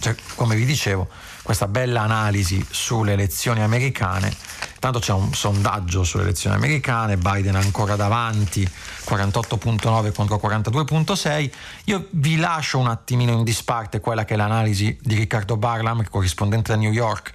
cioè, 0.00 0.14
come 0.34 0.56
vi 0.56 0.64
dicevo, 0.64 1.08
questa 1.42 1.68
bella 1.68 2.02
analisi 2.02 2.64
sulle 2.70 3.12
elezioni 3.12 3.62
americane 3.62 4.34
Tanto 4.80 4.98
c'è 4.98 5.12
un 5.12 5.34
sondaggio 5.34 6.04
sulle 6.04 6.22
elezioni 6.22 6.56
americane, 6.56 7.18
Biden 7.18 7.54
ancora 7.54 7.96
davanti, 7.96 8.66
48.9 9.06 10.14
contro 10.14 10.40
42.6. 10.42 11.50
Io 11.84 12.06
vi 12.12 12.38
lascio 12.38 12.78
un 12.78 12.88
attimino 12.88 13.32
in 13.32 13.44
disparte 13.44 14.00
quella 14.00 14.24
che 14.24 14.32
è 14.32 14.36
l'analisi 14.38 14.96
di 15.02 15.16
Riccardo 15.16 15.58
Barlam, 15.58 16.02
corrispondente 16.08 16.72
da 16.72 16.78
New 16.78 16.92
York, 16.92 17.30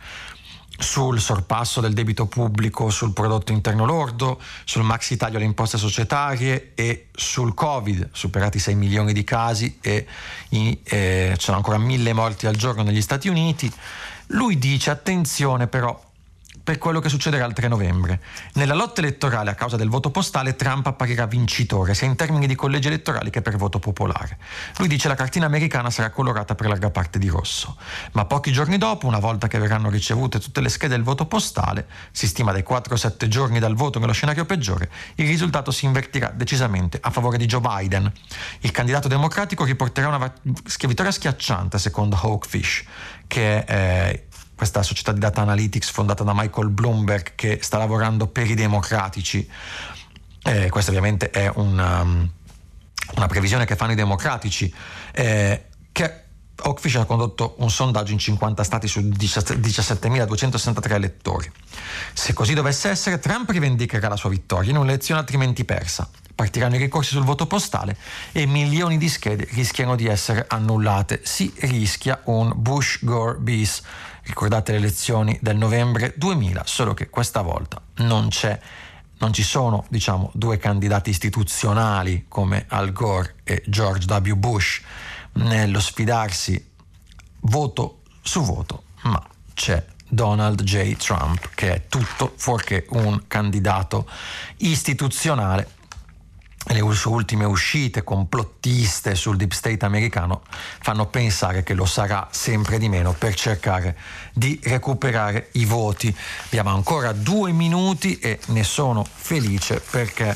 sul 0.77 1.19
sorpasso 1.19 1.81
del 1.81 1.93
debito 1.93 2.25
pubblico 2.25 2.89
sul 2.89 3.13
prodotto 3.13 3.51
interno 3.51 3.85
lordo, 3.85 4.41
sul 4.63 4.83
maxi 4.83 5.17
taglio 5.17 5.37
alle 5.37 5.45
imposte 5.45 5.77
societarie 5.77 6.71
e 6.75 7.07
sul 7.13 7.53
Covid, 7.53 8.09
superati 8.11 8.59
6 8.59 8.75
milioni 8.75 9.13
di 9.13 9.23
casi 9.23 9.77
e 9.81 10.05
eh, 10.49 11.33
ci 11.37 11.43
sono 11.43 11.57
ancora 11.57 11.77
mille 11.77 12.13
morti 12.13 12.47
al 12.47 12.55
giorno 12.55 12.83
negli 12.83 13.01
Stati 13.01 13.29
Uniti. 13.29 13.71
Lui 14.27 14.57
dice 14.57 14.89
attenzione 14.89 15.67
però 15.67 16.04
per 16.65 16.79
quello 16.79 16.99
che 16.99 17.09
succederà 17.09 17.45
il 17.45 17.53
3 17.53 17.67
novembre. 17.67 18.19
Nella 18.53 18.73
lotta 18.73 18.99
elettorale 18.99 19.51
a 19.51 19.53
causa 19.53 19.77
del 19.77 19.87
voto 19.87 20.09
postale 20.09 20.55
Trump 20.55 20.87
apparirà 20.87 21.27
vincitore 21.27 21.93
sia 21.93 22.07
in 22.07 22.15
termini 22.15 22.47
di 22.47 22.55
collegi 22.55 22.87
elettorali 22.87 23.29
che 23.29 23.43
per 23.43 23.55
voto 23.55 23.77
popolare. 23.77 24.39
Lui 24.77 24.87
dice 24.87 25.07
la 25.07 25.13
cartina 25.13 25.45
americana 25.45 25.91
sarà 25.91 26.09
colorata 26.09 26.55
per 26.55 26.67
larga 26.67 26.89
parte 26.89 27.19
di 27.19 27.27
rosso, 27.27 27.77
ma 28.13 28.25
pochi 28.25 28.51
giorni 28.51 28.79
dopo, 28.79 29.05
una 29.05 29.19
volta 29.19 29.47
che 29.47 29.59
verranno 29.59 29.91
ricevute 29.91 30.39
tutte 30.39 30.59
le 30.59 30.69
schede 30.69 30.95
del 30.95 31.03
voto 31.03 31.27
postale, 31.27 31.85
si 32.09 32.25
stima 32.25 32.51
dai 32.51 32.65
4-7 32.67 33.27
giorni 33.27 33.59
dal 33.59 33.75
voto 33.75 33.99
nello 33.99 34.13
scenario 34.13 34.45
peggiore, 34.45 34.89
il 35.15 35.27
risultato 35.27 35.69
si 35.69 35.85
invertirà 35.85 36.31
decisamente 36.33 36.97
a 36.99 37.11
favore 37.11 37.37
di 37.37 37.45
Joe 37.45 37.61
Biden. 37.61 38.11
Il 38.61 38.71
candidato 38.71 39.07
democratico 39.07 39.65
riporterà 39.65 40.07
una 40.07 40.33
vittoria 40.87 41.11
schiacciante 41.11 41.77
secondo 41.77 42.15
Hawkfish, 42.19 42.83
che 43.27 43.63
è 43.63 44.09
eh, 44.09 44.25
questa 44.55 44.81
società 44.83 45.11
di 45.11 45.19
data 45.19 45.41
analytics 45.41 45.89
fondata 45.89 46.23
da 46.23 46.33
Michael 46.33 46.69
Bloomberg 46.69 47.33
che 47.35 47.59
sta 47.61 47.77
lavorando 47.77 48.27
per 48.27 48.49
i 48.49 48.55
democratici. 48.55 49.47
Eh, 50.43 50.69
questa 50.69 50.91
ovviamente 50.91 51.29
è 51.29 51.51
una, 51.55 52.01
um, 52.01 52.29
una, 53.15 53.27
previsione 53.27 53.65
che 53.65 53.75
fanno 53.75 53.91
i 53.91 53.95
democratici, 53.95 54.73
eh, 55.11 55.65
che 55.91 56.23
Oakfish 56.63 56.95
ha 56.95 57.05
condotto 57.05 57.55
un 57.59 57.69
sondaggio 57.69 58.13
in 58.13 58.19
50 58.19 58.63
stati 58.63 58.87
su 58.87 59.01
17.263 59.01 60.91
elettori. 60.93 61.51
Se 62.13 62.33
così 62.33 62.53
dovesse 62.53 62.89
essere, 62.89 63.19
Trump 63.19 63.49
rivendicherà 63.49 64.07
la 64.07 64.15
sua 64.15 64.29
vittoria 64.29 64.69
in 64.71 64.77
un'elezione 64.77 65.19
altrimenti 65.19 65.65
persa. 65.65 66.09
Partiranno 66.33 66.75
i 66.75 66.79
ricorsi 66.79 67.11
sul 67.11 67.23
voto 67.23 67.47
postale 67.47 67.97
e 68.31 68.45
milioni 68.45 68.97
di 68.97 69.09
schede 69.09 69.47
rischiano 69.51 69.95
di 69.95 70.05
essere 70.05 70.45
annullate. 70.47 71.21
Si 71.23 71.53
rischia 71.59 72.21
un 72.25 72.51
Bush-Gore 72.55 73.37
bis 73.39 73.81
Ricordate 74.25 74.71
le 74.71 74.79
elezioni 74.79 75.37
del 75.41 75.55
novembre 75.55 76.13
2000, 76.17 76.63
solo 76.65 76.93
che 76.93 77.09
questa 77.09 77.41
volta 77.41 77.81
non 77.97 78.29
c'è 78.29 78.59
non 79.17 79.31
ci 79.31 79.43
sono 79.43 79.85
diciamo, 79.89 80.29
due 80.33 80.57
candidati 80.57 81.09
istituzionali 81.09 82.25
come 82.27 82.65
Al 82.67 82.91
Gore 82.91 83.35
e 83.43 83.63
George 83.67 84.13
W. 84.13 84.33
Bush 84.35 84.81
nello 85.33 85.79
sfidarsi 85.79 86.71
voto 87.41 88.01
su 88.21 88.41
voto, 88.41 88.83
ma 89.03 89.21
c'è 89.53 89.83
Donald 90.07 90.63
J. 90.63 90.95
Trump 90.97 91.49
che 91.55 91.73
è 91.73 91.87
tutto 91.87 92.33
fuorché 92.35 92.85
un 92.89 93.23
candidato 93.27 94.07
istituzionale 94.57 95.74
le 96.67 96.93
sue 96.93 97.11
ultime 97.11 97.45
uscite 97.45 98.03
complottiste 98.03 99.13
sul 99.13 99.37
deep 99.37 99.51
state 99.51 99.85
americano 99.85 100.41
fanno 100.81 101.05
pensare 101.05 101.63
che 101.63 101.73
lo 101.73 101.85
sarà 101.85 102.27
sempre 102.31 102.79
di 102.79 102.89
meno 102.89 103.13
per 103.13 103.35
cercare 103.35 103.95
di 104.33 104.59
recuperare 104.63 105.49
i 105.53 105.65
voti. 105.65 106.15
Abbiamo 106.45 106.71
ancora 106.71 107.11
due 107.11 107.51
minuti 107.51 108.17
e 108.17 108.39
ne 108.47 108.63
sono 108.63 109.05
felice 109.05 109.79
perché 109.79 110.35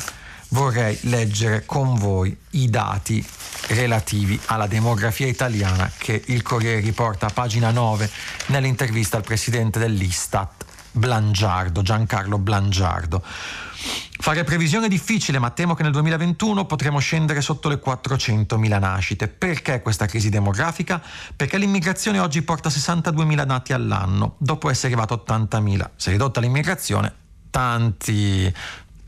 vorrei 0.50 0.98
leggere 1.04 1.66
con 1.66 1.96
voi 1.96 2.36
i 2.52 2.70
dati 2.70 3.26
relativi 3.68 4.40
alla 4.46 4.68
demografia 4.68 5.28
italiana 5.28 5.92
che 5.98 6.22
il 6.28 6.42
Corriere 6.42 6.80
riporta 6.80 7.28
a 7.28 7.32
pagina 7.32 7.72
9 7.72 8.10
nell'intervista 8.48 9.18
al 9.18 9.24
presidente 9.24 9.80
dell'Istat 9.80 10.66
Blangiardo, 10.92 11.82
Giancarlo 11.82 12.38
Blangiardo. 12.38 13.24
Fare 14.22 14.44
previsione 14.44 14.88
è 14.88 14.90
difficile, 14.90 15.40
ma 15.40 15.50
temo 15.50 15.76
che 15.76 15.84
nel 15.84 15.94
2021 15.94 16.66
potremo 16.66 17.00
scendere 17.00 17.40
sotto 17.40 17.70
le 17.70 17.82
400.000 17.84 18.80
nascite. 18.80 19.28
Perché 19.30 19.82
questa 19.82 20.06
crisi 20.08 20.30
demografica? 20.30 21.02
Perché 21.36 21.58
l'immigrazione 21.58 22.20
oggi 22.20 22.42
porta 22.42 22.70
62.000 22.70 23.46
nati 23.46 23.72
all'anno, 23.72 24.36
dopo 24.38 24.70
essere 24.70 24.88
arrivato 24.88 25.14
a 25.14 25.24
80.000. 25.26 25.90
Se 25.96 26.12
ridotta 26.12 26.42
l'immigrazione, 26.42 27.14
tanti, 27.50 28.54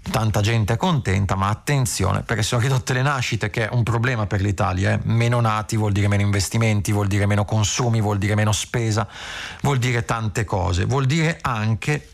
tanta 0.09 0.39
gente 0.41 0.73
è 0.73 0.77
contenta, 0.77 1.35
ma 1.35 1.49
attenzione 1.49 2.21
perché 2.21 2.41
sono 2.41 2.61
ridotte 2.61 2.93
le 2.93 3.01
nascite, 3.01 3.49
che 3.49 3.67
è 3.67 3.73
un 3.73 3.83
problema 3.83 4.25
per 4.27 4.41
l'Italia. 4.41 4.93
Eh? 4.93 4.99
Meno 5.03 5.41
nati 5.41 5.75
vuol 5.75 5.91
dire 5.91 6.07
meno 6.07 6.23
investimenti, 6.23 6.93
vuol 6.93 7.07
dire 7.07 7.25
meno 7.25 7.43
consumi, 7.43 7.99
vuol 7.99 8.17
dire 8.17 8.35
meno 8.35 8.53
spesa, 8.53 9.05
vuol 9.61 9.77
dire 9.77 10.05
tante 10.05 10.45
cose, 10.45 10.85
vuol 10.85 11.05
dire 11.05 11.37
anche 11.41 12.07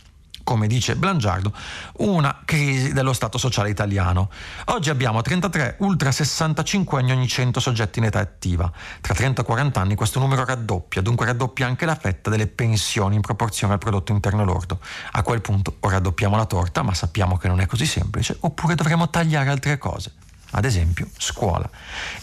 come 0.48 0.68
dice 0.68 0.96
Blangiardo, 0.96 1.52
una 1.98 2.44
crisi 2.46 2.94
dello 2.94 3.12
Stato 3.12 3.38
sociale 3.38 3.70
italiano. 3.70 4.30
Oggi 4.68 4.90
abbiamo 4.90 5.22
33 5.22 5.76
ultra 5.80 6.10
65 6.10 7.02
anni 7.02 7.12
ogni 7.12 7.28
100 7.28 7.60
soggetti 7.60 8.00
in 8.00 8.06
età 8.06 8.20
attiva. 8.20 8.72
Tra 9.02 9.14
30 9.14 9.42
e 9.42 9.44
40 9.44 9.82
anni 9.82 9.96
questo 9.96 10.22
numero 10.22 10.46
raddoppia, 10.46 11.02
dunque 11.02 11.26
raddoppia 11.26 11.66
anche 11.66 11.84
la 11.86 11.96
fetta 11.96 12.30
delle 12.30 12.48
pensioni 12.48 13.16
in 13.16 13.22
proporzione 13.22 13.74
al 13.74 13.80
prodotto 13.80 14.14
interno 14.14 14.46
lordo. 14.46 14.80
A 15.12 15.22
quel 15.22 15.42
punto 15.42 15.76
o 15.82 15.90
raddoppiamo 15.90 16.38
la 16.38 16.46
torta, 16.46 16.82
ma 16.82 16.94
sappiamo 16.94 17.36
che 17.36 17.50
non 17.50 17.60
è 17.60 17.66
così 17.66 17.86
semplice, 17.86 18.38
oppure 18.40 18.76
dovremo 18.76 19.10
tagliare 19.10 19.50
altre 19.50 19.78
cose, 19.78 20.14
ad 20.52 20.64
esempio 20.64 21.10
scuola 21.18 21.70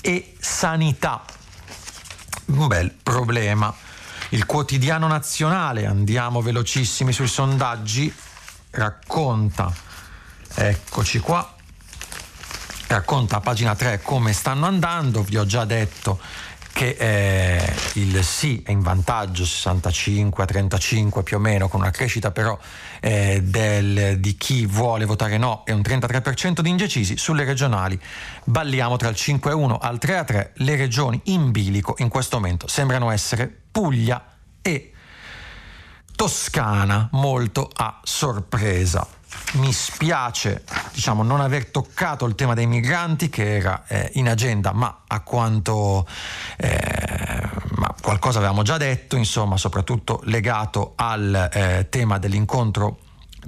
e 0.01 0.35
sanità. 0.41 1.23
Un 2.47 2.69
bel 2.69 2.91
problema 3.03 3.93
il 4.31 4.47
quotidiano 4.47 5.07
nazionale, 5.07 5.87
andiamo 5.87 6.41
velocissimi 6.41 7.13
sui 7.13 7.29
sondaggi, 7.29 8.13
racconta, 8.71 9.73
eccoci 10.55 11.19
qua, 11.21 11.55
racconta 12.89 13.37
a 13.37 13.41
pagina 13.41 13.75
3 13.75 14.03
come 14.03 14.33
stanno 14.33 14.67
andando, 14.67 15.23
vi 15.23 15.37
ho 15.37 15.47
già 15.47 15.65
detto 15.65 16.21
che 16.75 16.97
eh, 16.99 17.73
il 17.95 18.25
sì 18.25 18.61
è 18.67 18.73
in 18.73 18.81
vantaggio 18.81 19.47
65 19.47 20.43
a 20.43 20.47
35 20.47 21.23
più 21.23 21.37
o 21.37 21.41
meno, 21.41 21.69
con 21.69 21.81
una 21.81 21.93
crescita 21.93 22.33
però 22.33 22.59
eh, 22.99 23.41
del, 23.45 24.19
di 24.19 24.37
chi 24.37 24.67
vuole 24.67 25.05
votare 25.05 25.39
no 25.39 25.65
e 25.65 25.73
un 25.73 25.83
33% 25.83 26.61
di 26.61 26.69
indecisi. 26.69 27.17
Sulle 27.17 27.45
regionali 27.45 27.99
balliamo 28.43 28.97
tra 28.97 29.09
il 29.09 29.15
5 29.15 29.53
a 29.53 29.55
1 29.55 29.79
al 29.79 29.99
3 29.99 30.19
a 30.19 30.25
3, 30.25 30.53
le 30.57 30.77
regioni 30.77 31.21
in 31.27 31.53
bilico 31.53 31.95
in 31.99 32.09
questo 32.09 32.39
momento 32.39 32.67
sembrano 32.67 33.13
essere 33.13 33.49
Puglia 33.71 34.33
e 34.61 34.93
Toscana, 36.17 37.09
molto 37.13 37.71
a 37.73 38.01
sorpresa. 38.03 39.07
Mi 39.55 39.73
spiace 39.73 40.65
diciamo, 40.93 41.23
non 41.23 41.41
aver 41.41 41.67
toccato 41.67 42.27
il 42.27 42.35
tema 42.35 42.55
dei 42.55 42.67
migranti 42.67 43.29
che 43.29 43.57
era 43.57 43.85
eh, 43.87 44.11
in 44.15 44.29
agenda, 44.29 44.73
ma 44.73 45.03
a 45.07 45.21
quanto 45.21 46.07
eh, 46.57 47.49
ma 47.77 47.95
qualcosa 48.01 48.39
avevamo 48.39 48.63
già 48.63 48.77
detto, 48.77 49.17
insomma, 49.17 49.57
soprattutto 49.57 50.21
legato 50.25 50.93
al 50.97 51.51
eh, 51.53 51.87
tema 51.89 52.19
dell'incontro 52.19 52.99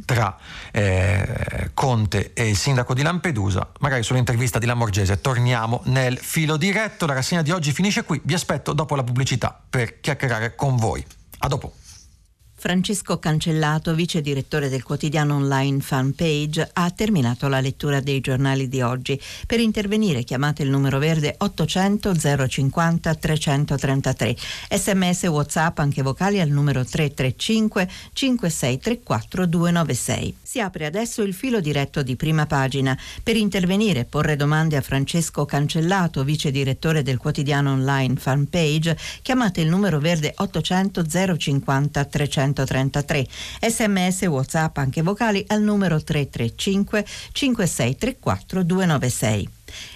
tra 0.04 0.36
eh, 0.72 1.70
Conte 1.72 2.32
e 2.34 2.48
il 2.48 2.56
sindaco 2.56 2.92
di 2.92 3.02
Lampedusa, 3.02 3.68
magari 3.80 4.02
sull'intervista 4.02 4.58
di 4.58 4.66
Lamorgese 4.66 5.20
torniamo 5.20 5.80
nel 5.84 6.18
filo 6.18 6.56
diretto, 6.56 7.06
la 7.06 7.14
rassegna 7.14 7.42
di 7.42 7.50
oggi 7.50 7.72
finisce 7.72 8.04
qui, 8.04 8.20
vi 8.24 8.34
aspetto 8.34 8.72
dopo 8.72 8.94
la 8.94 9.04
pubblicità 9.04 9.58
per 9.68 10.00
chiacchierare 10.00 10.54
con 10.54 10.76
voi. 10.76 11.04
A 11.38 11.48
dopo. 11.48 11.72
Francesco 12.66 13.20
Cancellato, 13.20 13.94
vice 13.94 14.20
direttore 14.20 14.68
del 14.68 14.82
quotidiano 14.82 15.36
online 15.36 15.78
Fanpage, 15.78 16.68
ha 16.72 16.90
terminato 16.90 17.46
la 17.46 17.60
lettura 17.60 18.00
dei 18.00 18.18
giornali 18.18 18.66
di 18.66 18.80
oggi. 18.80 19.20
Per 19.46 19.60
intervenire 19.60 20.24
chiamate 20.24 20.64
il 20.64 20.70
numero 20.70 20.98
verde 20.98 21.36
800 21.38 22.16
050 22.48 23.14
333. 23.14 24.36
Sms 24.68 25.22
WhatsApp 25.26 25.78
anche 25.78 26.02
vocali 26.02 26.40
al 26.40 26.48
numero 26.48 26.84
335 26.84 27.88
5634 28.12 29.46
296. 29.46 30.36
Si 30.56 30.62
apre 30.62 30.86
adesso 30.86 31.20
il 31.20 31.34
filo 31.34 31.60
diretto 31.60 32.02
di 32.02 32.16
prima 32.16 32.46
pagina. 32.46 32.98
Per 33.22 33.36
intervenire 33.36 34.00
e 34.00 34.04
porre 34.06 34.36
domande 34.36 34.78
a 34.78 34.80
Francesco 34.80 35.44
Cancellato, 35.44 36.24
vice 36.24 36.50
direttore 36.50 37.02
del 37.02 37.18
quotidiano 37.18 37.72
online 37.72 38.16
Fanpage, 38.16 38.96
chiamate 39.20 39.60
il 39.60 39.68
numero 39.68 39.98
verde 39.98 40.32
800 40.34 41.04
050 41.36 42.04
333. 42.06 42.26
133. 42.54 43.26
Sms 43.68 44.22
WhatsApp 44.22 44.78
anche 44.78 45.02
vocali 45.02 45.44
al 45.48 45.60
numero 45.60 46.02
335 46.02 47.04
5634 47.32 48.62
296. 48.62 49.48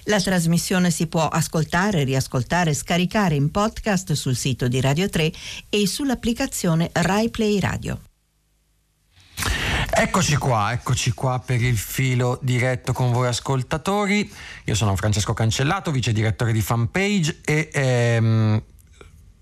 La 0.04 0.20
trasmissione 0.20 0.90
si 0.90 1.06
può 1.06 1.26
ascoltare, 1.26 2.04
riascoltare 2.04 2.74
scaricare 2.74 3.34
in 3.34 3.50
podcast 3.50 4.12
sul 4.12 4.36
sito 4.36 4.68
di 4.68 4.78
Radio 4.82 5.08
3 5.08 5.32
e 5.70 5.86
sull'applicazione 5.86 6.90
RaiPlay 6.92 7.58
Radio. 7.60 8.00
Eccoci 9.92 10.36
qua, 10.36 10.70
eccoci 10.72 11.12
qua 11.12 11.42
per 11.44 11.60
il 11.60 11.76
filo 11.76 12.38
diretto 12.42 12.92
con 12.92 13.10
voi 13.10 13.26
ascoltatori. 13.26 14.32
Io 14.64 14.74
sono 14.76 14.94
Francesco 14.94 15.34
Cancellato, 15.34 15.90
vice 15.90 16.12
direttore 16.12 16.52
di 16.52 16.62
fanpage 16.62 17.40
e 17.44 17.70
ehm, 17.72 18.62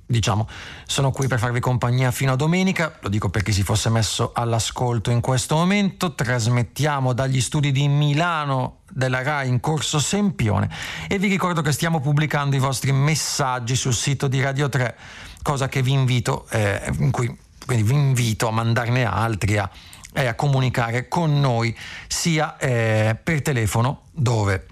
diciamo 0.06 0.48
sono 0.86 1.10
qui 1.10 1.28
per 1.28 1.38
farvi 1.38 1.60
compagnia 1.60 2.10
fino 2.10 2.32
a 2.32 2.36
domenica, 2.36 2.96
lo 3.00 3.10
dico 3.10 3.28
per 3.28 3.42
chi 3.42 3.52
si 3.52 3.62
fosse 3.62 3.90
messo 3.90 4.32
all'ascolto 4.34 5.10
in 5.10 5.20
questo 5.20 5.54
momento, 5.54 6.14
trasmettiamo 6.14 7.12
dagli 7.12 7.42
studi 7.42 7.70
di 7.70 7.86
Milano 7.86 8.78
della 8.90 9.22
RAI 9.22 9.48
in 9.48 9.60
corso 9.60 9.98
Sempione 9.98 10.70
e 11.08 11.18
vi 11.18 11.28
ricordo 11.28 11.60
che 11.60 11.72
stiamo 11.72 12.00
pubblicando 12.00 12.56
i 12.56 12.60
vostri 12.60 12.90
messaggi 12.90 13.76
sul 13.76 13.94
sito 13.94 14.28
di 14.28 14.40
Radio 14.40 14.70
3, 14.70 14.96
cosa 15.42 15.68
che 15.68 15.82
vi 15.82 15.92
invito, 15.92 16.46
eh, 16.48 16.90
in 17.00 17.10
cui 17.10 17.46
quindi 17.68 17.84
vi 17.84 17.92
invito 17.92 18.48
a 18.48 18.50
mandarne 18.50 19.04
altri, 19.04 19.58
a 19.58 19.70
è 20.18 20.26
a 20.26 20.34
comunicare 20.34 21.06
con 21.06 21.38
noi 21.38 21.76
sia 22.08 22.56
eh, 22.56 23.16
per 23.22 23.40
telefono 23.40 24.02
dove 24.10 24.66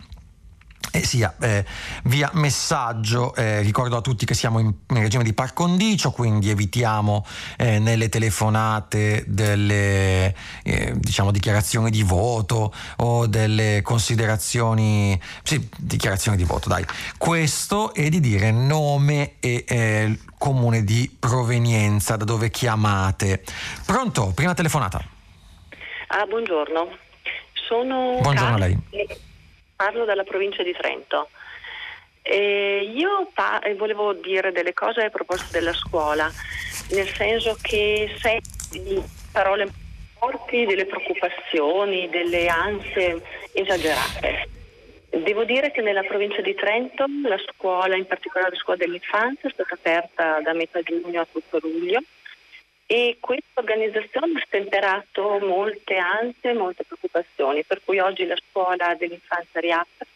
eh, 0.90 1.04
sia 1.04 1.34
eh, 1.40 1.64
via 2.04 2.30
messaggio. 2.34 3.32
Eh, 3.34 3.60
ricordo 3.60 3.96
a 3.96 4.00
tutti 4.00 4.26
che 4.26 4.34
siamo 4.34 4.58
in, 4.58 4.72
in, 4.88 5.00
regime 5.00 5.22
di 5.22 5.32
par 5.34 5.52
condicio, 5.52 6.10
quindi 6.10 6.50
evitiamo 6.50 7.24
eh, 7.58 7.78
nelle 7.78 8.08
telefonate 8.08 9.24
delle 9.28 10.34
eh, 10.64 10.94
diciamo, 10.96 11.30
dichiarazioni 11.30 11.90
di 11.90 12.02
voto 12.02 12.74
o 12.96 13.26
delle 13.28 13.82
considerazioni, 13.82 15.20
sì, 15.44 15.68
dichiarazioni 15.76 16.36
di 16.36 16.44
voto, 16.44 16.68
dai. 16.68 16.84
Questo 17.16 17.94
è 17.94 18.08
di 18.08 18.18
dire 18.18 18.50
nome 18.50 19.34
e 19.38 20.18
comune 20.38 20.82
di 20.82 21.14
provenienza 21.18 22.16
da 22.16 22.24
dove 22.24 22.50
chiamate. 22.50 23.44
Pronto? 23.84 24.32
Prima 24.34 24.54
telefonata. 24.54 25.15
Ah, 26.18 26.24
buongiorno. 26.24 26.96
Sono 27.52 28.16
buongiorno 28.22 28.56
Carli, 28.56 28.78
parlo 29.76 30.06
dalla 30.06 30.24
provincia 30.24 30.62
di 30.62 30.72
Trento. 30.72 31.28
E 32.22 32.90
io 32.90 33.28
pa- 33.34 33.60
volevo 33.76 34.14
dire 34.14 34.50
delle 34.50 34.72
cose 34.72 35.04
a 35.04 35.10
proposito 35.10 35.52
della 35.52 35.74
scuola, 35.74 36.32
nel 36.92 37.06
senso 37.08 37.58
che 37.60 38.16
senti 38.18 38.98
parole 39.30 39.68
forti, 40.18 40.64
delle 40.64 40.86
preoccupazioni, 40.86 42.08
delle 42.08 42.48
ansie 42.48 43.22
esagerate. 43.52 44.48
Devo 45.10 45.44
dire 45.44 45.70
che 45.70 45.82
nella 45.82 46.02
provincia 46.02 46.40
di 46.40 46.54
Trento 46.54 47.04
la 47.24 47.38
scuola, 47.52 47.94
in 47.94 48.06
particolare 48.06 48.52
la 48.54 48.58
scuola 48.58 48.78
dell'infanzia, 48.78 49.50
è 49.50 49.52
stata 49.52 49.74
aperta 49.74 50.40
da 50.40 50.54
metà 50.54 50.80
giugno 50.80 51.20
a 51.20 51.26
tutto 51.30 51.58
luglio 51.60 52.00
e 52.86 53.16
questa 53.18 53.60
organizzazione 53.60 54.38
ha 54.38 54.44
stemperato 54.46 55.38
molte 55.40 55.96
ansie, 55.96 56.52
molte 56.52 56.84
preoccupazioni, 56.84 57.64
per 57.64 57.80
cui 57.84 57.98
oggi 57.98 58.24
la 58.26 58.36
scuola 58.48 58.94
dell'infanzia 58.94 59.60
riapre 59.60 60.06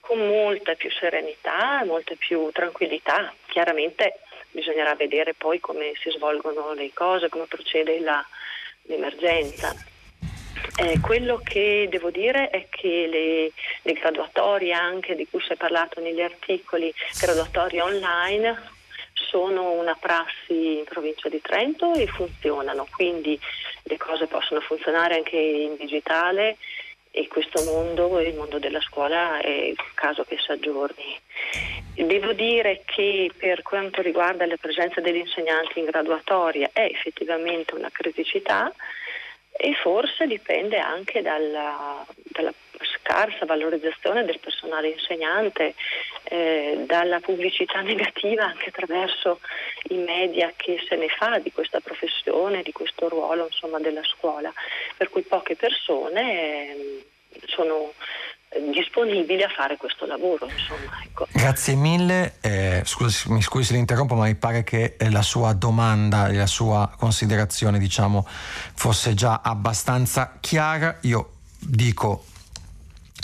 con 0.00 0.18
molta 0.18 0.74
più 0.74 0.90
serenità, 0.90 1.82
molta 1.84 2.14
più 2.18 2.50
tranquillità. 2.52 3.32
Chiaramente 3.46 4.18
bisognerà 4.50 4.94
vedere 4.94 5.34
poi 5.34 5.60
come 5.60 5.92
si 6.00 6.10
svolgono 6.10 6.72
le 6.74 6.90
cose, 6.92 7.28
come 7.28 7.46
procede 7.46 8.00
la, 8.00 8.24
l'emergenza. 8.82 9.74
Eh, 10.76 10.98
quello 11.00 11.40
che 11.42 11.86
devo 11.88 12.10
dire 12.10 12.50
è 12.50 12.66
che 12.68 13.06
le, 13.06 13.52
le 13.82 13.92
graduatorie 13.92 14.72
anche 14.72 15.14
di 15.14 15.26
cui 15.28 15.40
si 15.40 15.52
è 15.52 15.56
parlato 15.56 16.00
negli 16.00 16.20
articoli, 16.20 16.92
graduatorie 17.20 17.80
online, 17.80 18.73
sono 19.14 19.70
una 19.72 19.96
prassi 19.98 20.78
in 20.78 20.84
provincia 20.84 21.28
di 21.28 21.40
Trento 21.40 21.94
e 21.94 22.06
funzionano, 22.06 22.86
quindi 22.90 23.38
le 23.84 23.96
cose 23.96 24.26
possono 24.26 24.60
funzionare 24.60 25.16
anche 25.16 25.36
in 25.36 25.76
digitale 25.76 26.56
e 27.16 27.28
questo 27.28 27.62
mondo, 27.64 28.18
il 28.18 28.34
mondo 28.34 28.58
della 28.58 28.80
scuola, 28.80 29.38
è 29.38 29.48
il 29.48 29.76
caso 29.94 30.24
che 30.24 30.36
si 30.36 30.50
aggiorni. 30.50 31.16
Devo 31.94 32.32
dire 32.32 32.82
che 32.84 33.30
per 33.36 33.62
quanto 33.62 34.02
riguarda 34.02 34.44
la 34.46 34.56
presenza 34.56 35.00
degli 35.00 35.18
insegnanti 35.18 35.78
in 35.78 35.84
graduatoria 35.84 36.70
è 36.72 36.82
effettivamente 36.82 37.74
una 37.74 37.88
criticità 37.92 38.72
e 39.56 39.72
forse 39.74 40.26
dipende 40.26 40.78
anche 40.78 41.22
dalla, 41.22 42.04
dalla 42.24 42.52
scarsa 42.98 43.44
valorizzazione 43.44 44.24
del 44.24 44.40
personale 44.40 44.88
insegnante, 44.88 45.74
eh, 46.24 46.82
dalla 46.86 47.20
pubblicità 47.20 47.80
negativa 47.82 48.44
anche 48.44 48.70
attraverso 48.70 49.40
i 49.90 49.96
media 49.96 50.52
che 50.56 50.82
se 50.88 50.96
ne 50.96 51.08
fa 51.08 51.38
di 51.38 51.52
questa 51.52 51.80
professione, 51.80 52.62
di 52.62 52.72
questo 52.72 53.08
ruolo 53.08 53.46
insomma, 53.46 53.78
della 53.78 54.02
scuola, 54.02 54.52
per 54.96 55.08
cui 55.10 55.22
poche 55.22 55.54
persone 55.54 56.70
eh, 56.70 57.04
sono 57.46 57.92
disponibili 58.72 59.42
a 59.42 59.48
fare 59.48 59.76
questo 59.76 60.06
lavoro. 60.06 60.48
Insomma, 60.48 61.00
ecco. 61.02 61.26
Grazie 61.32 61.74
mille, 61.74 62.34
eh, 62.40 62.82
scusi, 62.84 63.30
mi 63.30 63.42
scusi 63.42 63.64
se 63.64 63.74
l'interrompo, 63.74 64.14
ma 64.14 64.24
mi 64.24 64.34
pare 64.34 64.64
che 64.64 64.96
la 65.10 65.22
sua 65.22 65.52
domanda 65.52 66.28
e 66.28 66.34
la 66.34 66.46
sua 66.46 66.92
considerazione 66.96 67.78
diciamo, 67.78 68.26
fosse 68.26 69.14
già 69.14 69.40
abbastanza 69.42 70.36
chiara. 70.40 70.98
Io 71.02 71.30
dico 71.58 72.24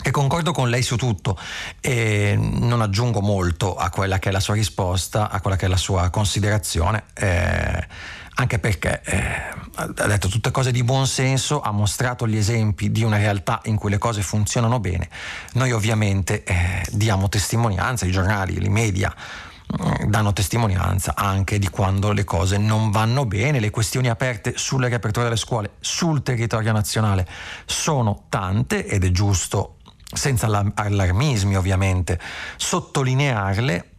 e 0.03 0.09
concordo 0.09 0.51
con 0.51 0.69
lei 0.69 0.81
su 0.81 0.95
tutto 0.95 1.37
e 1.79 2.35
non 2.35 2.81
aggiungo 2.81 3.21
molto 3.21 3.75
a 3.75 3.91
quella 3.91 4.17
che 4.17 4.29
è 4.29 4.31
la 4.31 4.39
sua 4.39 4.55
risposta, 4.55 5.29
a 5.29 5.39
quella 5.41 5.57
che 5.57 5.67
è 5.67 5.69
la 5.69 5.77
sua 5.77 6.09
considerazione. 6.09 7.03
Eh, 7.13 7.87
anche 8.35 8.59
perché 8.59 9.01
eh, 9.03 9.59
ha 9.75 10.07
detto 10.07 10.27
tutte 10.27 10.51
cose 10.51 10.71
di 10.71 10.83
buon 10.83 11.07
senso, 11.07 11.61
ha 11.61 11.71
mostrato 11.71 12.27
gli 12.27 12.37
esempi 12.37 12.91
di 12.91 13.03
una 13.03 13.17
realtà 13.17 13.61
in 13.65 13.77
cui 13.77 13.89
le 13.89 13.97
cose 13.97 14.21
funzionano 14.21 14.79
bene. 14.79 15.09
Noi 15.53 15.71
ovviamente 15.71 16.43
eh, 16.43 16.85
diamo 16.91 17.29
testimonianza, 17.29 18.05
i 18.05 18.11
giornali, 18.11 18.63
i 18.63 18.69
media 18.69 19.13
mm, 19.13 20.09
danno 20.09 20.33
testimonianza 20.33 21.13
anche 21.15 21.59
di 21.59 21.69
quando 21.69 22.11
le 22.11 22.23
cose 22.23 22.57
non 22.57 22.91
vanno 22.91 23.25
bene, 23.25 23.59
le 23.59 23.69
questioni 23.69 24.09
aperte 24.09 24.53
sulle 24.55 24.87
riaperture 24.87 25.25
delle 25.25 25.37
scuole 25.37 25.71
sul 25.79 26.23
territorio 26.23 26.71
nazionale 26.71 27.27
sono 27.65 28.25
tante 28.29 28.85
ed 28.85 29.03
è 29.03 29.11
giusto 29.11 29.77
senza 30.13 30.47
allarmismi 30.73 31.55
ovviamente, 31.55 32.19
sottolinearle 32.57 33.90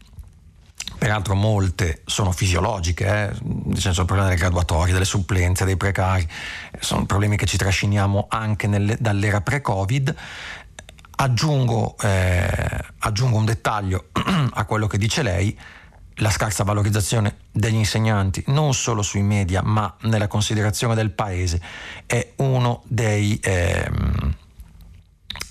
peraltro 1.02 1.34
molte 1.34 2.02
sono 2.06 2.30
fisiologiche, 2.30 3.04
eh? 3.04 3.32
nel 3.64 3.80
senso 3.80 4.02
il 4.02 4.06
problema 4.06 4.28
delle 4.28 4.38
graduatorie, 4.38 4.92
delle 4.92 5.04
supplenze, 5.04 5.64
dei 5.64 5.76
precari, 5.76 6.24
sono 6.78 7.06
problemi 7.06 7.36
che 7.36 7.44
ci 7.44 7.56
trasciniamo 7.56 8.28
anche 8.30 8.68
nelle, 8.68 8.96
dall'era 9.00 9.40
pre-Covid. 9.40 10.14
Aggiungo, 11.16 11.96
eh, 12.02 12.84
aggiungo 13.00 13.36
un 13.36 13.44
dettaglio 13.44 14.10
a 14.54 14.64
quello 14.64 14.86
che 14.86 14.96
dice 14.96 15.24
lei, 15.24 15.58
la 16.16 16.30
scarsa 16.30 16.62
valorizzazione 16.62 17.38
degli 17.50 17.74
insegnanti 17.74 18.44
non 18.46 18.72
solo 18.72 19.02
sui 19.02 19.22
media 19.22 19.60
ma 19.60 19.92
nella 20.02 20.28
considerazione 20.28 20.94
del 20.94 21.10
paese 21.10 21.60
è 22.06 22.34
uno 22.36 22.82
dei... 22.86 23.40
Ehm, 23.42 24.36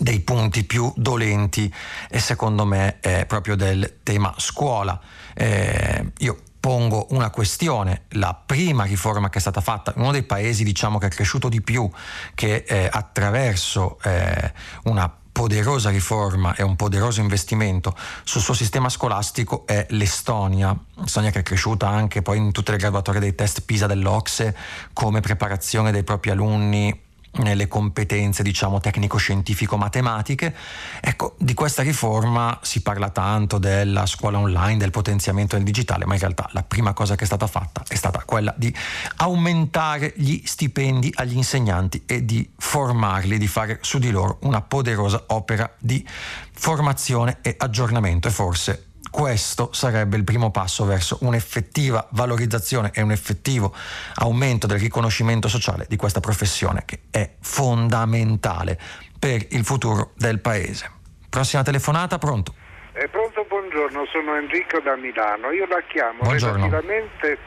dei 0.01 0.19
punti 0.21 0.63
più 0.63 0.91
dolenti 0.95 1.71
e 2.09 2.19
secondo 2.19 2.65
me 2.65 2.99
è 2.99 3.25
proprio 3.27 3.55
del 3.55 3.99
tema 4.01 4.33
scuola. 4.37 4.99
Eh, 5.35 6.11
io 6.17 6.39
pongo 6.59 7.07
una 7.11 7.29
questione, 7.29 8.03
la 8.09 8.33
prima 8.33 8.83
riforma 8.85 9.29
che 9.29 9.37
è 9.37 9.41
stata 9.41 9.61
fatta 9.61 9.93
uno 9.97 10.11
dei 10.11 10.23
paesi 10.23 10.63
diciamo 10.63 10.97
che 10.97 11.05
è 11.05 11.09
cresciuto 11.09 11.49
di 11.49 11.61
più, 11.61 11.87
che 12.33 12.63
eh, 12.67 12.89
attraverso 12.91 13.99
eh, 14.03 14.51
una 14.83 15.13
poderosa 15.31 15.89
riforma 15.91 16.55
e 16.55 16.63
un 16.63 16.75
poderoso 16.75 17.21
investimento 17.21 17.95
sul 18.23 18.41
suo 18.41 18.55
sistema 18.55 18.89
scolastico 18.89 19.65
è 19.67 19.85
l'Estonia, 19.89 20.75
Estonia 21.03 21.29
che 21.29 21.39
è 21.39 21.43
cresciuta 21.43 21.87
anche 21.87 22.23
poi 22.23 22.37
in 22.37 22.51
tutte 22.51 22.71
le 22.71 22.77
graduatorie 22.77 23.21
dei 23.21 23.35
test 23.35 23.61
PISA 23.61 23.85
dell'Ocse 23.85 24.55
come 24.93 25.19
preparazione 25.21 25.91
dei 25.91 26.03
propri 26.03 26.31
alunni 26.31 27.09
nelle 27.33 27.67
competenze 27.67 28.43
diciamo 28.43 28.79
tecnico-scientifico-matematiche. 28.79 30.55
Ecco, 30.99 31.35
di 31.37 31.53
questa 31.53 31.81
riforma 31.81 32.59
si 32.61 32.81
parla 32.81 33.09
tanto 33.09 33.57
della 33.57 34.05
scuola 34.05 34.39
online, 34.39 34.77
del 34.77 34.91
potenziamento 34.91 35.55
del 35.55 35.63
digitale, 35.63 36.05
ma 36.05 36.13
in 36.13 36.19
realtà 36.19 36.49
la 36.51 36.63
prima 36.63 36.93
cosa 36.93 37.15
che 37.15 37.23
è 37.23 37.27
stata 37.27 37.47
fatta 37.47 37.83
è 37.87 37.95
stata 37.95 38.23
quella 38.25 38.53
di 38.57 38.73
aumentare 39.17 40.13
gli 40.15 40.41
stipendi 40.43 41.11
agli 41.15 41.35
insegnanti 41.35 42.03
e 42.05 42.25
di 42.25 42.49
formarli, 42.57 43.37
di 43.37 43.47
fare 43.47 43.79
su 43.81 43.97
di 43.97 44.11
loro 44.11 44.39
una 44.41 44.61
poderosa 44.61 45.23
opera 45.27 45.71
di 45.77 46.05
formazione 46.51 47.37
e 47.41 47.55
aggiornamento 47.57 48.27
e 48.27 48.31
forse 48.31 48.85
questo 49.11 49.73
sarebbe 49.73 50.15
il 50.15 50.23
primo 50.23 50.51
passo 50.51 50.85
verso 50.85 51.17
un'effettiva 51.21 52.07
valorizzazione 52.11 52.91
e 52.93 53.01
un 53.01 53.11
effettivo 53.11 53.75
aumento 54.15 54.65
del 54.65 54.79
riconoscimento 54.79 55.49
sociale 55.49 55.85
di 55.87 55.97
questa 55.97 56.21
professione 56.21 56.83
che 56.85 57.01
è 57.11 57.29
fondamentale 57.41 58.79
per 59.19 59.45
il 59.49 59.65
futuro 59.65 60.11
del 60.15 60.39
Paese. 60.39 60.89
Prossima 61.29 61.61
telefonata, 61.61 62.17
pronto? 62.17 62.55
Eh, 62.93 63.07
pronto, 63.09 63.45
buongiorno, 63.47 64.05
sono 64.07 64.35
Enrico 64.35 64.79
da 64.79 64.95
Milano. 64.95 65.51
Io 65.51 65.67
la 65.67 65.81
chiamo 65.87 66.19
buongiorno. 66.23 66.67
relativamente 66.67 67.37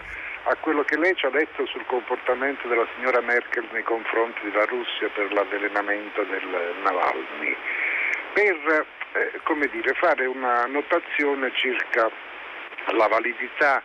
a 0.44 0.56
quello 0.56 0.84
che 0.84 0.98
lei 0.98 1.14
ci 1.16 1.24
ha 1.26 1.30
detto 1.30 1.66
sul 1.66 1.84
comportamento 1.86 2.68
della 2.68 2.86
signora 2.94 3.20
Merkel 3.20 3.66
nei 3.72 3.82
confronti 3.82 4.40
della 4.44 4.64
Russia 4.66 5.08
per 5.14 5.32
l'avvelenamento 5.32 6.22
del 6.24 6.48
Navalny, 6.82 7.56
per 8.34 8.86
eh, 9.14 9.68
dire, 9.70 9.94
fare 9.94 10.26
una 10.26 10.66
notazione 10.66 11.52
circa 11.54 12.10
la 12.92 13.06
validità 13.06 13.82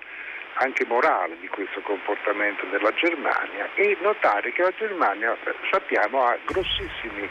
anche 0.62 0.86
morale 0.86 1.38
di 1.40 1.48
questo 1.48 1.80
comportamento 1.82 2.66
della 2.66 2.92
Germania 2.94 3.70
e 3.76 3.98
notare 4.02 4.52
che 4.52 4.62
la 4.62 4.74
Germania, 4.78 5.38
eh, 5.44 5.54
sappiamo, 5.72 6.26
ha 6.26 6.38
grossissimi 6.44 7.30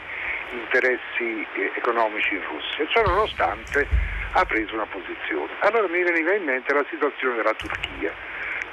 interessi 0.51 1.45
eh, 1.53 1.71
economici 1.75 2.33
in 2.33 2.43
Russia, 2.47 2.87
ciò 2.87 3.03
nonostante 3.03 3.87
ha 4.31 4.45
preso 4.45 4.73
una 4.73 4.87
posizione. 4.87 5.51
Allora 5.59 5.87
mi 5.87 6.03
veniva 6.03 6.33
in 6.33 6.43
mente 6.43 6.73
la 6.73 6.85
situazione 6.89 7.35
della 7.35 7.53
Turchia. 7.53 8.11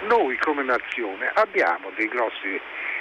Noi 0.08 0.36
come 0.38 0.62
nazione 0.62 1.30
abbiamo 1.34 1.90
dei 1.96 2.08
grossi 2.08 2.60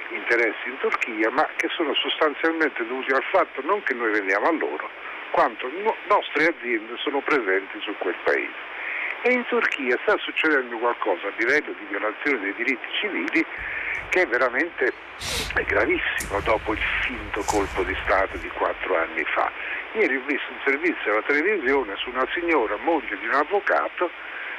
interessi 0.09 0.69
in 0.69 0.77
Turchia, 0.77 1.29
ma 1.29 1.47
che 1.55 1.67
sono 1.69 1.93
sostanzialmente 1.93 2.85
dovuti 2.85 3.11
al 3.11 3.23
fatto 3.31 3.61
non 3.63 3.81
che 3.83 3.93
noi 3.93 4.11
vendiamo 4.11 4.47
a 4.47 4.51
loro, 4.51 4.89
quanto 5.35 5.67
no- 5.83 5.97
nostre 6.07 6.47
aziende 6.47 6.95
sono 6.95 7.19
presenti 7.19 7.77
su 7.81 7.93
quel 7.97 8.15
paese. 8.23 8.73
E 9.23 9.33
in 9.33 9.45
Turchia 9.47 9.99
sta 10.03 10.17
succedendo 10.19 10.77
qualcosa 10.77 11.27
a 11.27 11.33
livello 11.35 11.73
di 11.77 11.85
violazione 11.89 12.39
dei 12.39 12.53
diritti 12.55 12.87
civili 13.01 13.45
che 14.09 14.21
è 14.21 14.27
veramente 14.27 14.93
gravissimo 15.65 16.39
dopo 16.39 16.71
il 16.71 16.79
finto 17.01 17.43
colpo 17.47 17.83
di 17.83 17.95
Stato 18.03 18.37
di 18.37 18.47
quattro 18.49 18.95
anni 18.95 19.25
fa. 19.25 19.51
Ieri 19.93 20.15
ho 20.15 20.21
visto 20.25 20.51
un 20.51 20.59
servizio 20.63 21.11
alla 21.11 21.23
televisione 21.23 21.95
su 21.97 22.09
una 22.11 22.27
signora, 22.33 22.77
moglie 22.77 23.17
di 23.17 23.25
un 23.25 23.33
avvocato, 23.33 24.09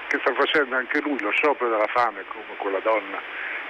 che 0.08 0.18
sta 0.20 0.34
facendo 0.34 0.76
anche 0.76 1.00
lui 1.00 1.18
lo 1.20 1.30
sciopero 1.30 1.70
della 1.70 1.88
fame 1.88 2.22
come 2.28 2.56
quella 2.58 2.80
donna 2.80 3.18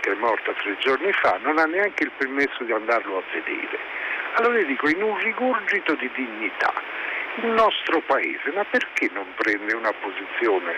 che 0.01 0.13
è 0.13 0.15
morta 0.15 0.53
tre 0.53 0.77
giorni 0.79 1.13
fa, 1.13 1.39
non 1.43 1.59
ha 1.59 1.65
neanche 1.65 2.05
il 2.05 2.13
permesso 2.17 2.65
di 2.65 2.73
andarlo 2.73 3.19
a 3.19 3.23
vedere. 3.33 3.79
Allora 4.37 4.59
io 4.59 4.67
dico, 4.67 4.89
in 4.89 5.03
un 5.03 5.17
rigurgito 5.19 5.95
di 5.95 6.11
dignità, 6.15 6.73
il 7.43 7.49
nostro 7.53 8.03
paese, 8.07 8.53
ma 8.55 8.65
perché 8.65 9.11
non 9.13 9.27
prende 9.37 9.75
una 9.75 9.93
posizione 9.93 10.77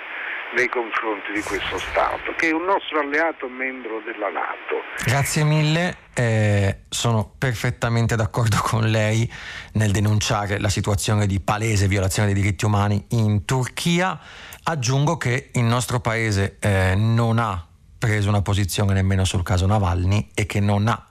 nei 0.54 0.68
confronti 0.68 1.32
di 1.32 1.42
questo 1.42 1.78
Stato, 1.78 2.32
che 2.36 2.48
è 2.48 2.52
un 2.52 2.64
nostro 2.64 3.00
alleato 3.00 3.48
membro 3.48 4.00
della 4.04 4.30
Nato? 4.30 4.82
Grazie 5.04 5.44
mille, 5.44 5.96
eh, 6.14 6.78
sono 6.88 7.32
perfettamente 7.38 8.16
d'accordo 8.16 8.56
con 8.62 8.88
lei 8.88 9.30
nel 9.74 9.90
denunciare 9.90 10.58
la 10.58 10.68
situazione 10.68 11.26
di 11.26 11.40
palese 11.40 11.86
violazione 11.86 12.32
dei 12.32 12.40
diritti 12.40 12.64
umani 12.64 13.04
in 13.10 13.44
Turchia. 13.44 14.18
Aggiungo 14.64 15.16
che 15.16 15.50
il 15.52 15.64
nostro 15.64 16.00
paese 16.00 16.56
eh, 16.60 16.94
non 16.96 17.38
ha 17.38 17.67
preso 17.98 18.28
una 18.28 18.42
posizione 18.42 18.94
nemmeno 18.94 19.24
sul 19.24 19.42
caso 19.42 19.66
Navalny 19.66 20.30
e 20.34 20.46
che 20.46 20.60
non 20.60 20.88
ha 20.88 21.08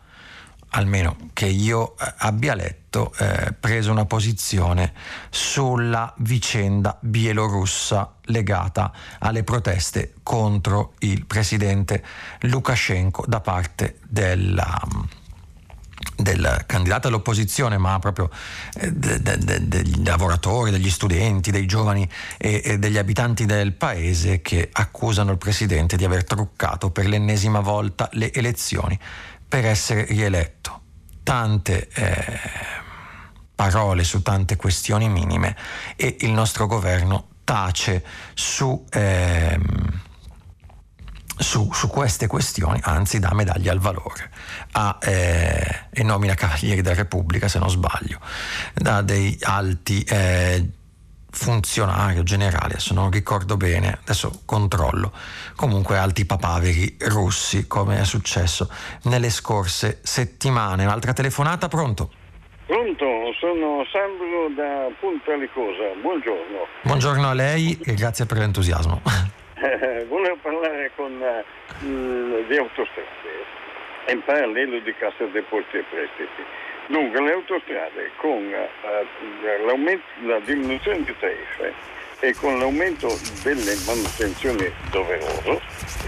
almeno 0.69 1.15
che 1.33 1.45
io 1.45 1.95
eh, 1.97 2.13
abbia 2.17 2.53
letto, 2.53 3.13
eh, 3.19 3.53
preso 3.57 3.91
una 3.91 4.05
posizione 4.05 4.93
sulla 5.29 6.13
vicenda 6.17 6.97
bielorussa 6.99 8.15
legata 8.23 8.91
alle 9.19 9.43
proteste 9.43 10.15
contro 10.23 10.93
il 10.99 11.25
presidente 11.25 12.03
Lukashenko 12.41 13.25
da 13.27 13.39
parte 13.39 13.99
della, 14.07 14.81
del 16.17 16.63
candidato 16.65 17.07
all'opposizione, 17.07 17.77
ma 17.77 17.99
proprio 17.99 18.29
eh, 18.75 18.91
de, 18.91 19.21
de, 19.21 19.37
de, 19.37 19.67
degli 19.67 20.03
lavoratori, 20.03 20.71
degli 20.71 20.89
studenti, 20.89 21.51
dei 21.51 21.67
giovani 21.67 22.09
e, 22.37 22.61
e, 22.65 22.79
degli 22.79 22.97
abitanti 22.97 23.45
del 23.45 23.73
paese 23.73 24.41
che 24.41 24.69
accusano 24.71 25.31
il 25.31 25.37
presidente 25.37 25.95
di 25.95 26.03
aver 26.03 26.23
truccato 26.23 26.89
per 26.89 27.07
l'ennesima 27.07 27.59
volta 27.59 28.09
le 28.13 28.33
elezioni 28.33 28.99
per 29.47 29.65
essere 29.65 30.05
rieletto. 30.05 30.81
Tante 31.21 31.87
eh, 31.93 32.39
parole 33.53 34.03
su 34.03 34.21
tante 34.21 34.55
questioni 34.55 35.09
minime 35.09 35.55
e 35.95 36.17
il 36.21 36.31
nostro 36.31 36.67
governo 36.67 37.27
tace 37.43 38.03
su, 38.33 38.85
eh, 38.91 39.57
su, 41.37 41.71
su 41.71 41.87
queste 41.87 42.27
questioni, 42.27 42.79
anzi 42.83 43.19
dà 43.19 43.33
medaglia 43.33 43.71
al 43.71 43.79
valore 43.79 44.29
a, 44.73 44.97
eh, 45.01 45.85
e 45.91 46.03
nomina 46.03 46.33
Cavalieri 46.33 46.81
della 46.81 46.95
Repubblica, 46.95 47.47
se 47.47 47.59
non 47.59 47.69
sbaglio, 47.69 48.19
da 48.73 49.01
dei 49.01 49.37
alti 49.41 50.03
eh, 50.03 50.69
funzionario 51.29 52.23
generale, 52.23 52.73
adesso 52.73 52.93
non 52.93 53.11
ricordo 53.11 53.57
bene, 53.57 53.99
adesso 54.01 54.41
controllo, 54.45 55.11
comunque 55.55 55.97
alti 55.97 56.25
papaveri 56.25 56.97
russi 57.01 57.67
come 57.67 57.99
è 57.99 58.03
successo 58.03 58.69
nelle 59.03 59.29
scorse 59.29 59.99
settimane. 60.01 60.83
Un'altra 60.83 61.13
telefonata, 61.13 61.67
pronto? 61.67 62.11
Pronto, 62.65 63.05
sono 63.39 63.85
Sandro 63.91 64.49
da 64.55 64.87
Punta 64.99 65.35
Licosa, 65.35 65.93
buongiorno. 66.01 66.67
Buongiorno 66.83 67.29
a 67.29 67.33
lei 67.33 67.79
e 67.83 67.93
grazie 67.93 68.25
per 68.25 68.39
l'entusiasmo. 68.39 69.01
Volevo 70.07 70.37
parlare 70.41 70.91
con 70.95 71.11
uh, 71.19 72.45
di 72.45 72.57
autostrade 72.57 73.55
in 74.09 74.23
parallelo 74.23 74.79
di 74.79 74.93
Cassa 74.93 75.25
Depositi 75.25 75.77
e 75.77 75.83
Prestiti. 75.89 76.43
Dunque 76.87 77.21
le 77.21 77.33
autostrade 77.33 78.11
con 78.17 78.53
uh, 78.53 80.25
la 80.25 80.39
diminuzione 80.39 81.03
di 81.03 81.15
tariffe 81.19 81.73
e 82.19 82.33
con 82.35 82.57
l'aumento 82.59 83.07
delle 83.43 83.75
manutenzioni 83.85 84.71
doverose 84.91 85.59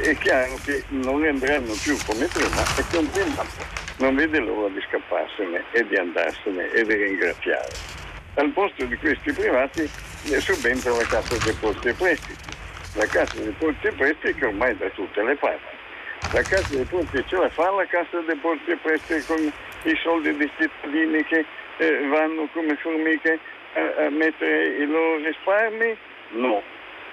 è 0.01 0.15
chiaro 0.17 0.57
che 0.63 0.83
non 0.89 1.23
andranno 1.23 1.73
più 1.81 1.97
come 2.05 2.27
prima 2.27 2.61
e 2.77 2.83
continuano. 2.91 3.77
Non 3.97 4.15
vede 4.15 4.39
l'ora 4.39 4.69
di 4.69 4.81
scapparsene 4.87 5.65
e 5.71 5.85
di 5.87 5.95
andarsene 5.97 6.71
e 6.71 6.83
di 6.83 6.93
ringraziare. 6.93 7.67
Al 8.35 8.49
posto 8.51 8.85
di 8.85 8.95
questi 8.95 9.33
privati 9.33 9.89
subentra 10.39 10.91
la 10.91 11.03
Cassa 11.03 11.35
dei 11.43 11.53
Posti 11.59 11.89
e 11.89 11.93
Prestiti. 11.93 12.59
La 12.99 13.05
Cassa 13.05 13.39
dei 13.39 13.55
Posti 13.57 13.87
e 13.87 13.93
Prestiti 13.93 14.33
che 14.37 14.45
ormai 14.45 14.75
da 14.75 14.89
tutte 14.89 15.23
le 15.23 15.33
parti. 15.37 15.73
La 16.31 16.43
Cassa 16.43 16.67
dei 16.67 16.83
Posti 16.83 17.23
ce 17.27 17.37
la 17.37 17.47
fa 17.47 17.71
la 17.71 17.85
Cassa 17.85 18.19
dei 18.19 18.35
Posti 18.35 18.71
e 18.71 18.75
Prestiti 18.75 19.25
con 19.25 19.53
i 19.83 19.99
soldi 20.03 20.35
dei 20.35 20.51
cittadini 20.57 21.23
che 21.23 21.45
eh, 21.77 22.07
vanno 22.07 22.49
come 22.51 22.75
formiche 22.75 23.39
a, 23.75 24.03
a, 24.03 24.09
mettere 24.09 24.65
i 24.79 24.85
loro 24.85 25.15
risparmi? 25.23 25.97
No. 26.31 26.61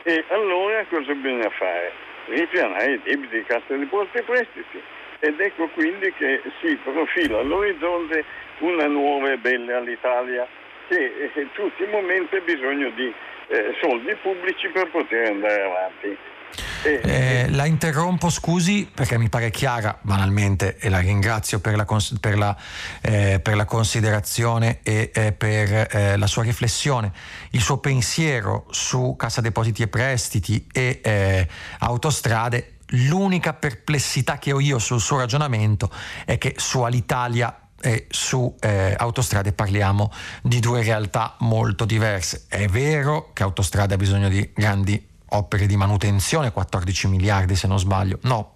E 0.02 0.24
allora 0.30 0.84
cosa 0.90 1.14
bisogna 1.14 1.50
fare? 1.50 1.92
Ripianare 2.24 2.94
i 2.94 3.00
debiti 3.04 3.36
di 3.36 3.44
cassa 3.44 3.76
di 3.76 3.84
posti 3.84 4.18
e 4.18 4.22
prestiti. 4.22 4.82
Ed 5.20 5.38
ecco 5.38 5.68
quindi 5.68 6.12
che 6.14 6.42
si 6.60 6.76
profila 6.82 7.38
all'orizzonte 7.38 8.24
una 8.58 8.88
nuova 8.88 9.30
e 9.30 9.36
bella 9.36 9.76
all'Italia 9.76 10.48
che 10.88 11.30
in 11.34 11.52
tutti 11.52 11.84
i 11.84 11.88
momenti 11.88 12.34
ha 12.34 12.40
bisogno 12.40 12.90
di 12.90 13.14
eh, 13.48 13.74
soldi 13.80 14.14
pubblici 14.22 14.68
per 14.68 14.90
poter 14.90 15.30
andare 15.30 15.62
avanti. 15.62 16.34
Eh, 16.82 17.48
la 17.50 17.66
interrompo, 17.66 18.30
scusi, 18.30 18.88
perché 18.92 19.18
mi 19.18 19.28
pare 19.28 19.50
chiara 19.50 19.98
banalmente 20.00 20.76
e 20.78 20.88
la 20.88 21.00
ringrazio 21.00 21.58
per 21.58 21.74
la, 21.74 21.84
cons- 21.84 22.18
per 22.20 22.38
la, 22.38 22.56
eh, 23.02 23.40
per 23.42 23.56
la 23.56 23.64
considerazione 23.64 24.80
e 24.82 25.10
eh, 25.12 25.32
per 25.32 25.88
eh, 25.90 26.16
la 26.16 26.26
sua 26.26 26.44
riflessione. 26.44 27.12
Il 27.50 27.60
suo 27.60 27.78
pensiero 27.78 28.66
su 28.70 29.16
Cassa 29.16 29.40
Depositi 29.40 29.82
e 29.82 29.88
Prestiti 29.88 30.66
e 30.72 31.00
eh, 31.02 31.48
autostrade, 31.80 32.76
l'unica 32.90 33.52
perplessità 33.52 34.38
che 34.38 34.52
ho 34.52 34.60
io 34.60 34.78
sul 34.78 35.00
suo 35.00 35.18
ragionamento 35.18 35.90
è 36.24 36.38
che 36.38 36.54
su 36.56 36.82
Alitalia 36.82 37.65
e 37.86 38.06
su 38.10 38.52
eh, 38.58 38.96
autostrade 38.98 39.52
parliamo 39.52 40.10
di 40.42 40.58
due 40.58 40.82
realtà 40.82 41.36
molto 41.38 41.84
diverse. 41.84 42.46
È 42.48 42.66
vero 42.66 43.30
che 43.32 43.44
autostrade 43.44 43.94
ha 43.94 43.96
bisogno 43.96 44.28
di 44.28 44.50
grandi 44.52 45.06
opere 45.26 45.66
di 45.66 45.76
manutenzione, 45.76 46.50
14 46.50 47.06
miliardi 47.06 47.54
se 47.54 47.68
non 47.68 47.78
sbaglio, 47.78 48.18
no, 48.22 48.54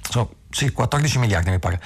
so, 0.00 0.36
sì, 0.48 0.70
14 0.70 1.18
miliardi 1.18 1.50
mi 1.50 1.58
pare 1.58 1.78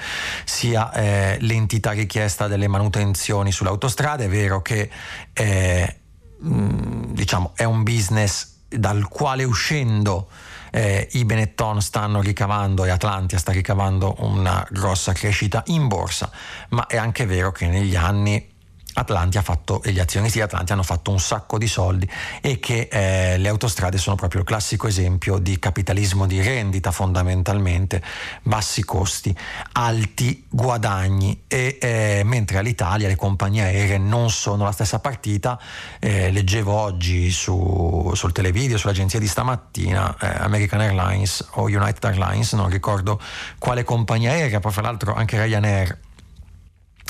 sia 0.45 0.93
eh, 0.93 1.37
l'entità 1.41 1.91
richiesta 1.91 2.47
delle 2.47 2.69
manutenzioni 2.69 3.51
sulle 3.51 3.69
autostrade, 3.69 4.25
è 4.25 4.29
vero 4.29 4.61
che 4.61 4.89
eh, 5.33 5.99
mh, 6.39 7.11
diciamo, 7.11 7.51
è 7.55 7.65
un 7.65 7.83
business 7.83 8.53
dal 8.69 9.05
quale 9.09 9.43
uscendo 9.43 10.29
eh, 10.71 11.07
i 11.11 11.25
Benetton 11.25 11.81
stanno 11.81 12.21
ricavando 12.21 12.83
e 12.85 12.89
Atlantia 12.89 13.37
sta 13.37 13.51
ricavando 13.51 14.15
una 14.19 14.65
grossa 14.69 15.13
crescita 15.13 15.63
in 15.67 15.87
borsa, 15.87 16.31
ma 16.69 16.87
è 16.87 16.97
anche 16.97 17.25
vero 17.25 17.51
che 17.51 17.67
negli 17.67 17.95
anni 17.95 18.50
Atlanti 18.93 19.37
ha 19.37 19.41
fatto, 19.41 19.81
e 19.83 19.91
gli 19.91 19.99
azionisti 19.99 20.37
di 20.37 20.43
Atlanti 20.43 20.71
hanno 20.71 20.83
fatto 20.83 21.11
un 21.11 21.19
sacco 21.19 21.57
di 21.57 21.67
soldi 21.67 22.09
e 22.41 22.59
che 22.59 22.87
eh, 22.91 23.37
le 23.37 23.47
autostrade 23.47 23.97
sono 23.97 24.15
proprio 24.15 24.41
il 24.41 24.47
classico 24.47 24.87
esempio 24.87 25.37
di 25.37 25.59
capitalismo 25.59 26.25
di 26.25 26.41
rendita 26.41 26.91
fondamentalmente, 26.91 28.01
bassi 28.43 28.83
costi, 28.83 29.35
alti 29.73 30.45
guadagni 30.49 31.43
e 31.47 31.77
eh, 31.81 32.21
mentre 32.25 32.57
all'Italia 32.57 33.07
le 33.07 33.15
compagnie 33.15 33.63
aeree 33.63 33.97
non 33.97 34.29
sono 34.29 34.63
la 34.63 34.71
stessa 34.71 34.99
partita, 34.99 35.59
eh, 35.99 36.31
leggevo 36.31 36.73
oggi 36.73 37.31
su, 37.31 38.11
sul 38.13 38.31
televideo, 38.31 38.77
sull'agenzia 38.77 39.19
di 39.19 39.27
stamattina, 39.27 40.15
eh, 40.19 40.27
American 40.39 40.81
Airlines 40.81 41.47
o 41.51 41.63
United 41.63 42.03
Airlines, 42.03 42.53
non 42.53 42.69
ricordo 42.69 43.19
quale 43.57 43.83
compagnia 43.83 44.31
aerea, 44.31 44.59
poi 44.59 44.71
fra 44.71 44.81
l'altro 44.81 45.13
anche 45.13 45.41
Ryanair 45.41 45.97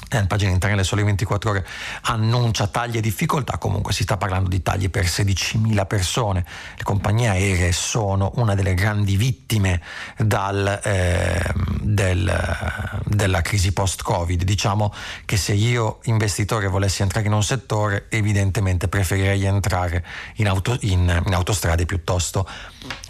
eh, 0.09 0.25
pagina 0.25 0.51
interna 0.51 0.75
del 0.75 0.85
Sole 0.85 1.03
24 1.03 1.49
Ore 1.49 1.65
annuncia 2.03 2.67
tagli 2.67 2.97
e 2.97 3.01
difficoltà, 3.01 3.57
comunque 3.57 3.93
si 3.93 4.03
sta 4.03 4.17
parlando 4.17 4.49
di 4.49 4.61
tagli 4.61 4.89
per 4.89 5.05
16.000 5.05 5.87
persone. 5.87 6.45
Le 6.75 6.83
compagnie 6.83 7.29
aeree 7.29 7.71
sono 7.71 8.31
una 8.35 8.55
delle 8.55 8.73
grandi 8.73 9.15
vittime 9.15 9.81
dal, 10.17 10.81
eh, 10.83 11.53
del, 11.81 12.99
della 13.05 13.41
crisi 13.41 13.71
post-Covid. 13.71 14.43
Diciamo 14.43 14.93
che 15.25 15.37
se 15.37 15.53
io 15.53 15.99
investitore 16.03 16.67
volessi 16.67 17.01
entrare 17.01 17.27
in 17.27 17.33
un 17.33 17.43
settore, 17.43 18.07
evidentemente 18.09 18.87
preferirei 18.87 19.45
entrare 19.45 20.05
in, 20.35 20.47
auto, 20.47 20.77
in, 20.81 21.21
in 21.25 21.33
autostrade 21.33 21.85
piuttosto 21.85 22.47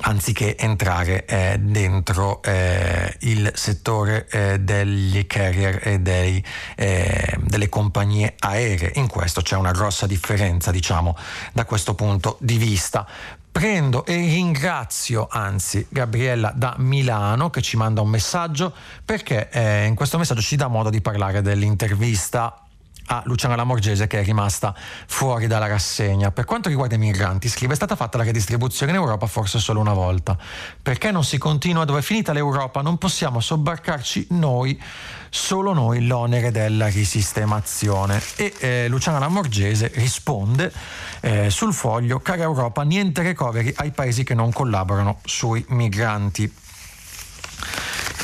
anziché 0.01 0.57
entrare 0.57 1.25
eh, 1.25 1.57
dentro 1.59 2.41
eh, 2.43 3.15
il 3.19 3.51
settore 3.55 4.27
eh, 4.29 4.59
degli 4.59 5.25
carrier 5.27 5.79
e 5.83 5.99
dei, 5.99 6.43
eh, 6.81 7.37
delle 7.37 7.69
compagnie 7.69 8.33
aeree. 8.39 8.93
In 8.95 9.07
questo 9.07 9.41
c'è 9.41 9.55
una 9.55 9.71
grossa 9.71 10.07
differenza, 10.07 10.71
diciamo, 10.71 11.15
da 11.53 11.63
questo 11.63 11.93
punto 11.93 12.37
di 12.39 12.57
vista. 12.57 13.05
Prendo 13.51 14.03
e 14.03 14.15
ringrazio 14.15 15.27
anzi 15.29 15.85
Gabriella 15.89 16.51
da 16.55 16.73
Milano 16.79 17.51
che 17.51 17.61
ci 17.61 17.77
manda 17.77 18.01
un 18.01 18.09
messaggio 18.09 18.73
perché 19.05 19.49
eh, 19.49 19.85
in 19.85 19.93
questo 19.93 20.17
messaggio 20.17 20.41
ci 20.41 20.55
dà 20.55 20.67
modo 20.67 20.89
di 20.89 21.01
parlare 21.01 21.41
dell'intervista 21.41 22.65
a 23.11 23.21
Luciana 23.25 23.57
Lamorgese 23.57 24.07
che 24.07 24.21
è 24.21 24.23
rimasta 24.23 24.73
fuori 25.05 25.47
dalla 25.47 25.67
rassegna. 25.67 26.31
Per 26.31 26.45
quanto 26.45 26.69
riguarda 26.69 26.95
i 26.95 26.97
migranti, 26.97 27.49
scrive, 27.49 27.73
è 27.73 27.75
stata 27.75 27.97
fatta 27.97 28.17
la 28.17 28.23
redistribuzione 28.23 28.93
in 28.93 28.97
Europa 28.97 29.27
forse 29.27 29.59
solo 29.59 29.81
una 29.81 29.91
volta. 29.91 30.37
Perché 30.81 31.11
non 31.11 31.25
si 31.25 31.37
continua 31.37 31.83
dove 31.83 31.99
è 31.99 32.01
finita 32.01 32.31
l'Europa? 32.31 32.81
Non 32.81 32.97
possiamo 32.97 33.41
sobbarcarci 33.41 34.27
noi, 34.29 34.81
solo 35.29 35.73
noi, 35.73 36.07
l'onere 36.07 36.51
della 36.51 36.87
risistemazione. 36.87 38.21
E 38.37 38.53
eh, 38.59 38.87
Luciana 38.87 39.19
Lamorgese 39.19 39.91
risponde 39.95 40.71
eh, 41.19 41.49
sul 41.49 41.73
foglio, 41.73 42.19
cara 42.19 42.43
Europa, 42.43 42.83
niente 42.83 43.23
recovery 43.23 43.73
ai 43.75 43.91
paesi 43.91 44.23
che 44.23 44.33
non 44.33 44.53
collaborano 44.53 45.19
sui 45.25 45.65
migranti. 45.67 46.49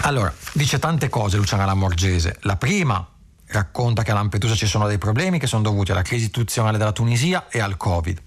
Allora, 0.03 0.33
dice 0.53 0.79
tante 0.79 1.09
cose 1.09 1.35
Luciana 1.35 1.65
Lamorgese. 1.65 2.37
La 2.43 2.55
prima 2.55 3.05
racconta 3.47 4.03
che 4.03 4.11
a 4.11 4.13
Lampedusa 4.13 4.55
ci 4.55 4.67
sono 4.67 4.87
dei 4.87 4.97
problemi 4.97 5.39
che 5.39 5.47
sono 5.47 5.61
dovuti 5.61 5.91
alla 5.91 6.01
crisi 6.01 6.25
istituzionale 6.25 6.77
della 6.77 6.91
Tunisia 6.91 7.47
e 7.49 7.59
al 7.59 7.77
Covid. 7.77 8.21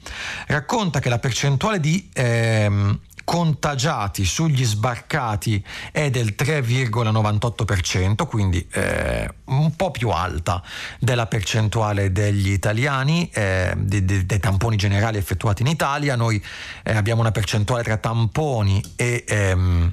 Racconta 0.46 1.00
che 1.00 1.08
la 1.08 1.18
percentuale 1.18 1.80
di 1.80 2.08
ehm, 2.12 2.98
contagiati 3.30 4.24
sugli 4.24 4.64
sbarcati 4.64 5.64
è 5.92 6.10
del 6.10 6.34
3,98%, 6.36 8.26
quindi 8.26 8.66
eh, 8.72 9.32
un 9.44 9.76
po' 9.76 9.92
più 9.92 10.08
alta 10.08 10.60
della 10.98 11.26
percentuale 11.26 12.10
degli 12.10 12.50
italiani, 12.50 13.30
eh, 13.32 13.74
dei, 13.76 14.04
dei, 14.04 14.26
dei, 14.26 14.40
tamponi 14.40 14.76
generali 14.76 15.18
effettuati 15.18 15.62
in 15.62 15.68
Italia. 15.68 16.16
Noi 16.16 16.42
eh, 16.82 16.96
abbiamo 16.96 17.20
una 17.20 17.30
percentuale 17.30 17.84
tra 17.84 17.98
tamponi 17.98 18.82
e 18.96 19.24
ehm, 19.28 19.92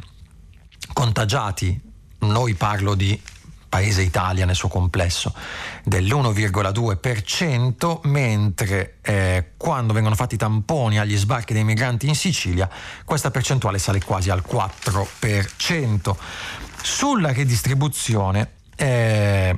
contagiati, 0.94 1.80
noi 2.20 2.56
parlo 2.56 2.96
di 2.96 3.22
paese 3.68 4.02
Italia 4.02 4.46
nel 4.46 4.56
suo 4.56 4.70
complesso 4.70 5.34
dell'1,2%, 5.84 8.00
mentre 8.04 8.98
eh, 9.02 9.52
quando 9.58 9.94
vengono 9.94 10.16
fatti 10.16 10.38
tamponi 10.38 11.00
agli 11.00 11.18
sbarchi 11.18 11.54
dei 11.54 11.64
migranti 11.64 12.08
in 12.08 12.16
Sicilia 12.16 12.70
questa 13.06 13.32
percentuale 13.32 13.80
sale 13.80 14.04
quasi 14.04 14.30
al 14.30 14.44
4%. 14.48 16.16
Sulla 16.82 17.34
redistribuzione 17.34 18.52
eh, 18.76 19.58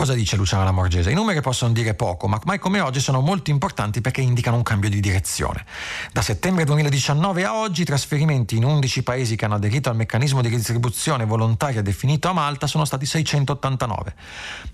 Cosa 0.00 0.14
dice 0.14 0.36
Luciana 0.36 0.64
Lamorgese? 0.64 1.10
I 1.10 1.14
numeri 1.14 1.42
possono 1.42 1.74
dire 1.74 1.92
poco, 1.92 2.26
ma 2.26 2.40
mai 2.44 2.58
come 2.58 2.80
oggi 2.80 3.00
sono 3.00 3.20
molto 3.20 3.50
importanti 3.50 4.00
perché 4.00 4.22
indicano 4.22 4.56
un 4.56 4.62
cambio 4.62 4.88
di 4.88 4.98
direzione. 4.98 5.66
Da 6.10 6.22
settembre 6.22 6.64
2019 6.64 7.44
a 7.44 7.54
oggi 7.54 7.82
i 7.82 7.84
trasferimenti 7.84 8.56
in 8.56 8.64
11 8.64 9.02
paesi 9.02 9.36
che 9.36 9.44
hanno 9.44 9.56
aderito 9.56 9.90
al 9.90 9.96
meccanismo 9.96 10.40
di 10.40 10.48
redistribuzione 10.48 11.26
volontaria 11.26 11.82
definito 11.82 12.28
a 12.28 12.32
Malta 12.32 12.66
sono 12.66 12.86
stati 12.86 13.04
689, 13.04 14.14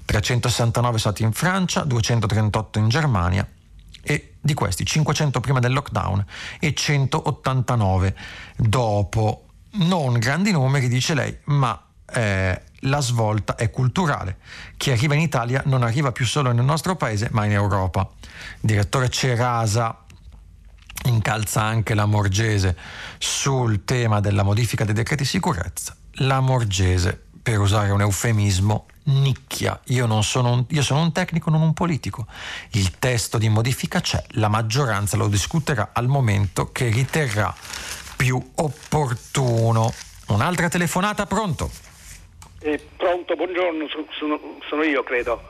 369 0.04 0.98
stati 1.00 1.24
in 1.24 1.32
Francia, 1.32 1.82
238 1.82 2.78
in 2.78 2.88
Germania 2.88 3.48
e 4.02 4.34
di 4.40 4.54
questi 4.54 4.86
500 4.86 5.40
prima 5.40 5.58
del 5.58 5.72
lockdown 5.72 6.24
e 6.60 6.72
189 6.72 8.16
dopo. 8.58 9.46
Non 9.72 10.20
grandi 10.20 10.52
numeri, 10.52 10.86
dice 10.86 11.14
lei, 11.14 11.36
ma 11.46 11.84
eh, 12.12 12.62
la 12.80 13.00
svolta 13.00 13.56
è 13.56 13.70
culturale. 13.70 14.38
Chi 14.76 14.90
arriva 14.90 15.14
in 15.14 15.20
Italia 15.20 15.62
non 15.66 15.82
arriva 15.82 16.12
più 16.12 16.26
solo 16.26 16.52
nel 16.52 16.64
nostro 16.64 16.96
paese, 16.96 17.28
ma 17.32 17.44
in 17.44 17.52
Europa. 17.52 18.08
Direttore 18.60 19.08
Cerasa 19.08 20.04
incalza 21.04 21.62
anche 21.62 21.94
la 21.94 22.06
Morgese 22.06 22.76
sul 23.18 23.84
tema 23.84 24.20
della 24.20 24.42
modifica 24.42 24.84
dei 24.84 24.94
decreti 24.94 25.24
sicurezza. 25.24 25.96
La 26.20 26.40
Morgese, 26.40 27.20
per 27.42 27.60
usare 27.60 27.90
un 27.90 28.00
eufemismo, 28.00 28.86
nicchia. 29.04 29.78
Io, 29.86 30.06
non 30.06 30.24
sono 30.24 30.52
un, 30.52 30.64
io 30.68 30.82
sono 30.82 31.02
un 31.02 31.12
tecnico, 31.12 31.50
non 31.50 31.62
un 31.62 31.74
politico. 31.74 32.26
Il 32.70 32.98
testo 32.98 33.38
di 33.38 33.48
modifica 33.48 34.00
c'è, 34.00 34.22
la 34.30 34.48
maggioranza 34.48 35.16
lo 35.16 35.28
discuterà 35.28 35.90
al 35.92 36.08
momento 36.08 36.72
che 36.72 36.88
riterrà 36.88 37.54
più 38.16 38.52
opportuno. 38.56 39.92
Un'altra 40.28 40.68
telefonata, 40.68 41.26
pronto? 41.26 41.70
Eh, 42.60 42.80
pronto, 42.96 43.34
buongiorno, 43.34 43.86
sono, 44.18 44.58
sono, 44.66 44.82
io 44.82 45.02
credo, 45.02 45.42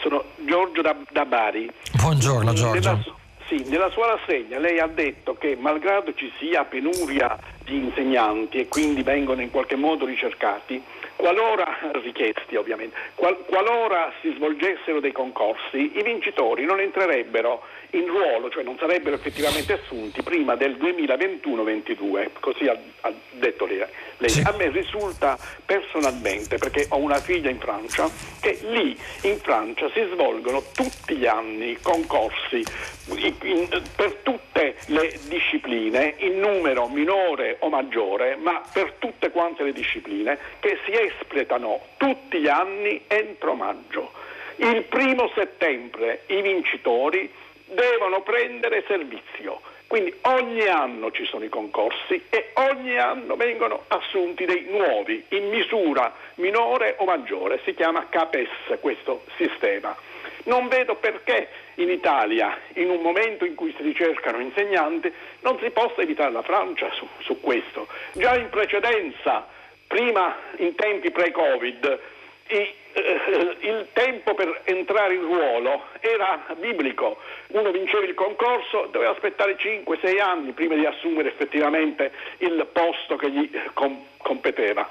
sono 0.00 0.24
Giorgio 0.36 0.80
da, 0.80 0.96
da 1.10 1.24
Bari. 1.26 1.70
Buongiorno 2.00 2.52
Giorgio. 2.54 2.90
Nella, 2.92 3.04
sì, 3.46 3.62
nella 3.68 3.90
sua 3.90 4.16
rassegna 4.16 4.58
lei 4.58 4.78
ha 4.78 4.86
detto 4.86 5.34
che 5.34 5.56
malgrado 5.56 6.14
ci 6.14 6.32
sia 6.38 6.64
penuria 6.64 7.38
di 7.64 7.76
insegnanti 7.76 8.58
e 8.58 8.68
quindi 8.68 9.02
vengono 9.02 9.42
in 9.42 9.50
qualche 9.50 9.76
modo 9.76 10.06
ricercati, 10.06 10.82
qualora 11.16 11.78
richiesti 12.02 12.56
ovviamente, 12.56 12.96
qual, 13.14 13.36
qualora 13.46 14.12
si 14.20 14.32
svolgessero 14.34 15.00
dei 15.00 15.12
concorsi, 15.12 15.98
i 15.98 16.02
vincitori 16.02 16.64
non 16.64 16.80
entrerebbero 16.80 17.62
in 17.90 18.06
ruolo, 18.06 18.50
cioè 18.50 18.62
non 18.62 18.76
sarebbero 18.78 19.16
effettivamente 19.16 19.72
assunti 19.72 20.22
prima 20.22 20.54
del 20.54 20.76
2021-22, 20.76 22.28
così 22.40 22.66
ha, 22.66 22.76
ha 23.00 23.12
detto 23.32 23.64
lei. 23.66 23.82
lei. 24.18 24.42
A 24.44 24.54
me 24.56 24.68
risulta 24.70 25.38
personalmente, 25.64 26.58
perché 26.58 26.86
ho 26.90 26.98
una 26.98 27.18
figlia 27.18 27.50
in 27.50 27.58
Francia, 27.58 28.08
che 28.40 28.58
lì 28.62 28.96
in 29.22 29.38
Francia 29.38 29.90
si 29.90 30.06
svolgono 30.12 30.62
tutti 30.74 31.16
gli 31.16 31.26
anni 31.26 31.78
concorsi 31.80 32.64
in, 33.08 33.34
in, 33.42 33.82
per 33.94 34.14
tutte 34.22 34.76
le 34.86 35.18
discipline, 35.28 36.14
in 36.18 36.38
numero 36.38 36.88
minore 36.88 37.56
o 37.60 37.68
maggiore, 37.68 38.36
ma 38.36 38.62
per 38.72 38.94
tutte 38.98 39.30
quante 39.30 39.62
le 39.62 39.72
discipline, 39.72 40.38
che 40.60 40.78
si 40.84 40.92
espletano 41.06 41.80
tutti 41.96 42.38
gli 42.38 42.48
anni 42.48 43.02
entro 43.06 43.54
maggio. 43.54 44.12
Il 44.56 44.84
primo 44.84 45.30
settembre 45.34 46.22
i 46.26 46.40
vincitori 46.40 47.30
devono 47.66 48.22
prendere 48.22 48.84
servizio. 48.86 49.60
Quindi 49.86 50.12
ogni 50.22 50.66
anno 50.66 51.12
ci 51.12 51.24
sono 51.26 51.44
i 51.44 51.48
concorsi 51.48 52.20
e 52.28 52.50
ogni 52.54 52.98
anno 52.98 53.36
vengono 53.36 53.84
assunti 53.88 54.44
dei 54.44 54.66
nuovi 54.68 55.24
in 55.28 55.48
misura 55.48 56.12
minore 56.36 56.96
o 56.98 57.04
maggiore, 57.04 57.60
si 57.64 57.72
chiama 57.72 58.08
CAPES 58.08 58.78
questo 58.80 59.24
sistema. 59.36 59.96
Non 60.44 60.66
vedo 60.68 60.96
perché 60.96 61.48
in 61.76 61.90
Italia, 61.90 62.58
in 62.74 62.90
un 62.90 63.00
momento 63.00 63.44
in 63.44 63.54
cui 63.54 63.72
si 63.76 63.82
ricercano 63.82 64.40
insegnanti, 64.40 65.12
non 65.40 65.58
si 65.60 65.70
possa 65.70 66.00
evitare 66.00 66.32
la 66.32 66.42
Francia 66.42 66.90
su, 66.92 67.06
su 67.18 67.40
questo. 67.40 67.86
Già 68.14 68.36
in 68.36 68.48
precedenza, 68.48 69.46
prima 69.86 70.36
in 70.56 70.74
tempi 70.74 71.10
pre-Covid, 71.10 72.00
i, 72.48 72.74
eh, 72.92 73.56
il 73.60 73.88
tempo 73.92 74.34
per 74.34 74.62
entrare 74.64 75.14
in 75.14 75.22
ruolo 75.22 75.86
era 76.00 76.44
biblico, 76.56 77.18
uno 77.48 77.70
vinceva 77.70 78.04
il 78.04 78.14
concorso, 78.14 78.88
doveva 78.90 79.10
aspettare 79.10 79.56
5-6 79.56 80.20
anni 80.20 80.52
prima 80.52 80.74
di 80.74 80.86
assumere 80.86 81.28
effettivamente 81.28 82.12
il 82.38 82.66
posto 82.72 83.16
che 83.16 83.30
gli 83.30 83.50
com- 83.74 84.06
competeva. 84.18 84.88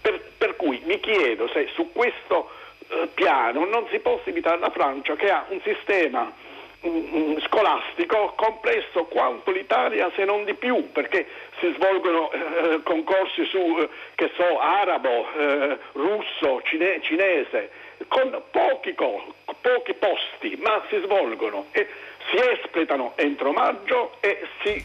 Per, 0.00 0.20
per, 0.36 0.56
cui 0.56 0.80
mi 0.84 0.98
chiedo 1.00 1.48
se 1.48 1.68
su 1.74 1.92
questo 1.92 2.50
eh, 2.88 3.08
piano 3.14 3.64
non 3.66 3.86
si 3.90 3.98
possa 4.00 4.30
imitare 4.30 4.58
la 4.58 4.70
Francia 4.70 5.14
che 5.14 5.30
ha 5.30 5.44
un 5.48 5.60
sistema 5.62 6.32
scolastico 7.46 8.32
complesso 8.36 9.04
quanto 9.04 9.50
l'Italia 9.52 10.10
se 10.16 10.24
non 10.24 10.44
di 10.44 10.54
più 10.54 10.90
perché 10.90 11.26
si 11.60 11.72
svolgono 11.76 12.30
eh, 12.32 12.82
concorsi 12.82 13.44
su 13.44 13.58
eh, 13.78 13.88
che 14.16 14.30
so 14.34 14.58
arabo, 14.58 15.26
eh, 15.34 15.78
russo, 15.92 16.60
cine- 16.64 17.00
cinese 17.02 17.70
con 18.08 18.42
pochi, 18.50 18.94
co- 18.94 19.34
pochi 19.60 19.94
posti 19.94 20.58
ma 20.60 20.82
si 20.88 21.00
svolgono 21.04 21.66
e 21.70 21.86
si 22.30 22.36
espletano 22.36 23.12
entro 23.16 23.52
maggio 23.52 24.16
e 24.20 24.44
si 24.62 24.84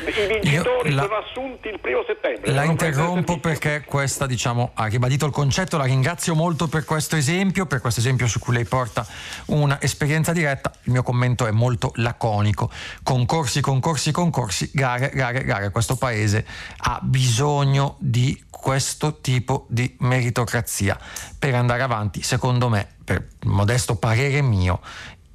i 0.00 0.40
vincitori 0.40 0.92
la, 0.92 1.02
sono 1.02 1.16
assunti 1.16 1.68
il 1.68 1.80
primo 1.80 2.02
settembre. 2.06 2.52
La 2.52 2.64
interrompo 2.64 3.38
perché 3.38 3.84
questa 3.86 4.26
diciamo, 4.26 4.72
ha 4.74 4.86
ribadito 4.86 5.26
il 5.26 5.32
concetto, 5.32 5.76
la 5.76 5.84
ringrazio 5.84 6.34
molto 6.34 6.66
per 6.66 6.84
questo 6.84 7.16
esempio, 7.16 7.66
per 7.66 7.80
questo 7.80 8.00
esempio 8.00 8.26
su 8.26 8.38
cui 8.38 8.54
lei 8.54 8.64
porta 8.64 9.06
un'esperienza 9.46 10.32
diretta. 10.32 10.72
Il 10.84 10.92
mio 10.92 11.02
commento 11.02 11.46
è 11.46 11.50
molto 11.50 11.92
laconico. 11.96 12.70
Concorsi, 13.02 13.60
concorsi, 13.60 14.12
concorsi, 14.12 14.70
gare, 14.72 15.10
gare, 15.14 15.44
gare. 15.44 15.70
Questo 15.70 15.96
paese 15.96 16.46
ha 16.78 17.00
bisogno 17.02 17.96
di 17.98 18.44
questo 18.50 19.20
tipo 19.20 19.66
di 19.68 19.94
meritocrazia 20.00 20.98
per 21.38 21.54
andare 21.54 21.82
avanti, 21.82 22.22
secondo 22.22 22.68
me, 22.68 22.88
per 23.04 23.28
modesto 23.44 23.96
parere 23.96 24.42
mio, 24.42 24.80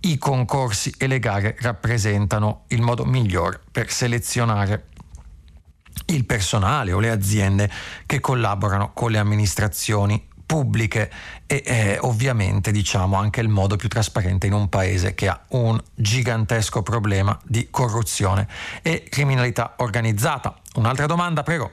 i 0.02 0.18
concorsi 0.18 0.94
e 0.98 1.08
le 1.08 1.20
gare 1.20 1.56
rappresentano 1.60 2.66
il 2.70 2.82
modo 2.82 3.06
migliore 3.06 3.60
per 3.72 3.92
selezionare 3.92 4.86
il 6.08 6.26
personale 6.26 6.92
o 6.92 7.00
le 7.00 7.10
aziende 7.10 7.70
che 8.06 8.20
collaborano 8.20 8.92
con 8.94 9.12
le 9.12 9.18
amministrazioni 9.20 10.30
pubbliche 10.46 11.10
e 11.48 11.64
eh, 11.66 11.98
ovviamente 12.02 12.72
diciamo 12.72 13.16
anche 13.16 13.40
il 13.40 13.48
modo 13.48 13.78
più 13.78 13.88
trasparente 13.88 14.48
in 14.48 14.54
un 14.54 14.68
paese 14.68 15.14
che 15.14 15.30
ha 15.30 15.40
un 15.52 15.80
gigantesco 15.96 16.84
problema 16.84 17.40
di 17.46 17.70
corruzione 17.70 18.48
e 18.82 19.04
criminalità 19.08 19.76
organizzata. 19.78 20.60
Un'altra 20.76 21.06
domanda, 21.06 21.44
prego. 21.44 21.72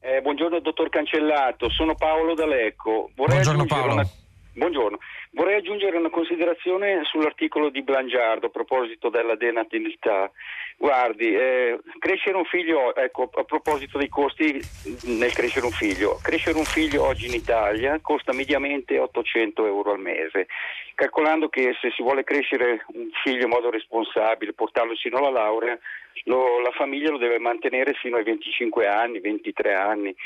Eh, 0.00 0.22
buongiorno 0.22 0.60
dottor 0.60 0.88
Cancellato, 0.88 1.68
sono 1.68 1.94
Paolo 1.96 2.34
D'Alecco. 2.34 3.10
Vorrei 3.14 3.42
buongiorno 3.42 3.66
Paolo. 3.66 3.92
Una... 3.92 4.08
Buongiorno. 4.54 4.98
Vorrei 5.36 5.56
aggiungere 5.56 5.98
una 5.98 6.08
considerazione 6.08 7.02
sull'articolo 7.04 7.68
di 7.68 7.82
Blangiardo 7.82 8.46
a 8.46 8.48
proposito 8.48 9.10
della 9.10 9.36
denatalità. 9.36 10.30
Guardi, 10.78 11.34
eh, 11.34 11.78
crescere 11.98 12.38
un 12.38 12.46
figlio, 12.46 12.94
ecco, 12.94 13.28
a 13.34 13.44
proposito 13.44 13.98
dei 13.98 14.08
costi 14.08 14.58
nel 15.04 15.34
crescere 15.34 15.66
un 15.66 15.72
figlio, 15.72 16.18
crescere 16.22 16.56
un 16.56 16.64
figlio 16.64 17.04
oggi 17.04 17.26
in 17.26 17.34
Italia 17.34 17.98
costa 18.00 18.32
mediamente 18.32 18.98
800 18.98 19.66
euro 19.66 19.92
al 19.92 20.00
mese, 20.00 20.46
calcolando 20.94 21.50
che 21.50 21.76
se 21.82 21.90
si 21.90 22.02
vuole 22.02 22.24
crescere 22.24 22.86
un 22.94 23.10
figlio 23.22 23.44
in 23.44 23.50
modo 23.50 23.68
responsabile, 23.68 24.54
portarlo 24.54 24.96
sino 24.96 25.18
alla 25.18 25.28
laurea, 25.28 25.78
lo, 26.24 26.62
la 26.62 26.72
famiglia 26.72 27.10
lo 27.10 27.18
deve 27.18 27.38
mantenere 27.38 27.92
fino 27.92 28.16
ai 28.16 28.24
25 28.24 28.86
anni, 28.86 29.20
23 29.20 29.74
anni 29.74 30.16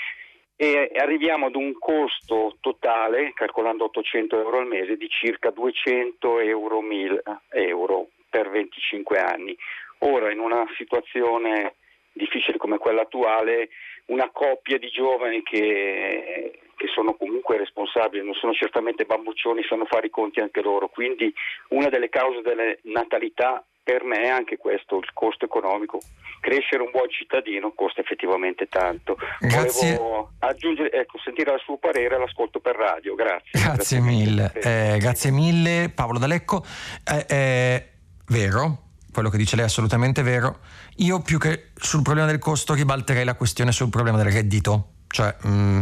e 0.62 0.90
arriviamo 0.94 1.46
ad 1.46 1.54
un 1.54 1.72
costo 1.78 2.58
totale, 2.60 3.32
calcolando 3.32 3.84
800 3.84 4.38
euro 4.38 4.58
al 4.58 4.66
mese, 4.66 4.98
di 4.98 5.08
circa 5.08 5.48
200 5.48 6.38
euro, 6.40 6.82
1000 6.82 7.22
euro 7.52 8.08
per 8.28 8.50
25 8.50 9.18
anni. 9.20 9.56
Ora, 10.00 10.30
in 10.30 10.38
una 10.38 10.66
situazione 10.76 11.76
difficile 12.12 12.58
come 12.58 12.76
quella 12.76 13.00
attuale, 13.00 13.70
una 14.08 14.28
coppia 14.28 14.76
di 14.76 14.90
giovani 14.90 15.42
che, 15.42 16.58
che 16.76 16.86
sono 16.88 17.14
comunque 17.14 17.56
responsabili, 17.56 18.22
non 18.22 18.34
sono 18.34 18.52
certamente 18.52 19.06
bambuccioni, 19.06 19.64
sanno 19.64 19.86
fare 19.86 20.08
i 20.08 20.10
conti 20.10 20.40
anche 20.40 20.60
loro. 20.60 20.88
Quindi 20.88 21.32
una 21.68 21.88
delle 21.88 22.10
cause 22.10 22.42
della 22.42 22.70
natalità 22.82 23.64
per 23.90 24.04
me 24.04 24.22
è 24.22 24.28
anche 24.28 24.56
questo, 24.56 24.98
il 24.98 25.10
costo 25.12 25.44
economico. 25.44 25.98
Crescere 26.38 26.82
un 26.82 26.90
buon 26.92 27.10
cittadino 27.10 27.72
costa 27.74 28.00
effettivamente 28.00 28.68
tanto. 28.68 29.16
Grazie. 29.40 29.96
Volevo 29.96 30.30
aggiungere, 30.38 30.92
ecco, 30.92 31.18
sentire 31.24 31.52
il 31.52 31.60
suo 31.60 31.76
parere 31.76 32.16
l'ascolto 32.16 32.60
per 32.60 32.76
radio. 32.76 33.16
Grazie. 33.16 33.50
Grazie, 33.50 33.72
grazie 33.72 34.00
mille. 34.00 34.52
Eh, 34.54 34.96
grazie 34.98 35.30
mille 35.32 35.90
Paolo 35.92 36.20
D'Alecco. 36.20 36.64
Eh, 37.04 37.26
è 37.26 37.88
vero, 38.28 38.90
quello 39.12 39.28
che 39.28 39.36
dice 39.36 39.56
lei 39.56 39.64
è 39.64 39.68
assolutamente 39.68 40.22
vero. 40.22 40.60
Io 40.98 41.20
più 41.20 41.38
che 41.38 41.70
sul 41.74 42.02
problema 42.02 42.28
del 42.28 42.38
costo 42.38 42.74
ribalterei 42.74 43.24
la 43.24 43.34
questione 43.34 43.72
sul 43.72 43.90
problema 43.90 44.18
del 44.22 44.32
reddito. 44.32 44.92
Cioè, 45.08 45.34
mh, 45.42 45.48
mm, 45.50 45.80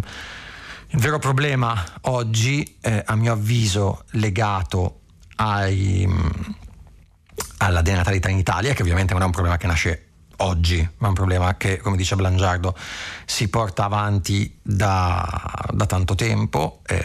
il 0.93 0.99
vero 0.99 1.19
problema 1.19 1.75
oggi, 2.03 2.79
eh, 2.81 3.03
a 3.05 3.15
mio 3.17 3.35
avviso, 3.35 4.05
legato 4.13 5.01
ai... 5.37 6.07
Mh, 6.07 6.13
mm, 6.13 6.67
alla 7.59 7.83
denatalità 7.83 8.29
in 8.29 8.39
Italia, 8.39 8.73
che 8.75 8.83
ovviamente 8.83 9.13
non 9.13 9.23
è 9.23 9.27
un 9.27 9.31
problema 9.31 9.57
che 9.57 9.67
nasce 9.67 10.03
oggi, 10.41 10.89
ma 10.99 11.07
è 11.07 11.09
un 11.09 11.15
problema 11.15 11.57
che, 11.57 11.79
come 11.79 11.97
dice 11.97 12.15
Blangiardo, 12.17 12.77
si 13.25 13.49
porta 13.49 13.85
avanti 13.85 14.59
da, 14.63 15.67
da 15.71 15.87
tanto 15.87 16.15
tempo. 16.15 16.81
Eh, 16.87 17.03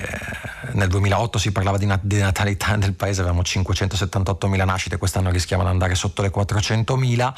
nel 0.74 0.88
2008 0.90 1.38
si 1.38 1.52
parlava 1.52 1.78
di 1.78 1.92
denatalità 2.02 2.76
nel 2.78 2.94
paese, 2.94 3.22
avevamo 3.22 3.42
578.000 3.42 4.66
nascite, 4.66 4.98
quest'anno 4.98 5.32
rischiamo 5.32 5.64
di 5.64 5.70
andare 5.70 5.96
sotto 5.96 6.22
le 6.22 6.32
400.000. 6.32 7.34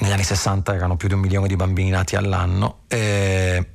Negli 0.00 0.12
anni 0.12 0.24
60 0.24 0.74
erano 0.74 0.96
più 0.96 1.08
di 1.08 1.14
un 1.14 1.20
milione 1.20 1.48
di 1.48 1.56
bambini 1.56 1.90
nati 1.90 2.16
all'anno. 2.16 2.80
Eh, 2.88 3.66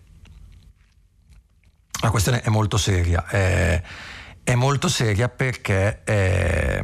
la 2.01 2.09
questione 2.09 2.41
è 2.41 2.49
molto 2.49 2.78
seria. 2.78 3.25
Eh, 3.30 3.82
è 4.48 4.56
molto 4.56 4.88
seria 4.88 5.28
perché, 5.28 6.04
eh, 6.06 6.82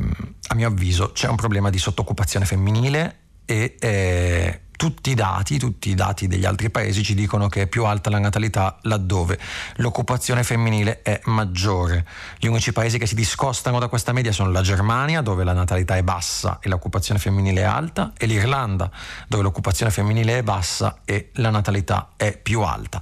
a 0.48 0.54
mio 0.54 0.68
avviso, 0.68 1.14
c'è 1.14 1.30
un 1.30 1.38
problema 1.38 1.70
di 1.70 1.78
sottoccupazione 1.78 2.44
femminile 2.44 3.20
e 3.46 3.78
eh, 3.80 4.62
tutti 4.84 5.12
i 5.12 5.14
dati, 5.14 5.58
tutti 5.58 5.92
i 5.92 5.96
dati 5.96 6.28
degli 6.28 6.44
altri 6.44 6.70
paesi 6.70 7.04
ci 7.04 7.14
dicono 7.14 7.48
che 7.48 7.62
è 7.62 7.68
più 7.68 7.86
alta 7.86 8.10
la 8.10 8.20
natalità 8.20 8.80
laddove 8.82 9.40
l'occupazione 9.76 10.44
femminile 10.44 11.02
è 11.04 11.22
maggiore. 11.24 12.06
Gli 12.38 12.48
unici 12.48 12.74
paesi 12.74 12.98
che 12.98 13.06
si 13.06 13.16
discostano 13.16 13.80
da 13.80 13.88
questa 13.88 14.12
media 14.12 14.34
sono 14.34 14.52
la 14.52 14.62
Germania, 14.62 15.22
dove 15.22 15.46
la 15.46 15.54
natalità 15.54 15.96
è 15.96 16.04
bassa 16.04 16.60
e 16.62 16.68
l'occupazione 16.68 17.18
femminile 17.18 17.62
è 17.62 17.64
alta, 17.64 18.12
e 18.18 18.26
l'Irlanda, 18.26 18.92
dove 19.30 19.44
l'occupazione 19.44 19.90
femminile 19.90 20.40
è 20.40 20.44
bassa 20.44 20.98
e 21.06 21.30
la 21.36 21.50
natalità 21.50 22.10
è 22.18 22.38
più 22.38 22.60
alta. 22.60 23.02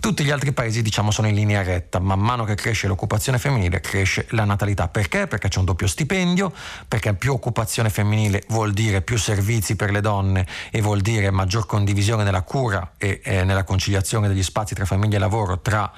Tutti 0.00 0.24
gli 0.24 0.30
altri 0.30 0.52
paesi, 0.52 0.82
diciamo, 0.82 1.10
sono 1.10 1.28
in 1.28 1.34
linea 1.34 1.62
retta. 1.62 1.98
Man 1.98 2.20
mano 2.20 2.44
che 2.44 2.56
cresce 2.56 2.88
l'occupazione 2.88 3.38
femminile, 3.38 3.80
cresce 3.80 4.26
la 4.32 4.44
natalità. 4.44 4.88
Perché? 4.88 5.26
Perché 5.26 5.48
c'è 5.48 5.60
un 5.60 5.64
doppio 5.64 5.86
stipendio, 5.86 6.52
perché 6.86 7.14
più 7.14 7.32
occupazione 7.32 7.88
femminile 7.88 8.44
vuol 8.48 8.74
dire 8.74 9.00
più 9.00 9.16
servizi 9.16 9.76
per 9.76 9.90
le 9.92 10.02
donne 10.02 10.46
e 10.70 10.82
vuol 10.82 11.00
dire 11.00 11.20
maggior 11.30 11.66
condivisione 11.66 12.24
nella 12.24 12.42
cura 12.42 12.92
e 12.98 13.20
eh, 13.22 13.44
nella 13.44 13.64
conciliazione 13.64 14.28
degli 14.28 14.42
spazi 14.42 14.74
tra 14.74 14.84
famiglia 14.84 15.16
e 15.16 15.20
lavoro 15.20 15.60
tra 15.60 15.90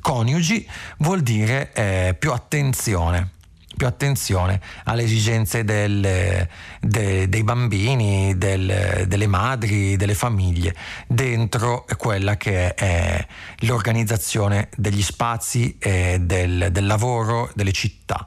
coniugi, 0.00 0.68
vuol 0.98 1.20
dire 1.20 1.72
eh, 1.72 2.16
più 2.18 2.32
attenzione 2.32 3.30
più 3.76 3.86
attenzione 3.86 4.60
alle 4.84 5.02
esigenze 5.02 5.64
del, 5.64 6.48
de, 6.80 7.28
dei 7.28 7.42
bambini, 7.42 8.36
del, 8.36 9.04
delle 9.06 9.26
madri, 9.26 9.96
delle 9.96 10.14
famiglie, 10.14 10.74
dentro 11.06 11.84
quella 11.96 12.36
che 12.36 12.74
è 12.74 13.26
l'organizzazione 13.60 14.68
degli 14.76 15.02
spazi, 15.02 15.76
del, 15.78 16.68
del, 16.70 16.86
lavoro, 16.86 17.50
delle 17.54 17.72
città. 17.72 18.26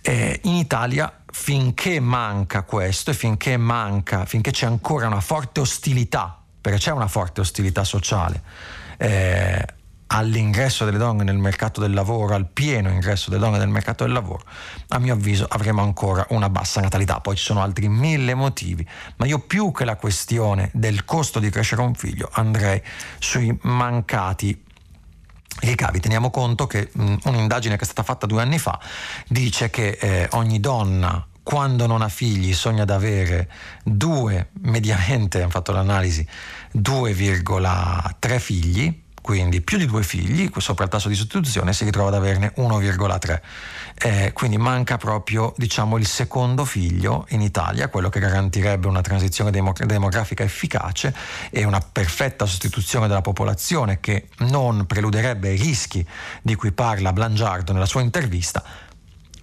Eh, 0.00 0.40
in 0.44 0.54
Italia 0.54 1.12
finché 1.30 1.98
manca 1.98 2.62
questo 2.62 3.10
e 3.10 3.14
finché 3.14 3.56
manca, 3.56 4.24
finché 4.24 4.52
c'è 4.52 4.66
ancora 4.66 5.08
una 5.08 5.20
forte 5.20 5.60
ostilità, 5.60 6.40
perché 6.60 6.78
c'è 6.78 6.92
una 6.92 7.08
forte 7.08 7.40
ostilità 7.40 7.82
sociale, 7.82 8.40
eh, 8.98 9.66
all'ingresso 10.14 10.84
delle 10.84 10.98
donne 10.98 11.24
nel 11.24 11.38
mercato 11.38 11.80
del 11.80 11.92
lavoro, 11.92 12.34
al 12.34 12.46
pieno 12.46 12.88
ingresso 12.88 13.30
delle 13.30 13.42
donne 13.42 13.58
nel 13.58 13.68
mercato 13.68 14.04
del 14.04 14.12
lavoro, 14.12 14.44
a 14.88 14.98
mio 14.98 15.14
avviso 15.14 15.44
avremo 15.48 15.82
ancora 15.82 16.24
una 16.30 16.48
bassa 16.48 16.80
natalità. 16.80 17.20
Poi 17.20 17.36
ci 17.36 17.42
sono 17.42 17.62
altri 17.62 17.88
mille 17.88 18.34
motivi, 18.34 18.86
ma 19.16 19.26
io 19.26 19.40
più 19.40 19.72
che 19.72 19.84
la 19.84 19.96
questione 19.96 20.70
del 20.72 21.04
costo 21.04 21.40
di 21.40 21.50
crescere 21.50 21.82
un 21.82 21.94
figlio 21.94 22.28
andrei 22.32 22.80
sui 23.18 23.56
mancati 23.62 24.62
ricavi. 25.60 25.98
Teniamo 25.98 26.30
conto 26.30 26.66
che 26.68 26.90
mh, 26.92 27.14
un'indagine 27.24 27.76
che 27.76 27.82
è 27.82 27.84
stata 27.84 28.04
fatta 28.04 28.26
due 28.26 28.40
anni 28.40 28.58
fa 28.58 28.78
dice 29.26 29.68
che 29.68 29.98
eh, 30.00 30.28
ogni 30.32 30.60
donna 30.60 31.26
quando 31.42 31.86
non 31.86 32.02
ha 32.02 32.08
figli 32.08 32.54
sogna 32.54 32.86
di 32.86 32.92
avere 32.92 33.50
due, 33.82 34.48
mediamente, 34.62 35.42
hanno 35.42 35.50
fatto 35.50 35.72
l'analisi, 35.72 36.26
2,3 36.74 38.38
figli, 38.38 39.02
quindi 39.24 39.62
più 39.62 39.78
di 39.78 39.86
due 39.86 40.02
figli, 40.02 40.50
sopra 40.58 40.84
il 40.84 40.90
tasso 40.90 41.08
di 41.08 41.14
sostituzione 41.14 41.72
si 41.72 41.84
ritrova 41.84 42.08
ad 42.08 42.14
averne 42.16 42.52
1,3. 42.58 43.40
Eh, 43.94 44.32
quindi 44.34 44.58
manca 44.58 44.98
proprio 44.98 45.54
diciamo, 45.56 45.96
il 45.96 46.06
secondo 46.06 46.66
figlio 46.66 47.24
in 47.30 47.40
Italia, 47.40 47.88
quello 47.88 48.10
che 48.10 48.20
garantirebbe 48.20 48.86
una 48.86 49.00
transizione 49.00 49.50
demogra- 49.50 49.86
demografica 49.86 50.44
efficace 50.44 51.14
e 51.48 51.64
una 51.64 51.80
perfetta 51.80 52.44
sostituzione 52.44 53.08
della 53.08 53.22
popolazione 53.22 53.98
che 53.98 54.28
non 54.40 54.84
preluderebbe 54.84 55.48
ai 55.48 55.56
rischi 55.56 56.06
di 56.42 56.54
cui 56.54 56.72
parla 56.72 57.14
Blangiardo 57.14 57.72
nella 57.72 57.86
sua 57.86 58.02
intervista, 58.02 58.62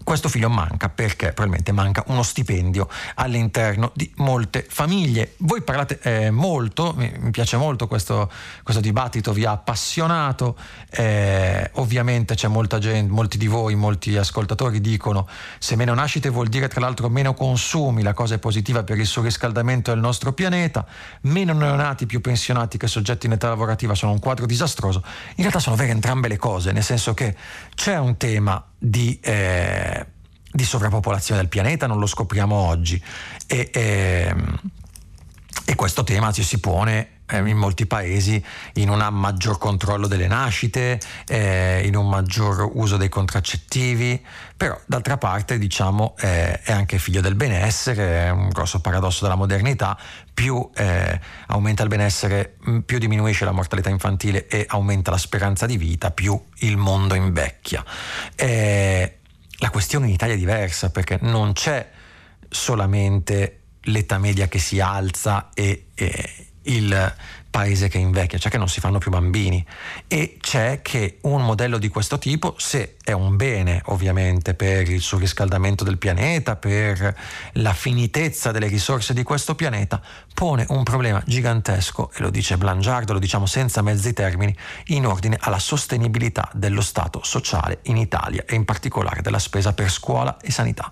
questo 0.04 0.30
figlio 0.30 0.50
manca 0.50 0.90
perché 0.90 1.28
probabilmente 1.28 1.72
manca 1.72 2.04
uno 2.08 2.24
stipendio 2.24 2.88
all'interno 3.16 3.92
di 3.94 4.12
molte 4.18 4.66
famiglie. 4.68 5.34
Voi 5.38 5.62
parlate 5.62 6.00
eh, 6.02 6.32
molto, 6.32 6.94
mi, 6.96 7.32
piace 7.32 7.58
molto 7.58 7.88
questo, 7.88 8.32
questo, 8.64 8.82
dibattito, 8.82 9.34
vi 9.34 9.46
ha 9.46 9.52
appassionato, 9.52 10.58
eh, 10.90 11.70
ovviamente 11.76 12.36
c'è 12.36 12.48
molta 12.48 12.80
gente, 12.80 13.12
molti 13.12 13.38
di 13.38 13.48
voi, 13.48 13.76
molti 13.76 14.18
ascoltatori 14.18 14.82
dicono 14.82 15.28
se 15.60 15.76
meno 15.76 15.94
nascite 15.94 16.30
vuol 16.30 16.48
dire 16.48 16.68
tra 16.68 16.82
l'altro 16.82 17.10
meno 17.10 17.34
consumi, 17.34 18.02
la 18.02 18.14
cosa 18.14 18.36
è 18.36 18.40
positiva 18.40 18.84
per 18.84 18.98
il 18.98 19.06
surriscaldamento 19.06 19.92
del 19.92 20.00
nostro 20.00 20.34
pianeta, 20.34 20.86
meno 21.22 21.54
neonati 21.54 22.06
più 22.06 22.22
pensionati 22.22 22.78
che 22.78 22.88
soggetti 22.88 23.26
in 23.26 23.34
età 23.34 23.50
lavorativa 23.50 23.96
sono 23.96 24.12
un 24.12 24.20
quadro 24.20 24.46
disastroso. 24.46 25.04
In 25.32 25.44
realtà 25.44 25.60
sono 25.60 25.76
vere 25.76 25.92
entrambe 25.92 26.28
le 26.28 26.38
cose, 26.38 26.72
nel 26.72 26.84
senso 26.84 27.14
che 27.14 27.36
c'è 27.76 27.98
un 27.98 28.18
tema 28.18 28.64
di, 28.84 29.20
eh, 29.22 30.06
di 30.52 30.64
sovrappopolazione 30.64 31.42
del 31.42 31.50
pianeta, 31.50 31.86
non 31.86 32.00
lo 32.00 32.08
scopriamo 32.08 32.56
oggi. 32.56 33.02
E, 33.46 33.70
e, 33.72 34.36
e 35.66 35.76
questo 35.76 36.04
tema 36.04 36.32
ci 36.32 36.42
si 36.42 36.60
pone 36.60 37.00
eh, 37.00 37.21
in 37.38 37.58
molti 37.58 37.86
paesi 37.86 38.44
in 38.74 38.90
un 38.90 39.08
maggior 39.12 39.58
controllo 39.58 40.08
delle 40.08 40.28
nascite, 40.28 41.00
eh, 41.28 41.82
in 41.86 41.96
un 41.96 42.08
maggior 42.10 42.70
uso 42.74 42.98
dei 42.98 43.10
contraccettivi, 43.10 44.24
però 44.56 44.80
d'altra 44.86 45.18
parte 45.18 45.58
diciamo 45.58 46.16
eh, 46.20 46.62
è 46.62 46.72
anche 46.72 47.00
figlio 47.00 47.22
del 47.22 47.36
benessere, 47.36 48.26
è 48.26 48.30
un 48.30 48.50
grosso 48.50 48.80
paradosso 48.80 49.24
della 49.24 49.36
modernità, 49.36 49.98
più 50.34 50.70
eh, 50.76 51.20
aumenta 51.48 51.84
il 51.84 51.90
benessere, 51.90 52.58
più 52.86 52.98
diminuisce 52.98 53.46
la 53.46 53.52
mortalità 53.52 53.90
infantile 53.90 54.48
e 54.48 54.66
aumenta 54.68 55.12
la 55.12 55.18
speranza 55.18 55.66
di 55.66 55.78
vita, 55.78 56.12
più 56.12 56.40
il 56.60 56.78
mondo 56.78 57.16
invecchia. 57.16 57.84
Eh, 58.36 59.18
la 59.58 59.70
questione 59.70 60.08
in 60.08 60.14
Italia 60.14 60.36
è 60.36 60.38
diversa 60.38 60.90
perché 60.90 61.20
non 61.22 61.54
c'è 61.54 61.90
solamente 62.50 63.62
l'età 63.86 64.18
media 64.18 64.48
che 64.48 64.60
si 64.60 64.80
alza 64.80 65.50
e, 65.54 65.88
e 65.94 66.51
il 66.64 67.16
paese 67.52 67.90
che 67.90 67.98
invecchia, 67.98 68.38
cioè 68.38 68.50
che 68.50 68.58
non 68.58 68.70
si 68.70 68.80
fanno 68.80 68.98
più 68.98 69.12
bambini 69.12 69.64
e 70.08 70.38
c'è 70.40 70.82
che 70.82 71.18
un 71.24 71.44
modello 71.44 71.78
di 71.78 71.90
questo 71.90 72.18
tipo, 72.18 72.56
se 72.58 72.96
è 73.04 73.12
un 73.12 73.36
bene 73.36 73.82
ovviamente 73.88 74.54
per 74.54 74.90
il 74.90 75.02
surriscaldamento 75.02 75.84
del 75.84 75.98
pianeta, 75.98 76.56
per 76.56 77.14
la 77.54 77.74
finitezza 77.74 78.52
delle 78.52 78.68
risorse 78.68 79.14
di 79.14 79.24
questo 79.24 79.56
pianeta, 79.56 80.02
pone 80.34 80.66
un 80.70 80.84
problema 80.84 81.22
gigantesco, 81.26 82.12
e 82.14 82.22
lo 82.22 82.30
dice 82.30 82.58
Blangiardo, 82.58 83.14
lo 83.14 83.20
diciamo 83.20 83.46
senza 83.46 83.82
mezzi 83.82 84.14
termini, 84.14 84.56
in 84.88 85.06
ordine 85.06 85.38
alla 85.42 85.60
sostenibilità 85.60 86.50
dello 86.54 86.82
Stato 86.82 87.22
sociale 87.24 87.80
in 87.84 87.98
Italia 87.98 88.46
e 88.48 88.56
in 88.56 88.64
particolare 88.64 89.22
della 89.22 89.40
spesa 89.40 89.74
per 89.74 89.92
scuola 89.92 90.38
e 90.40 90.52
sanità 90.52 90.92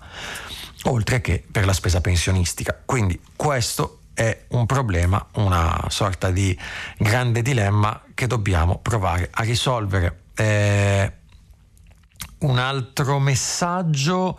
oltre 0.84 1.20
che 1.20 1.44
per 1.50 1.66
la 1.66 1.74
spesa 1.74 2.00
pensionistica. 2.00 2.78
Quindi 2.84 3.20
questo 3.36 3.99
è 4.14 4.44
un 4.48 4.66
problema, 4.66 5.24
una 5.34 5.86
sorta 5.88 6.30
di 6.30 6.56
grande 6.98 7.42
dilemma 7.42 8.02
che 8.14 8.26
dobbiamo 8.26 8.78
provare 8.78 9.28
a 9.30 9.42
risolvere. 9.42 10.22
Eh, 10.34 11.12
un 12.40 12.58
altro 12.58 13.18
messaggio, 13.18 14.38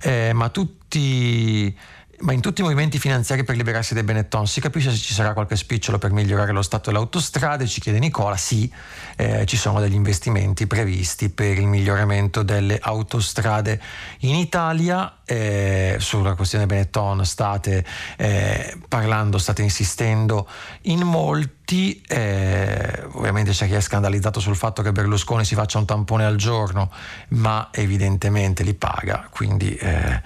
eh, 0.00 0.32
ma 0.32 0.48
tutti 0.48 1.76
ma 2.22 2.32
in 2.32 2.40
tutti 2.40 2.60
i 2.60 2.64
movimenti 2.64 2.98
finanziari 2.98 3.42
per 3.42 3.56
liberarsi 3.56 3.94
dai 3.94 4.04
Benetton 4.04 4.46
si 4.46 4.60
capisce 4.60 4.90
se 4.90 4.96
ci 4.96 5.12
sarà 5.12 5.32
qualche 5.32 5.56
spicciolo 5.56 5.98
per 5.98 6.12
migliorare 6.12 6.52
lo 6.52 6.62
stato 6.62 6.90
delle 6.90 7.02
autostrade? 7.02 7.66
Ci 7.66 7.80
chiede 7.80 7.98
Nicola. 7.98 8.36
Sì, 8.36 8.72
eh, 9.16 9.44
ci 9.44 9.56
sono 9.56 9.80
degli 9.80 9.94
investimenti 9.94 10.66
previsti 10.66 11.30
per 11.30 11.58
il 11.58 11.66
miglioramento 11.66 12.42
delle 12.42 12.78
autostrade 12.80 13.80
in 14.20 14.36
Italia. 14.36 15.16
Eh, 15.32 15.96
sulla 15.98 16.34
questione 16.34 16.66
Benetton 16.66 17.24
state 17.24 17.82
eh, 18.18 18.76
parlando, 18.86 19.38
state 19.38 19.62
insistendo 19.62 20.46
in 20.82 21.00
molti. 21.00 22.02
Eh, 22.06 23.02
ovviamente 23.12 23.52
c'è 23.52 23.66
chi 23.66 23.72
è 23.72 23.80
scandalizzato 23.80 24.40
sul 24.40 24.56
fatto 24.56 24.82
che 24.82 24.92
Berlusconi 24.92 25.46
si 25.46 25.54
faccia 25.54 25.78
un 25.78 25.86
tampone 25.86 26.26
al 26.26 26.36
giorno, 26.36 26.90
ma 27.28 27.70
evidentemente 27.72 28.62
li 28.62 28.74
paga. 28.74 29.26
Quindi 29.30 29.74
eh, 29.74 30.20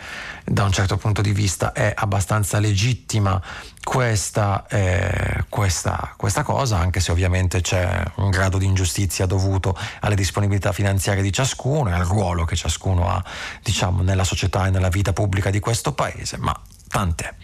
da 0.44 0.64
un 0.64 0.72
certo 0.72 0.96
punto 0.96 1.22
di 1.22 1.32
vista 1.32 1.72
è 1.72 1.92
abbastanza 1.94 2.58
legittima 2.58 3.40
questa, 3.86 4.66
eh, 4.68 5.44
questa, 5.48 6.12
questa, 6.16 6.42
cosa, 6.42 6.76
anche 6.76 6.98
se 6.98 7.12
ovviamente 7.12 7.60
c'è 7.60 8.02
un 8.16 8.30
grado 8.30 8.58
di 8.58 8.64
ingiustizia 8.64 9.26
dovuto 9.26 9.76
alle 10.00 10.16
disponibilità 10.16 10.72
finanziarie 10.72 11.22
di 11.22 11.30
ciascuno 11.30 11.90
e 11.90 11.92
al 11.92 12.04
ruolo 12.04 12.44
che 12.44 12.56
ciascuno 12.56 13.08
ha 13.08 13.22
diciamo, 13.62 14.02
nella 14.02 14.24
società 14.24 14.66
e 14.66 14.70
nella 14.70 14.88
vita 14.88 15.12
pubblica 15.12 15.50
di 15.50 15.60
questo 15.60 15.94
paese, 15.94 16.36
ma 16.36 16.52
tante. 16.88 17.36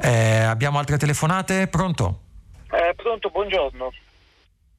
Eh, 0.00 0.42
abbiamo 0.42 0.78
altre 0.78 0.96
telefonate? 0.96 1.66
Pronto? 1.66 2.20
Eh, 2.70 2.94
pronto, 2.94 3.28
buongiorno. 3.28 3.92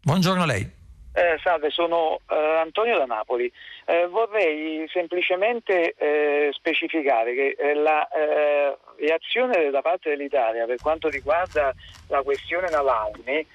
Buongiorno 0.04 0.44
a 0.44 0.46
lei. 0.46 0.80
Eh, 1.14 1.38
salve, 1.44 1.72
sono 1.72 2.22
eh, 2.30 2.62
Antonio 2.64 2.98
da 2.98 3.04
Napoli. 3.06 3.52
Eh, 3.92 4.08
vorrei 4.08 4.88
semplicemente 4.88 5.96
eh, 5.98 6.50
specificare 6.54 7.34
che 7.34 7.58
eh, 7.60 7.74
la 7.74 8.08
eh, 8.08 8.78
reazione 8.96 9.70
da 9.70 9.82
parte 9.82 10.12
dell'Italia 10.12 10.66
per 10.66 10.78
quanto 10.80 11.10
riguarda 11.10 11.76
la 12.08 12.22
questione 12.22 12.70
Navalny 12.70 13.46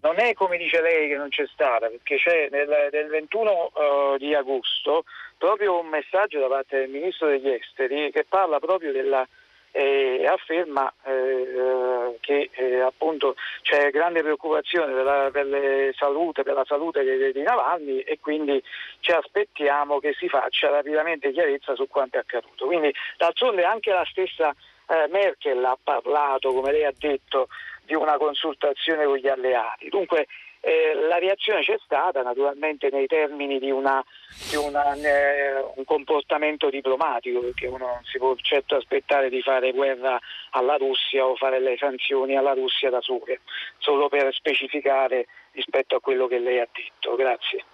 non 0.00 0.18
è 0.18 0.32
come 0.32 0.56
dice 0.56 0.80
lei 0.80 1.08
che 1.08 1.16
non 1.16 1.28
c'è 1.28 1.46
stata, 1.52 1.88
perché 1.88 2.16
c'è 2.16 2.48
nel, 2.50 2.88
nel 2.90 3.08
21 3.08 4.16
di 4.16 4.34
agosto 4.34 5.04
proprio 5.36 5.78
un 5.78 5.88
messaggio 5.88 6.40
da 6.40 6.48
parte 6.48 6.78
del 6.78 6.88
Ministro 6.88 7.28
degli 7.28 7.50
Esteri 7.50 8.10
che 8.10 8.24
parla 8.26 8.58
proprio 8.58 8.92
della 8.92 9.28
e 9.72 10.26
afferma 10.26 10.92
eh, 11.02 12.16
che 12.20 12.50
eh, 12.52 12.80
appunto 12.80 13.34
c'è 13.62 13.90
grande 13.90 14.20
preoccupazione 14.20 14.92
per 14.92 15.04
la, 15.04 15.30
per 15.32 15.94
salute, 15.96 16.42
per 16.42 16.54
la 16.54 16.64
salute 16.66 17.02
di, 17.02 17.32
di 17.32 17.42
Navalny 17.42 18.00
e 18.00 18.18
quindi 18.20 18.62
ci 19.00 19.12
aspettiamo 19.12 19.98
che 19.98 20.12
si 20.12 20.28
faccia 20.28 20.68
rapidamente 20.68 21.32
chiarezza 21.32 21.74
su 21.74 21.88
quanto 21.88 22.18
è 22.18 22.20
accaduto. 22.20 22.66
Quindi 22.66 22.94
d'altronde 23.16 23.64
anche 23.64 23.90
la 23.90 24.04
stessa 24.10 24.54
eh, 24.88 25.08
Merkel 25.08 25.64
ha 25.64 25.78
parlato, 25.82 26.52
come 26.52 26.70
lei 26.72 26.84
ha 26.84 26.92
detto, 26.96 27.48
di 27.84 27.94
una 27.94 28.18
consultazione 28.18 29.06
con 29.06 29.16
gli 29.16 29.28
alleati. 29.28 29.88
Dunque 29.88 30.26
eh, 30.64 30.94
la 31.08 31.18
reazione 31.18 31.62
c'è 31.62 31.76
stata 31.84 32.22
naturalmente 32.22 32.88
nei 32.90 33.08
termini 33.08 33.58
di, 33.58 33.72
una, 33.72 34.02
di 34.48 34.54
una, 34.54 34.94
eh, 34.94 35.60
un 35.74 35.84
comportamento 35.84 36.70
diplomatico, 36.70 37.40
perché 37.40 37.66
uno 37.66 37.86
non 37.86 38.00
si 38.04 38.18
può 38.18 38.32
certo 38.36 38.76
aspettare 38.76 39.28
di 39.28 39.42
fare 39.42 39.72
guerra 39.72 40.20
alla 40.50 40.76
Russia 40.76 41.26
o 41.26 41.34
fare 41.34 41.58
le 41.58 41.76
sanzioni 41.76 42.36
alla 42.36 42.52
Russia 42.52 42.90
da 42.90 43.00
sole, 43.00 43.40
solo 43.78 44.08
per 44.08 44.32
specificare 44.32 45.26
rispetto 45.50 45.96
a 45.96 46.00
quello 46.00 46.28
che 46.28 46.38
lei 46.38 46.60
ha 46.60 46.68
detto. 46.72 47.16
Grazie. 47.16 47.64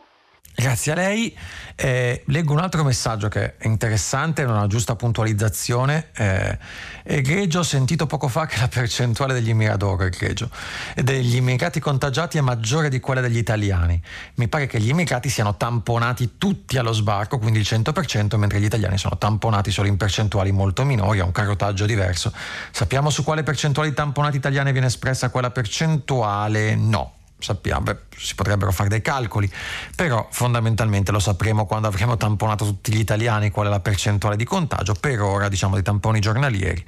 Grazie 0.55 0.93
a 0.93 0.95
lei. 0.97 1.37
Eh, 1.77 2.25
leggo 2.27 2.53
un 2.53 2.59
altro 2.59 2.83
messaggio 2.83 3.29
che 3.29 3.57
è 3.57 3.67
interessante, 3.69 4.43
una 4.43 4.67
giusta 4.67 4.97
puntualizzazione. 4.97 6.09
Eh, 6.17 6.59
egregio, 7.05 7.61
ho 7.61 7.63
sentito 7.63 8.07
poco 8.07 8.27
fa 8.27 8.47
che 8.47 8.59
la 8.59 8.67
percentuale 8.67 9.35
degli 9.35 9.51
egregio, 9.51 10.51
degli 10.97 11.37
immigrati 11.37 11.79
contagiati 11.79 12.39
è 12.39 12.41
maggiore 12.41 12.89
di 12.89 12.99
quella 12.99 13.21
degli 13.21 13.37
italiani. 13.37 14.03
Mi 14.35 14.49
pare 14.49 14.67
che 14.67 14.81
gli 14.81 14.89
immigrati 14.89 15.29
siano 15.29 15.57
tamponati 15.57 16.39
tutti 16.39 16.77
allo 16.77 16.93
sbarco, 16.93 17.39
quindi 17.39 17.61
il 17.61 17.67
100%, 17.69 18.37
mentre 18.37 18.59
gli 18.61 18.65
italiani 18.65 18.99
sono 18.99 19.17
tamponati 19.17 19.71
solo 19.71 19.87
in 19.87 19.97
percentuali 19.97 20.51
molto 20.51 20.85
minori, 20.85 21.21
a 21.21 21.25
un 21.25 21.33
carotaggio 21.33 21.87
diverso. 21.87 22.33
Sappiamo 22.73 23.11
su 23.11 23.23
quale 23.23 23.45
percentuale 23.45 23.91
di 23.91 23.95
tamponati 23.95 24.37
italiani 24.37 24.73
viene 24.73 24.89
espressa 24.89 25.31
quella 25.31 25.53
percentuale? 25.53 26.75
No 26.75 27.18
sappiamo, 27.39 27.83
beh, 27.83 27.97
si 28.17 28.35
potrebbero 28.35 28.73
fare 28.73 28.89
dei 28.89 29.01
calcoli, 29.01 29.51
però 29.95 30.27
fondamentalmente 30.31 31.13
lo 31.13 31.21
sapremo 31.21 31.67
quando 31.67 31.89
avremo 31.89 32.17
tamponato 32.17 32.65
tutti 32.65 32.93
gli 32.93 32.99
italiani 32.99 33.51
qual 33.51 33.67
è 33.67 33.71
la 33.71 33.81
percentuale 33.81 34.37
di 34.37 34.45
contagio, 34.45 34.95
per 34.95 35.21
ora 35.21 35.49
diciamo 35.49 35.75
dei 35.75 35.85
tamponi 35.85 36.21
giornalieri, 36.21 36.85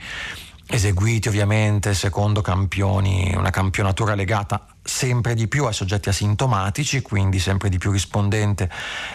eseguiti 0.67 1.29
ovviamente 1.29 1.95
secondo 1.95 2.41
campioni, 2.41 3.33
una 3.37 3.51
campionatura 3.51 4.15
legata 4.15 4.67
sempre 4.83 5.35
di 5.35 5.49
più 5.49 5.67
ai 5.67 5.73
soggetti 5.73 6.09
asintomatici, 6.09 7.03
quindi 7.03 7.39
sempre 7.39 7.69
di 7.69 7.79
più 7.79 7.91
rispondente 7.91 8.69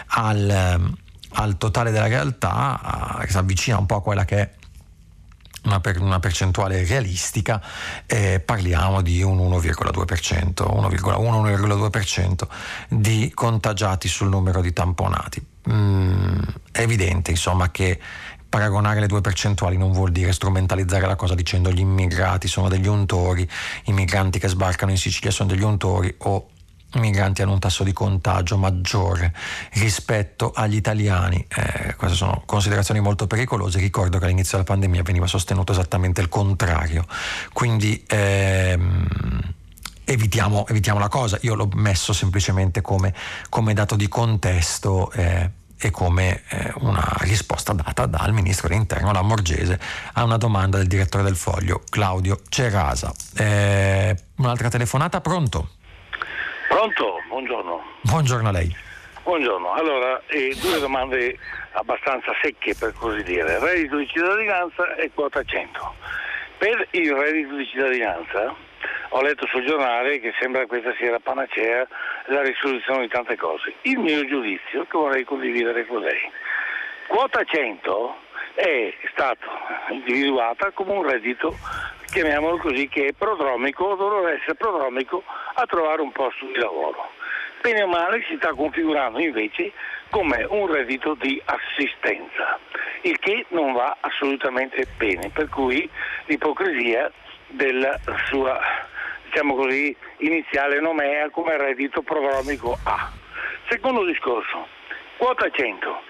al, 0.08 0.94
al 1.30 1.58
totale 1.58 1.90
della 1.90 2.08
realtà, 2.08 3.18
che 3.20 3.30
si 3.30 3.36
avvicina 3.36 3.78
un 3.78 3.86
po' 3.86 3.96
a 3.96 4.02
quella 4.02 4.24
che 4.24 4.36
è 4.38 4.50
una, 5.66 5.80
per, 5.80 6.00
una 6.00 6.18
percentuale 6.18 6.84
realistica, 6.84 7.62
eh, 8.06 8.40
parliamo 8.40 9.02
di 9.02 9.22
un 9.22 9.38
1,2%, 9.38 10.64
1,1-1,2% 10.64 12.48
di 12.88 13.30
contagiati 13.34 14.08
sul 14.08 14.28
numero 14.28 14.60
di 14.60 14.72
tamponati. 14.72 15.44
Mm, 15.70 16.38
è 16.72 16.80
evidente 16.80 17.32
insomma 17.32 17.70
che 17.70 17.98
paragonare 18.48 19.00
le 19.00 19.08
due 19.08 19.20
percentuali 19.20 19.76
non 19.76 19.90
vuol 19.92 20.12
dire 20.12 20.32
strumentalizzare 20.32 21.06
la 21.06 21.16
cosa 21.16 21.34
dicendo 21.34 21.70
gli 21.72 21.80
immigrati 21.80 22.48
sono 22.48 22.68
degli 22.68 22.86
untori, 22.86 23.46
i 23.84 23.92
migranti 23.92 24.38
che 24.38 24.48
sbarcano 24.48 24.92
in 24.92 24.96
Sicilia 24.96 25.30
sono 25.30 25.48
degli 25.48 25.64
untori 25.64 26.14
o 26.18 26.48
migranti 26.94 27.42
hanno 27.42 27.52
un 27.52 27.58
tasso 27.58 27.84
di 27.84 27.92
contagio 27.92 28.56
maggiore 28.56 29.32
rispetto 29.74 30.52
agli 30.54 30.76
italiani. 30.76 31.44
Eh, 31.48 31.94
queste 31.96 32.16
sono 32.16 32.42
considerazioni 32.46 33.00
molto 33.00 33.26
pericolose. 33.26 33.78
Ricordo 33.78 34.18
che 34.18 34.24
all'inizio 34.24 34.58
della 34.58 34.70
pandemia 34.70 35.02
veniva 35.02 35.26
sostenuto 35.26 35.72
esattamente 35.72 36.20
il 36.20 36.28
contrario. 36.28 37.04
Quindi 37.52 38.02
ehm, 38.06 39.06
evitiamo, 40.04 40.66
evitiamo, 40.68 40.98
la 40.98 41.08
cosa. 41.08 41.38
Io 41.42 41.54
l'ho 41.54 41.68
messo 41.74 42.12
semplicemente 42.12 42.80
come, 42.80 43.14
come 43.48 43.74
dato 43.74 43.96
di 43.96 44.08
contesto. 44.08 45.10
Eh, 45.12 45.50
e 45.78 45.90
come 45.90 46.42
eh, 46.48 46.72
una 46.76 47.16
risposta 47.18 47.74
data 47.74 48.06
dal 48.06 48.32
ministro 48.32 48.68
dell'interno 48.68 49.12
Lamorgese 49.12 49.78
a 50.14 50.24
una 50.24 50.38
domanda 50.38 50.78
del 50.78 50.86
direttore 50.86 51.22
del 51.22 51.36
foglio 51.36 51.82
Claudio 51.90 52.40
Cerasa. 52.48 53.12
Eh, 53.34 54.16
un'altra 54.36 54.70
telefonata, 54.70 55.20
pronto? 55.20 55.72
Pronto, 56.68 57.22
buongiorno. 57.28 57.82
Buongiorno 58.02 58.48
a 58.48 58.52
lei. 58.52 58.74
Buongiorno, 59.22 59.72
allora 59.72 60.20
eh, 60.26 60.54
due 60.60 60.78
domande 60.78 61.38
abbastanza 61.72 62.32
secche 62.42 62.74
per 62.74 62.92
così 62.92 63.22
dire. 63.22 63.58
Reddito 63.58 63.96
di 63.96 64.06
cittadinanza 64.06 64.94
e 64.94 65.10
quota 65.12 65.42
100. 65.42 65.94
Per 66.58 66.88
il 66.90 67.12
reddito 67.12 67.56
di 67.56 67.66
cittadinanza 67.66 68.54
ho 69.10 69.22
letto 69.22 69.46
sul 69.46 69.64
giornale 69.64 70.20
che 70.20 70.32
sembra 70.38 70.66
questa 70.66 70.94
sia 70.98 71.10
la 71.10 71.20
panacea, 71.20 71.86
la 72.26 72.42
risoluzione 72.42 73.02
di 73.02 73.08
tante 73.08 73.36
cose. 73.36 73.74
Il 73.82 73.98
mio 73.98 74.24
giudizio 74.26 74.82
che 74.82 74.96
vorrei 74.96 75.24
condividere 75.24 75.86
con 75.86 76.00
lei. 76.00 76.30
Quota 77.08 77.42
100 77.44 78.16
è 78.54 78.94
stata 79.12 79.46
individuata 79.90 80.70
come 80.72 80.92
un 80.92 81.08
reddito, 81.08 81.56
chiamiamolo 82.10 82.56
così, 82.58 82.88
che 82.88 83.06
è 83.06 83.12
prodromico, 83.12 83.94
dovrebbe 83.94 84.38
essere 84.38 84.54
prodromico 84.54 85.22
a 85.54 85.64
trovare 85.66 86.02
un 86.02 86.12
posto 86.12 86.46
di 86.46 86.56
lavoro. 86.56 87.10
Bene 87.60 87.82
o 87.82 87.86
male 87.86 88.24
si 88.28 88.36
sta 88.36 88.54
configurando 88.54 89.18
invece 89.18 89.72
come 90.10 90.44
un 90.48 90.70
reddito 90.70 91.14
di 91.14 91.40
assistenza, 91.44 92.58
il 93.02 93.18
che 93.18 93.46
non 93.48 93.72
va 93.72 93.96
assolutamente 94.00 94.86
bene, 94.96 95.30
per 95.30 95.48
cui 95.48 95.88
l'ipocrisia 96.26 97.10
della 97.48 97.98
sua 98.28 98.60
diciamo 99.24 99.54
così, 99.54 99.94
iniziale 100.18 100.80
nomea 100.80 101.28
come 101.30 101.56
reddito 101.58 102.00
prodromico 102.02 102.78
A. 102.84 103.10
Secondo 103.68 104.04
discorso, 104.04 104.66
quota 105.18 105.50
100. 105.50 106.00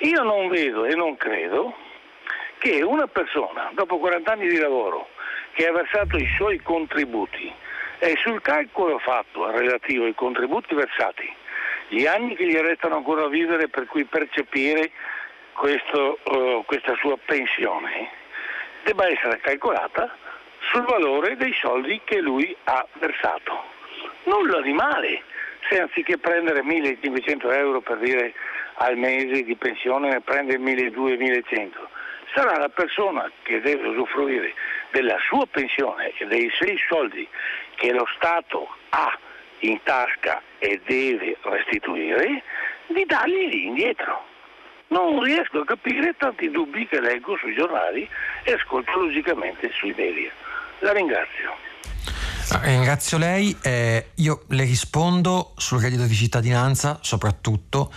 Io 0.00 0.22
non 0.22 0.48
vedo 0.48 0.84
e 0.84 0.94
non 0.94 1.16
credo 1.16 1.74
che 2.58 2.82
una 2.82 3.06
persona, 3.06 3.70
dopo 3.72 3.98
40 3.98 4.32
anni 4.32 4.48
di 4.48 4.58
lavoro, 4.58 5.08
che 5.58 5.66
ha 5.66 5.72
versato 5.72 6.16
i 6.16 6.28
suoi 6.36 6.62
contributi 6.62 7.52
e 7.98 8.16
sul 8.22 8.40
calcolo 8.40 9.00
fatto 9.00 9.50
relativo 9.50 10.04
ai 10.04 10.14
contributi 10.14 10.72
versati, 10.72 11.28
gli 11.88 12.06
anni 12.06 12.36
che 12.36 12.46
gli 12.46 12.56
restano 12.56 12.94
ancora 12.94 13.24
a 13.24 13.28
vivere 13.28 13.66
per 13.66 13.86
cui 13.86 14.04
percepire 14.04 14.92
questo, 15.54 16.20
uh, 16.22 16.64
questa 16.64 16.94
sua 17.00 17.18
pensione, 17.24 18.08
debba 18.84 19.08
essere 19.08 19.40
calcolata 19.40 20.14
sul 20.70 20.84
valore 20.84 21.34
dei 21.34 21.52
soldi 21.60 22.00
che 22.04 22.20
lui 22.20 22.56
ha 22.62 22.86
versato. 22.92 23.60
Nulla 24.26 24.60
di 24.60 24.72
male 24.72 25.22
se 25.68 25.80
anziché 25.80 26.18
prendere 26.18 26.62
1500 26.62 27.50
euro 27.50 27.80
per 27.80 27.98
dire 27.98 28.32
al 28.74 28.96
mese 28.96 29.42
di 29.42 29.56
pensione 29.56 30.10
ne 30.10 30.20
prende 30.20 30.56
1200-1100. 30.56 31.72
Sarà 32.32 32.58
la 32.58 32.68
persona 32.68 33.28
che 33.42 33.60
deve 33.60 33.88
usufruire 33.88 34.54
della 34.90 35.16
sua 35.28 35.46
pensione 35.46 36.12
e 36.16 36.26
dei 36.26 36.50
sei 36.58 36.78
soldi 36.88 37.26
che 37.76 37.92
lo 37.92 38.06
Stato 38.16 38.68
ha 38.90 39.18
in 39.60 39.80
tasca 39.82 40.40
e 40.58 40.80
deve 40.86 41.36
restituire, 41.42 42.42
di 42.86 43.04
dargli 43.06 43.54
indietro. 43.54 44.24
Non 44.88 45.22
riesco 45.22 45.60
a 45.60 45.64
capire 45.64 46.14
tanti 46.16 46.50
dubbi 46.50 46.86
che 46.86 47.00
leggo 47.00 47.36
sui 47.36 47.54
giornali 47.54 48.08
e 48.44 48.52
ascolto 48.52 48.98
logicamente 48.98 49.70
sui 49.72 49.92
media. 49.96 50.30
La 50.80 50.92
ringrazio. 50.92 51.54
Ah, 52.50 52.60
ringrazio 52.62 53.18
lei, 53.18 53.54
eh, 53.62 54.12
io 54.14 54.44
le 54.48 54.64
rispondo 54.64 55.52
sul 55.56 55.82
reddito 55.82 56.04
di 56.04 56.14
cittadinanza 56.14 56.98
soprattutto 57.02 57.92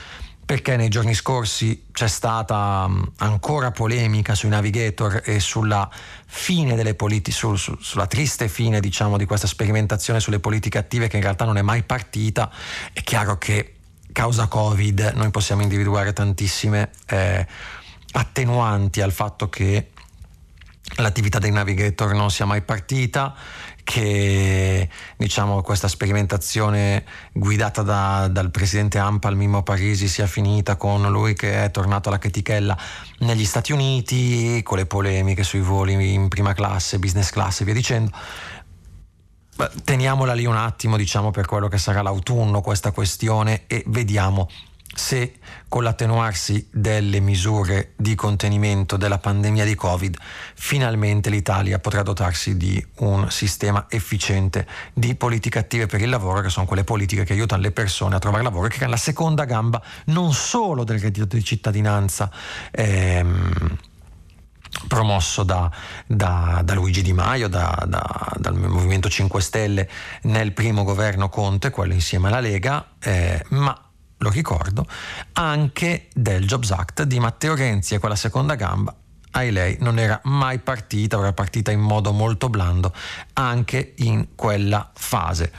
perché 0.46 0.76
nei 0.76 0.90
giorni 0.90 1.14
scorsi 1.14 1.86
c'è 1.92 2.08
stata 2.08 2.86
um, 2.88 3.10
ancora 3.18 3.72
polemica 3.72 4.36
sui 4.36 4.50
navigator 4.50 5.22
e 5.24 5.40
sulla 5.40 5.90
fine 6.26 6.76
delle 6.76 6.96
politiche, 6.96 7.36
su, 7.36 7.56
su, 7.56 7.78
sulla 7.80 8.08
triste 8.08 8.48
fine 8.50 8.80
diciamo 8.80 9.18
di 9.18 9.26
questa 9.26 9.48
sperimentazione 9.48 10.20
sulle 10.20 10.40
politiche 10.40 10.78
attive 10.78 11.08
che 11.08 11.18
in 11.18 11.24
realtà 11.24 11.46
non 11.46 11.58
è 11.58 11.62
mai 11.62 11.84
partita. 11.84 12.52
È 12.92 13.02
chiaro 13.02 13.38
che 13.38 13.76
causa 14.12 14.48
Covid 14.48 15.14
noi 15.16 15.32
possiamo 15.32 15.62
individuare 15.62 16.12
tantissime 16.12 16.92
eh, 17.08 17.48
attenuanti 18.12 19.02
al 19.02 19.12
fatto 19.12 19.48
che 19.48 19.92
l'attività 20.98 21.40
dei 21.40 21.52
navigator 21.52 22.14
non 22.14 22.30
sia 22.30 22.46
mai 22.46 22.62
partita, 22.62 23.34
che 23.84 24.90
diciamo, 25.18 25.62
questa 25.62 25.88
sperimentazione 25.88 27.04
guidata 27.34 27.82
da, 27.82 28.28
dal 28.30 28.52
presidente 28.52 28.98
AMPAL 28.98 29.36
Mimmo 29.36 29.64
Parisi 29.64 30.08
sia 30.08 30.28
finita 30.28 30.76
con 30.76 31.10
lui 31.12 31.34
che 31.34 31.64
è 31.64 31.72
tornato 31.72 32.10
alla 32.10 32.18
chetichella 32.18 32.78
negli 33.20 33.46
Stati 33.46 33.72
Uniti, 33.72 34.62
con 34.64 34.78
le 34.78 34.86
polemiche 34.86 35.44
sui 35.44 35.62
voli 35.62 36.14
in 36.14 36.28
prima 36.28 36.54
classe, 36.54 37.00
business 37.00 37.30
class 37.30 37.62
e 37.62 37.66
via 37.66 37.74
dicendo. 37.74 38.12
Teniamola 39.84 40.34
lì 40.34 40.46
un 40.46 40.56
attimo, 40.56 40.98
diciamo, 40.98 41.30
per 41.32 41.46
quello 41.46 41.68
che 41.68 41.78
sarà 41.78 42.02
l'autunno 42.02 42.62
questa 42.62 42.92
questione 42.92 43.64
e 43.68 43.84
vediamo 43.88 44.50
se 44.94 45.36
con 45.68 45.84
l'attenuarsi 45.84 46.68
delle 46.70 47.22
misure 47.22 47.94
di 47.96 48.14
contenimento 48.14 48.98
della 48.98 49.20
pandemia 49.20 49.64
di 49.64 49.74
Covid 49.74 50.18
finalmente 50.56 51.30
l'Italia 51.30 51.80
potrà 51.80 52.02
dotarsi 52.04 52.58
di 52.58 52.86
un 52.98 53.30
sistema 53.32 53.86
efficiente 53.90 54.68
di 54.94 55.16
politiche 55.16 55.60
attive 55.60 55.86
per 55.86 56.02
il 56.02 56.10
lavoro, 56.10 56.42
che 56.42 56.50
sono 56.50 56.66
quelle 56.66 56.84
politiche 56.84 57.24
che 57.24 57.34
aiutano 57.34 57.62
le 57.62 57.72
persone 57.72 58.16
a 58.16 58.20
trovare 58.20 58.44
lavoro 58.44 58.68
e 58.68 58.70
che 58.70 58.84
è 58.84 58.88
la 58.88 58.98
seconda 58.98 59.46
gamba 59.46 59.82
non 60.06 60.34
solo 60.34 60.84
del 60.84 61.00
reddito 61.00 61.36
di 61.36 61.44
cittadinanza. 61.44 62.30
Ehm, 62.72 63.78
promosso 64.88 65.44
da, 65.44 65.70
da, 66.08 66.62
da, 66.64 66.74
Luigi 66.74 67.02
Di 67.02 67.14
Maio, 67.14 67.48
da, 67.50 67.86
dal 68.38 68.56
Movimento 68.56 69.10
5 69.10 69.42
Stelle 69.42 69.90
nel 70.24 70.54
primo 70.54 70.84
governo 70.84 71.30
Conte, 71.30 71.70
quello 71.70 71.94
insieme 71.94 72.30
alla 72.30 72.40
Lega, 72.40 72.94
eh, 73.00 73.44
ma 73.50 73.91
lo 74.22 74.30
ricordo, 74.30 74.86
anche 75.34 76.08
del 76.14 76.46
Jobs 76.46 76.72
Act 76.72 77.04
di 77.04 77.20
Matteo 77.20 77.56
Renzi 77.56 77.96
e 77.96 78.00
quella 78.00 78.16
seconda 78.16 78.56
gamba 78.56 78.96
ai 79.32 79.52
lei 79.52 79.78
non 79.80 79.98
era 79.98 80.20
mai 80.26 80.60
partita, 80.60 81.18
era 81.18 81.34
partita 81.34 81.72
in 81.72 81.80
modo 81.80 82.12
molto 82.12 82.50
blando 82.50 82.94
anche 83.34 83.94
in 83.98 84.36
quella 84.36 84.92
fase. 84.94 85.52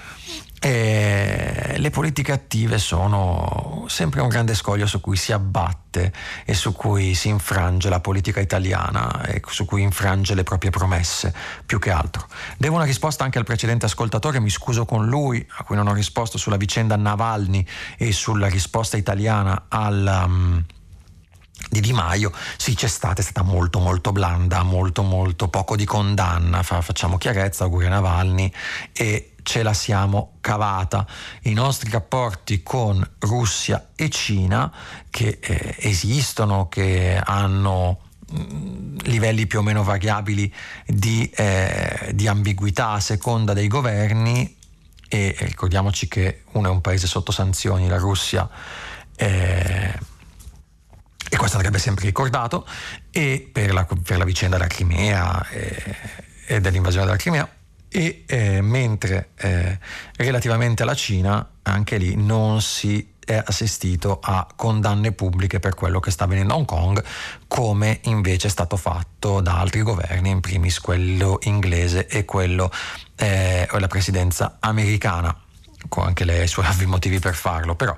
E 0.64 1.74
le 1.76 1.90
politiche 1.90 2.30
attive 2.30 2.78
sono 2.78 3.84
sempre 3.89 4.20
un 4.20 4.28
grande 4.28 4.55
scoglio 4.55 4.86
su 4.86 5.01
cui 5.01 5.16
si 5.16 5.32
abbatte 5.32 6.12
e 6.44 6.55
su 6.55 6.72
cui 6.72 7.16
si 7.16 7.28
infrange 7.28 7.89
la 7.89 7.98
politica 7.98 8.39
italiana 8.39 9.24
e 9.24 9.43
su 9.44 9.64
cui 9.64 9.82
infrange 9.82 10.36
le 10.36 10.44
proprie 10.44 10.70
promesse, 10.70 11.34
più 11.66 11.80
che 11.80 11.90
altro. 11.90 12.28
Devo 12.59 12.76
una 12.76 12.84
risposta 12.84 13.24
anche 13.24 13.39
al 13.39 13.44
precedente 13.44 13.86
ascoltatore, 13.86 14.39
mi 14.39 14.51
scuso 14.51 14.84
con 14.84 15.06
lui, 15.06 15.44
a 15.56 15.64
cui 15.64 15.74
non 15.74 15.89
ho 15.89 15.94
risposto 15.94 16.39
sulla 16.39 16.56
vicenda 16.56 16.94
Navalny 16.94 17.66
e 17.98 18.12
sulla 18.12 18.47
risposta 18.47 18.97
italiana 18.97 19.64
al... 19.68 20.22
Um, 20.26 20.64
di 21.70 21.80
Di 21.80 21.93
Maio, 21.93 22.32
sì 22.56 22.74
c'è 22.74 22.89
stata, 22.89 23.20
è 23.20 23.24
stata 23.24 23.43
molto 23.43 23.78
molto 23.78 24.10
blanda, 24.10 24.62
molto 24.62 25.02
molto 25.02 25.48
poco 25.48 25.76
di 25.76 25.84
condanna, 25.84 26.62
Fa, 26.62 26.82
facciamo 26.82 27.18
chiarezza, 27.18 27.64
auguri 27.64 27.86
a 27.86 27.90
Navalny 27.90 28.52
e 28.93 29.32
ce 29.43 29.62
la 29.62 29.73
siamo 29.73 30.39
cavata. 30.40 31.06
I 31.43 31.52
nostri 31.52 31.90
rapporti 31.90 32.62
con 32.62 33.06
Russia 33.20 33.90
e 33.94 34.09
Cina 34.09 34.73
che 35.10 35.39
eh, 35.40 35.77
esistono, 35.78 36.69
che 36.69 37.20
hanno 37.23 38.01
mm, 38.32 38.98
livelli 39.05 39.47
più 39.47 39.60
o 39.60 39.62
meno 39.62 39.82
variabili 39.82 40.52
di, 40.86 41.28
eh, 41.35 42.10
di 42.14 42.27
ambiguità 42.27 42.90
a 42.90 43.01
seconda 43.01 43.52
dei 43.52 43.69
governi 43.69 44.56
e 45.09 45.36
ricordiamoci 45.40 46.09
che 46.09 46.44
uno 46.52 46.69
è 46.69 46.70
un 46.70 46.81
paese 46.81 47.06
sotto 47.06 47.32
sanzioni, 47.32 47.86
la 47.86 47.98
Russia. 47.98 48.48
Eh, 49.14 49.98
e 51.28 51.36
questo 51.36 51.56
andrebbe 51.56 51.78
sempre 51.78 52.05
ricordato, 52.05 52.66
e 53.10 53.48
per 53.51 53.73
la, 53.73 53.86
per 54.02 54.19
la 54.19 54.24
vicenda 54.24 54.56
della 54.56 54.69
Crimea 54.69 55.47
e, 55.48 55.97
e 56.47 56.60
dell'invasione 56.60 57.06
della 57.06 57.16
Crimea, 57.16 57.48
e 57.93 58.24
eh, 58.27 58.60
mentre 58.62 59.31
eh, 59.36 59.78
relativamente 60.16 60.82
alla 60.82 60.94
Cina 60.94 61.47
anche 61.62 61.98
lì 61.98 62.16
non 62.16 62.62
si 62.62 63.10
è 63.24 63.40
assistito 63.44 64.19
a 64.20 64.47
condanne 64.56 65.12
pubbliche 65.12 65.60
per 65.60 65.74
quello 65.74 66.01
che 66.01 66.10
sta 66.10 66.24
avvenendo 66.24 66.55
a 66.55 66.56
Hong 66.56 66.66
Kong, 66.66 67.05
come 67.47 68.01
invece 68.05 68.48
è 68.48 68.51
stato 68.51 68.77
fatto 68.77 69.40
da 69.40 69.60
altri 69.60 69.82
governi, 69.82 70.31
in 70.31 70.40
primis 70.40 70.81
quello 70.81 71.39
inglese 71.43 72.06
e 72.09 72.24
quello 72.24 72.70
eh, 73.16 73.69
la 73.70 73.86
presidenza 73.86 74.56
americana, 74.59 75.36
con 75.89 76.06
anche 76.06 76.24
lei 76.24 76.44
i 76.44 76.48
suoi 76.48 76.66
motivi 76.86 77.19
per 77.20 77.35
farlo, 77.35 77.74
però 77.77 77.97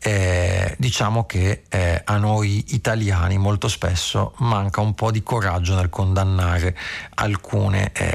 eh, 0.00 0.74
diciamo 0.78 1.26
che 1.26 1.64
eh, 1.68 2.02
a 2.04 2.16
noi 2.18 2.64
italiani 2.68 3.36
molto 3.36 3.66
spesso 3.68 4.34
manca 4.38 4.80
un 4.80 4.94
po' 4.94 5.10
di 5.10 5.22
coraggio 5.22 5.74
nel 5.74 5.88
condannare 5.88 6.76
alcune, 7.14 7.90
eh, 7.92 8.12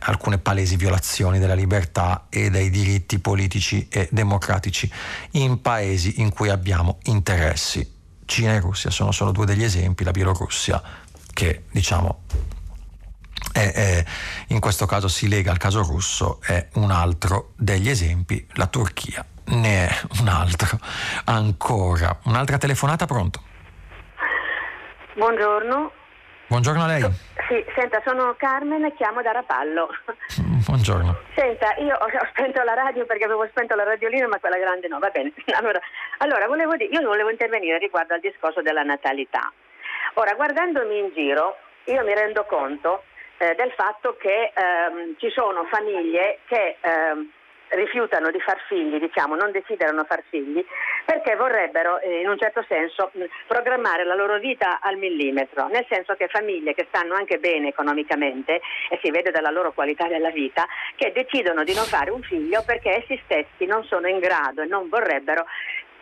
alcune 0.00 0.38
palesi 0.38 0.76
violazioni 0.76 1.38
della 1.38 1.54
libertà 1.54 2.26
e 2.28 2.50
dei 2.50 2.70
diritti 2.70 3.18
politici 3.18 3.88
e 3.90 4.08
democratici 4.12 4.90
in 5.32 5.60
paesi 5.60 6.20
in 6.20 6.32
cui 6.32 6.50
abbiamo 6.50 6.98
interessi. 7.04 7.92
Cina 8.26 8.52
e 8.52 8.60
Russia 8.60 8.90
sono 8.90 9.10
solo 9.10 9.32
due 9.32 9.44
degli 9.44 9.64
esempi, 9.64 10.04
la 10.04 10.12
Bielorussia 10.12 10.80
che 11.32 11.64
diciamo 11.70 12.22
è, 13.52 13.72
è, 13.72 14.04
in 14.48 14.60
questo 14.60 14.86
caso 14.86 15.08
si 15.08 15.28
lega 15.28 15.50
al 15.50 15.58
caso 15.58 15.82
russo, 15.82 16.40
è 16.40 16.68
un 16.74 16.92
altro 16.92 17.52
degli 17.56 17.88
esempi, 17.88 18.46
la 18.52 18.68
Turchia 18.68 19.26
ne 19.46 19.86
è 19.86 19.90
un 20.20 20.28
altro 20.28 20.78
ancora. 21.26 22.18
Un'altra 22.24 22.58
telefonata, 22.58 23.06
pronto? 23.06 23.40
Buongiorno. 25.14 25.92
Buongiorno 26.46 26.82
a 26.82 26.86
lei. 26.86 27.02
Sì, 27.48 27.64
senta, 27.74 28.02
sono 28.04 28.34
Carmen 28.36 28.84
e 28.84 28.94
chiamo 28.94 29.22
da 29.22 29.32
Rapallo. 29.32 29.88
Buongiorno. 30.66 31.18
Senta, 31.34 31.74
io 31.78 31.96
ho, 31.96 32.06
spento 32.30 32.62
la 32.62 32.74
radio 32.74 33.06
perché 33.06 33.24
avevo 33.24 33.46
spento 33.48 33.74
la 33.74 33.84
radiolina, 33.84 34.28
ma 34.28 34.38
quella 34.38 34.58
grande 34.58 34.88
no, 34.88 34.98
va 34.98 35.10
bene. 35.10 35.32
Allora, 35.54 35.80
allora 36.18 36.46
volevo 36.46 36.76
dire, 36.76 36.92
io 36.92 37.00
volevo 37.06 37.30
intervenire 37.30 37.78
riguardo 37.78 38.14
al 38.14 38.20
discorso 38.20 38.62
della 38.62 38.82
natalità. 38.82 39.52
Ora, 40.14 40.34
guardandomi 40.34 40.98
in 40.98 41.12
giro, 41.14 41.56
io 41.84 42.02
mi 42.04 42.14
rendo 42.14 42.44
conto 42.44 43.04
eh, 43.38 43.54
del 43.56 43.72
fatto 43.76 44.16
che 44.16 44.52
ehm, 44.54 45.16
ci 45.18 45.30
sono 45.30 45.64
famiglie 45.64 46.40
che 46.46 46.76
ehm, 46.80 47.30
rifiutano 47.68 48.30
di 48.30 48.40
far 48.40 48.58
figli, 48.68 48.98
diciamo, 48.98 49.34
non 49.34 49.50
desiderano 49.50 50.04
far 50.04 50.22
figli, 50.28 50.64
perché 51.04 51.36
vorrebbero 51.36 52.00
eh, 52.00 52.20
in 52.20 52.28
un 52.28 52.38
certo 52.38 52.64
senso 52.68 53.10
programmare 53.46 54.04
la 54.04 54.14
loro 54.14 54.38
vita 54.38 54.80
al 54.80 54.96
millimetro, 54.96 55.66
nel 55.68 55.86
senso 55.88 56.14
che 56.14 56.28
famiglie 56.28 56.74
che 56.74 56.86
stanno 56.88 57.14
anche 57.14 57.38
bene 57.38 57.68
economicamente 57.68 58.60
e 58.90 58.98
si 59.02 59.10
vede 59.10 59.30
dalla 59.30 59.50
loro 59.50 59.72
qualità 59.72 60.06
della 60.06 60.30
vita, 60.30 60.66
che 60.96 61.12
decidono 61.12 61.64
di 61.64 61.74
non 61.74 61.84
fare 61.84 62.10
un 62.10 62.22
figlio 62.22 62.62
perché 62.64 63.02
essi 63.02 63.20
stessi 63.24 63.66
non 63.66 63.84
sono 63.84 64.08
in 64.08 64.18
grado 64.18 64.62
e 64.62 64.66
non 64.66 64.88
vorrebbero 64.88 65.44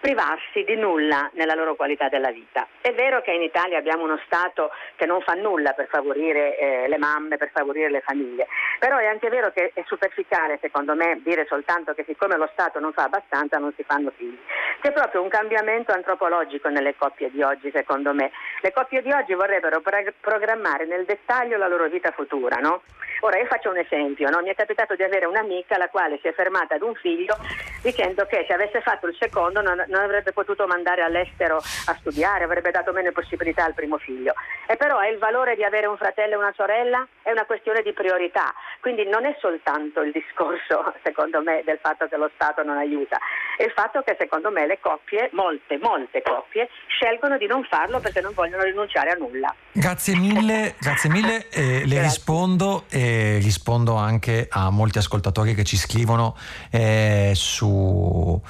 privarsi 0.03 0.65
di 0.65 0.75
nulla 0.75 1.31
nella 1.35 1.55
loro 1.55 1.77
qualità 1.77 2.09
della 2.09 2.33
vita. 2.33 2.67
È 2.81 2.93
vero 2.93 3.23
che 3.23 3.31
in 3.31 3.41
Italia 3.41 3.79
abbiamo 3.79 4.03
uno 4.03 4.19
Stato 4.25 4.71
che 4.97 5.07
non 5.07 5.21
fa 5.21 5.35
nulla 5.35 5.75
per 5.75 5.87
favorire 5.87 6.59
eh, 6.59 6.89
le 6.89 6.99
mamme, 6.99 7.37
per 7.37 7.51
favorire 7.55 7.89
le 7.89 8.01
famiglie, 8.01 8.49
però 8.81 8.97
è 8.97 9.07
anche 9.07 9.29
vero 9.29 9.53
che 9.53 9.71
è 9.73 9.85
superficiale 9.87 10.59
secondo 10.61 10.97
me 10.97 11.21
dire 11.23 11.47
soltanto 11.47 11.95
che 11.95 12.03
siccome 12.05 12.37
lo 12.37 12.49
Stato 12.53 12.81
non 12.81 12.93
fa 12.93 13.05
abbastanza 13.05 13.59
non 13.59 13.73
si 13.77 13.85
fanno 13.85 14.11
figli. 14.17 14.37
C'è 14.81 14.91
proprio 14.91 15.23
un 15.23 15.29
cambiamento 15.29 15.93
antropologico 15.93 16.69
nelle 16.69 16.97
coppie 16.97 17.31
di 17.31 17.41
oggi 17.41 17.71
secondo 17.73 18.13
me. 18.13 18.33
Le 18.61 18.73
coppie 18.73 19.03
di 19.03 19.13
oggi 19.13 19.35
vorrebbero 19.35 19.81
programmare 20.21 20.85
nel 20.85 21.05
dettaglio 21.05 21.57
la 21.59 21.69
loro 21.69 21.87
vita 21.89 22.11
futura, 22.11 22.57
no? 22.57 22.83
Ora 23.21 23.39
io 23.39 23.47
faccio 23.47 23.71
un 23.71 23.79
esempio, 23.79 24.29
no? 24.31 24.41
mi 24.41 24.49
è 24.49 24.55
capitato 24.57 24.97
di 24.97 25.05
avere 25.05 25.27
un'amica 25.27 25.79
la 25.79 25.89
quale 25.89 26.19
si 26.21 26.27
è 26.27 26.33
fermata 26.33 26.75
ad 26.75 26.83
un 26.83 26.93
figlio 26.97 27.37
dicendo 27.81 28.27
che 28.27 28.45
se 28.49 28.53
avesse 28.53 28.81
fatto 28.81 29.07
il 29.07 29.17
secondo 29.17 29.61
non, 29.61 29.85
non 29.93 30.03
avrebbe 30.03 30.33
potuto 30.33 30.67
mandare 30.67 31.03
all'estero 31.03 31.59
a 31.59 31.97
studiare, 32.01 32.45
avrebbe 32.45 32.71
dato 32.71 32.93
meno 32.93 33.13
possibilità 33.13 33.65
al 33.65 33.75
primo 33.75 33.99
figlio. 33.99 34.33
E 34.67 34.77
però 34.77 34.99
è 34.99 35.09
il 35.09 35.19
valore 35.19 35.55
di 35.55 35.65
avere 35.65 35.87
un 35.87 35.99
fratello 35.99 36.35
e 36.35 36.37
una 36.39 36.53
sorella 36.57 37.07
è 37.23 37.31
una 37.31 37.45
questione 37.45 37.83
di 37.83 37.93
priorità, 37.93 38.53
quindi 38.81 39.05
non 39.07 39.27
è 39.27 39.37
soltanto 39.41 40.01
il 40.01 40.13
discorso, 40.13 40.93
secondo 41.05 41.43
me, 41.43 41.63
del 41.65 41.79
fatto 41.81 42.09
che 42.09 42.17
lo 42.17 42.31
Stato 42.35 42.63
non 42.63 42.79
aiuta, 42.79 43.19
è 43.57 43.65
il 43.65 43.73
fatto 43.73 44.03
che 44.03 44.17
secondo 44.19 44.51
me 44.51 44.67
le 44.67 44.81
coppie, 44.81 45.29
molte, 45.33 45.79
molte 45.79 46.23
coppie, 46.23 46.69
scelgono 46.87 47.37
di 47.37 47.47
non 47.47 47.63
farlo 47.65 48.01
perché 48.01 48.21
non 48.21 48.33
vogliono 48.35 48.63
rinunciare 48.63 49.11
a 49.11 49.15
nulla. 49.15 49.55
Grazie 49.73 50.17
mille, 50.17 50.75
grazie 50.81 51.11
mille. 51.11 51.41
Eh, 51.63 51.87
le 51.87 52.01
rispondo 52.01 52.85
e 52.91 53.39
rispondo 53.43 53.95
anche 53.95 54.47
a 54.51 54.71
molti 54.71 54.99
ascoltatori 54.99 55.55
che 55.55 55.65
ci 55.65 55.77
scrivono 55.77 56.35
eh, 56.71 57.33
su 57.35 58.41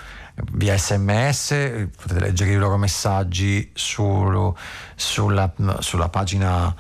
via 0.53 0.77
sms, 0.77 1.89
potete 1.97 2.21
leggere 2.21 2.53
i 2.53 2.57
loro 2.57 2.77
messaggi 2.77 3.71
sul, 3.75 4.53
sulla, 4.95 5.53
sulla 5.81 6.09
pagina 6.09 6.75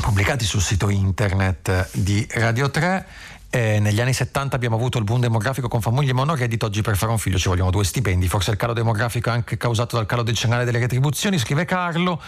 pubblicati 0.00 0.44
sul 0.44 0.60
sito 0.60 0.88
internet 0.88 1.90
di 1.92 2.26
Radio 2.32 2.70
3. 2.70 3.06
Eh, 3.52 3.80
negli 3.80 4.00
anni 4.00 4.12
70 4.12 4.54
abbiamo 4.54 4.76
avuto 4.76 4.98
il 4.98 5.04
boom 5.04 5.18
demografico 5.20 5.66
con 5.66 5.80
famiglie 5.80 6.12
monoreddito, 6.12 6.66
oggi 6.66 6.82
per 6.82 6.96
fare 6.96 7.10
un 7.10 7.18
figlio 7.18 7.36
ci 7.36 7.48
vogliono 7.48 7.70
due 7.70 7.82
stipendi, 7.84 8.28
forse 8.28 8.52
il 8.52 8.56
calo 8.56 8.72
demografico 8.72 9.28
è 9.28 9.32
anche 9.32 9.56
causato 9.56 9.96
dal 9.96 10.06
calo 10.06 10.22
decennale 10.22 10.64
delle 10.64 10.78
retribuzioni, 10.78 11.36
scrive 11.36 11.64
Carlo. 11.64 12.20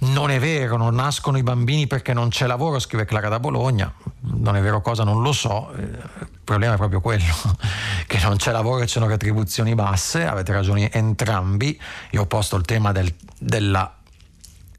Non 0.00 0.30
è 0.30 0.38
vero, 0.38 0.76
non 0.76 0.94
nascono 0.94 1.38
i 1.38 1.42
bambini 1.42 1.88
perché 1.88 2.12
non 2.12 2.28
c'è 2.28 2.46
lavoro, 2.46 2.78
scrive 2.78 3.04
Clara 3.04 3.28
da 3.28 3.40
Bologna. 3.40 3.92
Non 4.20 4.54
è 4.54 4.60
vero 4.60 4.80
cosa, 4.80 5.02
non 5.02 5.22
lo 5.22 5.32
so. 5.32 5.72
Eh, 5.72 5.82
il 5.82 6.28
problema 6.44 6.74
è 6.74 6.76
proprio 6.76 7.00
quello, 7.00 7.24
che 8.06 8.18
non 8.22 8.36
c'è 8.36 8.52
lavoro 8.52 8.82
e 8.82 8.86
c'è 8.86 9.00
retribuzioni 9.00 9.74
basse. 9.74 10.24
Avete 10.24 10.52
ragione 10.52 10.90
entrambi. 10.92 11.80
Io 12.10 12.22
ho 12.22 12.26
posto 12.26 12.54
il 12.56 12.64
tema 12.64 12.92
del, 12.92 13.12
della 13.38 13.97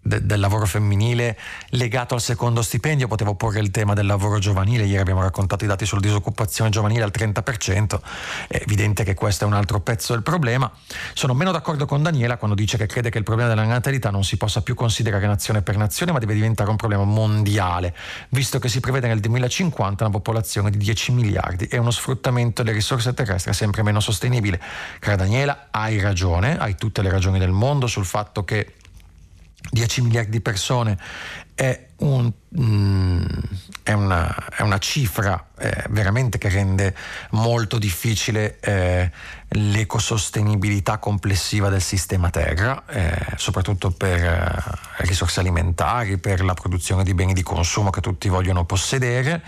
de, 0.09 0.25
del 0.25 0.39
lavoro 0.39 0.65
femminile 0.65 1.37
legato 1.69 2.15
al 2.15 2.21
secondo 2.21 2.61
stipendio, 2.61 3.07
potevo 3.07 3.35
porre 3.35 3.59
il 3.59 3.71
tema 3.71 3.93
del 3.93 4.07
lavoro 4.07 4.39
giovanile, 4.39 4.83
ieri 4.83 4.99
abbiamo 4.99 5.21
raccontato 5.21 5.63
i 5.63 5.67
dati 5.67 5.85
sulla 5.85 6.01
disoccupazione 6.01 6.69
giovanile 6.71 7.03
al 7.03 7.11
30%, 7.15 7.99
è 8.47 8.61
evidente 8.61 9.03
che 9.03 9.13
questo 9.13 9.45
è 9.45 9.47
un 9.47 9.53
altro 9.53 9.79
pezzo 9.79 10.13
del 10.13 10.23
problema. 10.23 10.69
Sono 11.13 11.33
meno 11.33 11.51
d'accordo 11.51 11.85
con 11.85 12.01
Daniela 12.01 12.37
quando 12.37 12.55
dice 12.55 12.77
che 12.77 12.87
crede 12.87 13.09
che 13.09 13.19
il 13.19 13.23
problema 13.23 13.49
della 13.49 13.63
natalità 13.63 14.09
non 14.09 14.23
si 14.23 14.35
possa 14.35 14.61
più 14.61 14.73
considerare 14.73 15.27
nazione 15.27 15.61
per 15.61 15.77
nazione, 15.77 16.11
ma 16.11 16.19
deve 16.19 16.33
diventare 16.33 16.69
un 16.69 16.75
problema 16.75 17.03
mondiale, 17.03 17.95
visto 18.29 18.57
che 18.59 18.67
si 18.67 18.79
prevede 18.79 19.07
nel 19.07 19.19
2050 19.19 20.03
una 20.03 20.13
popolazione 20.13 20.71
di 20.71 20.77
10 20.77 21.11
miliardi 21.11 21.65
e 21.65 21.77
uno 21.77 21.91
sfruttamento 21.91 22.63
delle 22.63 22.75
risorse 22.75 23.13
terrestri 23.13 23.53
sempre 23.53 23.83
meno 23.83 23.99
sostenibile. 23.99 24.59
Cara 24.99 25.17
Daniela, 25.17 25.67
hai 25.71 25.99
ragione, 25.99 26.57
hai 26.57 26.75
tutte 26.75 27.01
le 27.01 27.09
ragioni 27.09 27.39
del 27.39 27.51
mondo 27.51 27.87
sul 27.87 28.05
fatto 28.05 28.43
che 28.43 28.73
10 29.71 30.01
miliardi 30.01 30.31
di 30.31 30.41
persone 30.41 30.97
è, 31.53 31.87
un, 31.97 32.31
mm, 32.57 33.25
è, 33.83 33.91
una, 33.91 34.33
è 34.55 34.61
una, 34.61 34.77
cifra 34.77 35.49
eh, 35.57 35.83
veramente 35.89 36.37
che 36.37 36.47
rende 36.47 36.95
molto 37.31 37.77
difficile 37.77 38.59
eh, 38.61 39.11
l'ecosostenibilità 39.49 40.99
complessiva 40.99 41.67
del 41.67 41.81
sistema 41.81 42.29
terra, 42.29 42.83
eh, 42.87 43.33
soprattutto 43.35 43.91
per 43.91 44.23
eh, 44.23 44.61
risorse 44.99 45.41
alimentari, 45.41 46.17
per 46.17 46.43
la 46.45 46.53
produzione 46.53 47.03
di 47.03 47.13
beni 47.13 47.33
di 47.33 47.43
consumo 47.43 47.89
che 47.89 47.99
tutti 47.99 48.29
vogliono 48.29 48.63
possedere. 48.63 49.43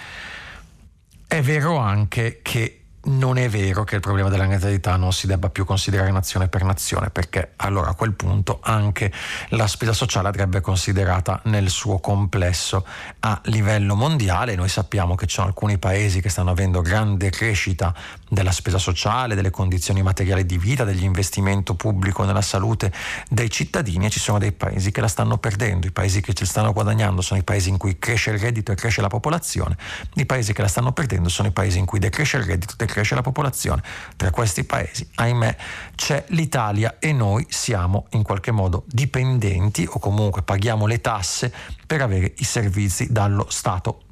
È 1.26 1.42
vero 1.42 1.78
anche 1.78 2.42
che 2.42 2.81
non 3.04 3.38
è 3.38 3.50
vero 3.50 3.84
che 3.84 3.96
il 3.96 4.02
problema 4.02 4.30
della 4.30 4.46
natalità 4.46 4.96
non 4.96 5.12
si 5.12 5.26
debba 5.26 5.50
più 5.50 5.66
considerare 5.66 6.12
nazione 6.12 6.48
per 6.48 6.64
nazione, 6.64 7.10
perché 7.10 7.54
allora 7.58 7.90
a 7.90 7.96
quel 7.96 8.14
punto 8.14 8.60
anche 8.62 9.12
la 9.50 9.68
spesa 9.68 9.94
sociale 9.94 10.28
andrebbe 10.28 10.62
considerata 10.62 11.42
nel 11.46 11.70
suo 11.70 12.00
complesso 12.00 12.86
a 13.22 13.40
livello 13.46 13.96
mondiale. 13.96 14.56
Noi 14.56 14.70
sappiamo 14.70 15.16
che 15.16 15.26
ci 15.26 15.36
sono 15.36 15.48
alcuni 15.48 15.78
paesi 15.78 16.22
che 16.22 16.30
stanno 16.30 16.52
avendo 16.52 16.82
grande 16.82 17.30
crescita 17.32 17.94
della 18.30 18.52
spesa 18.52 18.78
sociale, 18.78 19.36
delle 19.36 19.50
condizioni 19.50 20.04
materiali 20.04 20.46
di 20.46 20.58
vita, 20.58 20.84
dell'investimento 20.84 21.76
pubblico 21.76 22.24
nella 22.24 22.42
salute 22.42 22.92
dei 23.30 23.50
cittadini 23.50 24.06
e 24.06 24.10
ci 24.10 24.20
sono 24.20 24.38
dei 24.38 24.52
paesi 24.52 24.92
che 24.92 25.02
la 25.02 25.08
stanno 25.08 25.38
perdendo. 25.38 25.88
I 25.88 25.92
paesi 25.92 26.22
che 26.22 26.34
ci 26.34 26.46
stanno 26.46 26.72
guadagnando 26.72 27.22
sono 27.22 27.40
i 27.40 27.44
paesi 27.44 27.70
in 27.70 27.78
cui 27.78 27.98
cresce 27.98 28.32
il 28.32 28.40
reddito 28.40 28.72
e 28.72 28.76
cresce 28.76 29.02
la 29.02 29.08
popolazione, 29.08 29.76
i 30.16 30.26
paesi 30.26 30.54
che 30.54 30.62
la 30.62 30.68
stanno 30.68 30.92
perdendo 30.92 31.30
sono 31.30 31.48
i 31.48 31.52
paesi 31.52 31.80
in 31.80 31.86
cui 31.86 32.00
decresce 32.00 32.38
il 32.38 32.44
reddito 32.44 32.76
e 32.78 32.91
cresce 32.92 33.16
la 33.16 33.22
popolazione. 33.22 33.82
Tra 34.16 34.30
questi 34.32 34.64
paesi, 34.64 35.08
ahimè, 35.16 35.56
c'è 35.96 36.26
l'Italia 36.28 36.98
e 37.00 37.14
noi 37.14 37.46
siamo 37.50 38.08
in 38.12 38.24
qualche 38.24 38.52
modo 38.52 38.84
dipendenti 38.88 39.88
o 39.90 40.00
comunque 40.00 40.44
paghiamo 40.44 40.86
le 40.86 41.02
tasse 41.02 41.52
per 41.86 42.02
avere 42.02 42.34
i 42.38 42.44
servizi 42.44 43.12
dallo 43.12 43.48
Stato 43.50 44.04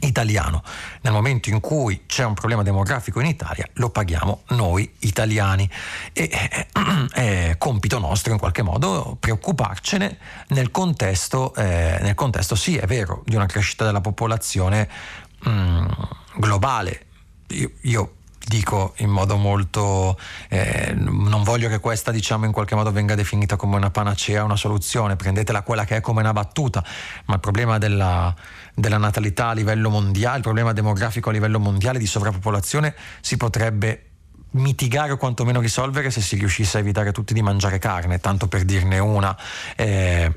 italiano. 0.00 0.62
Nel 1.02 1.12
momento 1.12 1.48
in 1.48 1.60
cui 1.60 2.04
c'è 2.06 2.24
un 2.24 2.34
problema 2.34 2.62
demografico 2.62 3.20
in 3.20 3.26
Italia 3.26 3.66
lo 3.74 3.90
paghiamo 3.90 4.42
noi 4.48 4.90
italiani 5.00 5.68
e 6.12 6.28
eh, 6.30 6.66
è 7.50 7.54
compito 7.58 7.98
nostro 7.98 8.32
in 8.32 8.38
qualche 8.38 8.62
modo 8.62 9.16
preoccuparcene 9.18 10.18
nel 10.48 10.70
contesto, 10.70 11.54
eh, 11.54 11.98
nel 12.00 12.14
contesto 12.14 12.54
sì 12.54 12.76
è 12.76 12.86
vero, 12.86 13.22
di 13.24 13.34
una 13.34 13.46
crescita 13.46 13.84
della 13.84 14.00
popolazione 14.00 14.88
mh, 15.40 15.50
mm, 15.50 15.86
globale. 16.36 17.05
Io, 17.48 17.70
io 17.82 18.14
dico 18.46 18.94
in 18.98 19.10
modo 19.10 19.36
molto 19.36 20.16
eh, 20.48 20.94
non 20.94 21.42
voglio 21.42 21.68
che 21.68 21.80
questa 21.80 22.12
diciamo 22.12 22.44
in 22.44 22.52
qualche 22.52 22.76
modo 22.76 22.92
venga 22.92 23.16
definita 23.16 23.56
come 23.56 23.74
una 23.74 23.90
panacea 23.90 24.44
una 24.44 24.54
soluzione 24.54 25.16
prendetela 25.16 25.62
quella 25.62 25.84
che 25.84 25.96
è 25.96 26.00
come 26.00 26.20
una 26.20 26.32
battuta 26.32 26.84
ma 27.24 27.34
il 27.34 27.40
problema 27.40 27.78
della, 27.78 28.32
della 28.72 28.98
natalità 28.98 29.48
a 29.48 29.52
livello 29.52 29.90
mondiale 29.90 30.36
il 30.36 30.42
problema 30.44 30.72
demografico 30.72 31.30
a 31.30 31.32
livello 31.32 31.58
mondiale 31.58 31.98
di 31.98 32.06
sovrappopolazione 32.06 32.94
si 33.20 33.36
potrebbe 33.36 34.10
mitigare 34.56 35.12
o 35.12 35.16
quantomeno 35.16 35.60
risolvere 35.60 36.10
se 36.10 36.20
si 36.20 36.36
riuscisse 36.36 36.78
a 36.78 36.80
evitare 36.80 37.12
tutti 37.12 37.34
di 37.34 37.42
mangiare 37.42 37.78
carne 37.78 38.18
tanto 38.18 38.48
per 38.48 38.64
dirne 38.64 38.98
una. 38.98 39.36
Eh, 39.76 40.32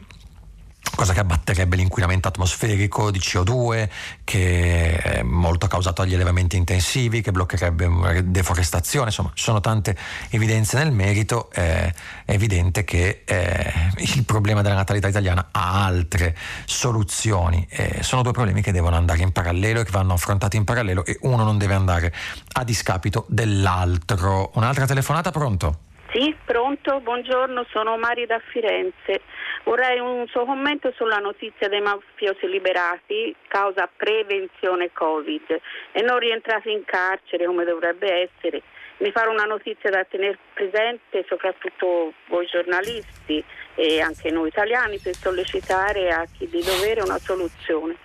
cosa 0.95 1.13
che 1.13 1.19
abbatterebbe 1.19 1.75
l'inquinamento 1.75 2.27
atmosferico 2.27 3.11
di 3.11 3.19
CO2, 3.19 3.89
che 4.23 4.97
è 4.97 5.21
molto 5.23 5.67
causato 5.67 6.03
dagli 6.03 6.13
allevamenti 6.13 6.57
intensivi, 6.57 7.21
che 7.21 7.31
bloccherebbe 7.31 8.23
deforestazione, 8.25 9.07
insomma 9.07 9.31
ci 9.33 9.43
sono 9.43 9.59
tante 9.61 9.95
evidenze 10.29 10.77
nel 10.77 10.91
merito, 10.91 11.49
è 11.51 11.91
evidente 12.25 12.83
che 12.83 13.21
eh, 13.25 13.73
il 13.97 14.25
problema 14.25 14.61
della 14.61 14.75
natalità 14.75 15.07
italiana 15.07 15.49
ha 15.51 15.85
altre 15.85 16.35
soluzioni, 16.65 17.65
eh, 17.69 18.03
sono 18.03 18.21
due 18.21 18.31
problemi 18.31 18.61
che 18.61 18.71
devono 18.71 18.95
andare 18.95 19.21
in 19.21 19.31
parallelo 19.31 19.81
e 19.81 19.83
che 19.85 19.91
vanno 19.91 20.13
affrontati 20.13 20.57
in 20.57 20.63
parallelo 20.63 21.05
e 21.05 21.17
uno 21.21 21.43
non 21.43 21.57
deve 21.57 21.73
andare 21.75 22.13
a 22.53 22.63
discapito 22.63 23.25
dell'altro. 23.29 24.51
Un'altra 24.55 24.85
telefonata, 24.85 25.31
pronto? 25.31 25.87
Sì, 26.11 26.35
pronto, 26.43 26.99
buongiorno, 27.01 27.65
sono 27.69 27.95
Mari 27.97 28.25
da 28.25 28.41
Firenze. 28.51 29.21
Vorrei 29.63 29.99
un 29.99 30.25
suo 30.27 30.45
commento 30.45 30.91
sulla 30.95 31.17
notizia 31.17 31.67
dei 31.67 31.81
mafiosi 31.81 32.47
liberati 32.47 33.35
causa 33.47 33.89
prevenzione 33.95 34.91
Covid 34.91 35.59
e 35.91 36.01
non 36.01 36.19
rientrati 36.19 36.71
in 36.71 36.83
carcere 36.85 37.45
come 37.45 37.65
dovrebbe 37.65 38.29
essere. 38.29 38.61
Mi 38.97 39.11
pare 39.11 39.29
una 39.29 39.45
notizia 39.45 39.89
da 39.89 40.03
tenere 40.03 40.37
presente 40.53 41.23
soprattutto 41.27 42.13
voi 42.27 42.45
giornalisti 42.47 43.43
e 43.75 44.01
anche 44.01 44.29
noi 44.29 44.49
italiani 44.49 44.97
per 44.99 45.15
sollecitare 45.15 46.09
a 46.11 46.25
chi 46.25 46.47
di 46.49 46.61
dovere 46.61 47.01
una 47.01 47.17
soluzione. 47.17 47.95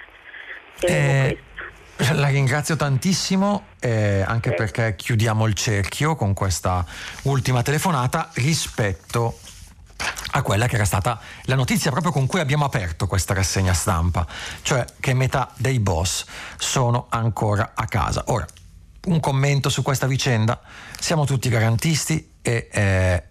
Eh, 0.80 1.38
la 2.12 2.28
ringrazio 2.28 2.76
tantissimo, 2.76 3.66
eh, 3.80 4.22
anche 4.26 4.50
eh. 4.50 4.54
perché 4.54 4.94
chiudiamo 4.96 5.46
il 5.46 5.54
cerchio 5.54 6.14
con 6.14 6.34
questa 6.34 6.84
ultima 7.22 7.62
telefonata 7.62 8.30
rispetto 8.34 9.38
a 10.32 10.42
quella 10.42 10.66
che 10.66 10.74
era 10.74 10.84
stata 10.84 11.20
la 11.44 11.54
notizia 11.54 11.90
proprio 11.90 12.12
con 12.12 12.26
cui 12.26 12.40
abbiamo 12.40 12.64
aperto 12.64 13.06
questa 13.06 13.34
rassegna 13.34 13.72
stampa, 13.72 14.26
cioè 14.62 14.84
che 15.00 15.14
metà 15.14 15.50
dei 15.56 15.78
boss 15.78 16.24
sono 16.56 17.06
ancora 17.08 17.72
a 17.74 17.86
casa. 17.86 18.24
Ora, 18.26 18.46
un 19.06 19.20
commento 19.20 19.68
su 19.68 19.82
questa 19.82 20.06
vicenda, 20.06 20.60
siamo 20.98 21.24
tutti 21.24 21.48
garantisti 21.48 22.32
e 22.40 22.68
eh, 22.72 23.22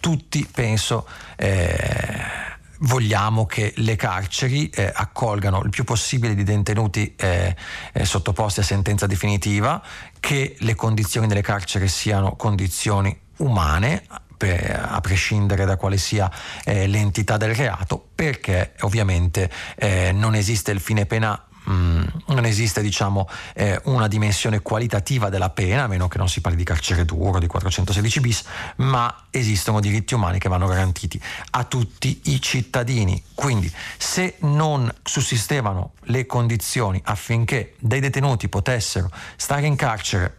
tutti, 0.00 0.48
penso, 0.52 1.06
eh, 1.36 2.50
vogliamo 2.80 3.46
che 3.46 3.72
le 3.76 3.96
carceri 3.96 4.68
eh, 4.70 4.90
accolgano 4.92 5.62
il 5.62 5.70
più 5.70 5.84
possibile 5.84 6.34
di 6.34 6.42
detenuti 6.42 7.14
eh, 7.16 7.54
eh, 7.92 8.04
sottoposti 8.04 8.60
a 8.60 8.64
sentenza 8.64 9.06
definitiva, 9.06 9.82
che 10.18 10.56
le 10.58 10.74
condizioni 10.74 11.26
delle 11.26 11.42
carceri 11.42 11.88
siano 11.88 12.34
condizioni 12.34 13.16
umane, 13.38 14.04
a 14.50 15.00
prescindere 15.00 15.64
da 15.64 15.76
quale 15.76 15.96
sia 15.96 16.30
eh, 16.64 16.86
l'entità 16.86 17.36
del 17.36 17.54
reato, 17.54 18.04
perché 18.14 18.72
ovviamente 18.80 19.50
eh, 19.76 20.12
non 20.12 20.34
esiste 20.34 20.70
il 20.70 20.80
fine 20.80 21.06
penale 21.06 21.50
Mm, 21.70 22.02
non 22.26 22.44
esiste 22.44 22.82
diciamo, 22.82 23.28
eh, 23.54 23.80
una 23.84 24.08
dimensione 24.08 24.60
qualitativa 24.62 25.28
della 25.28 25.50
pena, 25.50 25.84
a 25.84 25.86
meno 25.86 26.08
che 26.08 26.18
non 26.18 26.28
si 26.28 26.40
parli 26.40 26.56
di 26.56 26.64
carcere 26.64 27.04
duro, 27.04 27.38
di 27.38 27.46
416 27.46 28.20
bis, 28.20 28.44
ma 28.76 29.26
esistono 29.30 29.78
diritti 29.78 30.14
umani 30.14 30.38
che 30.40 30.48
vanno 30.48 30.66
garantiti 30.66 31.20
a 31.50 31.64
tutti 31.64 32.22
i 32.24 32.40
cittadini. 32.40 33.22
Quindi 33.34 33.72
se 33.96 34.36
non 34.40 34.92
sussistevano 35.04 35.92
le 36.06 36.26
condizioni 36.26 37.00
affinché 37.04 37.74
dei 37.78 38.00
detenuti 38.00 38.48
potessero 38.48 39.08
stare 39.36 39.66
in 39.66 39.76
carcere 39.76 40.38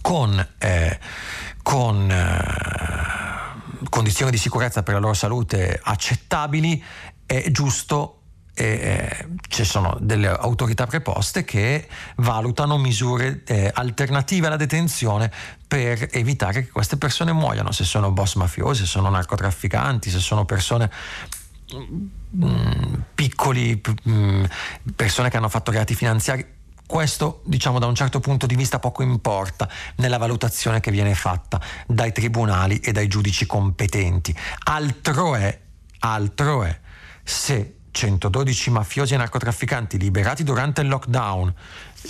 con, 0.00 0.46
eh, 0.58 0.98
con 1.62 2.10
eh, 2.10 3.88
condizioni 3.88 4.30
di 4.30 4.38
sicurezza 4.38 4.82
per 4.82 4.94
la 4.94 5.00
loro 5.00 5.14
salute 5.14 5.80
accettabili, 5.82 6.82
è 7.24 7.50
giusto 7.50 8.16
eh, 8.58 9.28
ci 9.48 9.64
sono 9.64 9.98
delle 10.00 10.28
autorità 10.28 10.86
preposte 10.86 11.44
che 11.44 11.86
valutano 12.16 12.78
misure 12.78 13.42
eh, 13.44 13.70
alternative 13.72 14.46
alla 14.46 14.56
detenzione 14.56 15.30
per 15.68 16.08
evitare 16.12 16.64
che 16.64 16.70
queste 16.70 16.96
persone 16.96 17.32
muoiano, 17.32 17.70
se 17.70 17.84
sono 17.84 18.10
boss 18.12 18.36
mafiosi, 18.36 18.80
se 18.80 18.86
sono 18.86 19.10
narcotrafficanti, 19.10 20.08
se 20.08 20.20
sono 20.20 20.46
persone 20.46 20.90
mm, 21.74 22.94
piccoli, 23.14 23.78
mm, 24.08 24.44
persone 24.94 25.28
che 25.28 25.36
hanno 25.36 25.50
fatto 25.50 25.70
reati 25.70 25.94
finanziari. 25.94 26.54
Questo, 26.86 27.42
diciamo, 27.44 27.80
da 27.80 27.86
un 27.86 27.96
certo 27.96 28.20
punto 28.20 28.46
di 28.46 28.54
vista 28.54 28.78
poco 28.78 29.02
importa 29.02 29.68
nella 29.96 30.18
valutazione 30.18 30.78
che 30.78 30.92
viene 30.92 31.14
fatta 31.14 31.60
dai 31.86 32.12
tribunali 32.12 32.78
e 32.78 32.92
dai 32.92 33.08
giudici 33.08 33.44
competenti. 33.44 34.34
Altro 34.64 35.34
è, 35.34 35.60
altro 36.00 36.62
è 36.62 36.80
se 37.24 37.76
112 37.90 38.70
mafiosi 38.70 39.14
e 39.14 39.16
narcotrafficanti 39.16 39.98
liberati 39.98 40.44
durante 40.44 40.82
il 40.82 40.88
lockdown, 40.88 41.52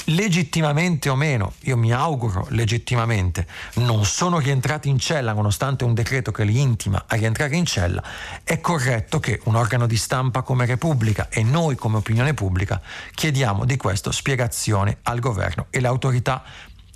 legittimamente 0.05 1.09
o 1.09 1.17
meno, 1.17 1.55
io 1.61 1.77
mi 1.77 1.93
auguro 1.93 2.47
legittimamente, 2.51 3.47
non 3.75 4.05
sono 4.05 4.39
rientrati 4.39 4.89
in 4.89 4.99
cella 4.99 5.33
nonostante 5.33 5.85
un 5.85 5.95
decreto 5.95 6.33
che 6.33 6.45
li 6.45 6.61
intima 6.61 7.05
a 7.07 7.17
rientrare 7.17 7.57
in 7.57 7.67
cella, 7.67 8.03
è 8.43 8.61
corretto 8.61 9.21
che 9.21 9.41
un 9.45 9.55
organo 9.55 9.87
di 9.87 9.97
stampa 9.97 10.43
come 10.43 10.67
Repubblica 10.67 11.29
e 11.29 11.43
noi 11.43 11.77
come 11.77 11.97
opinione 11.97 12.35
pubblica 12.35 12.81
chiediamo 13.13 13.65
di 13.65 13.77
questo 13.77 14.13
spiegazione 14.13 14.99
al 15.03 15.21
governo 15.21 15.67
e 15.71 15.79
alle 15.79 15.89
autorità 15.89 16.43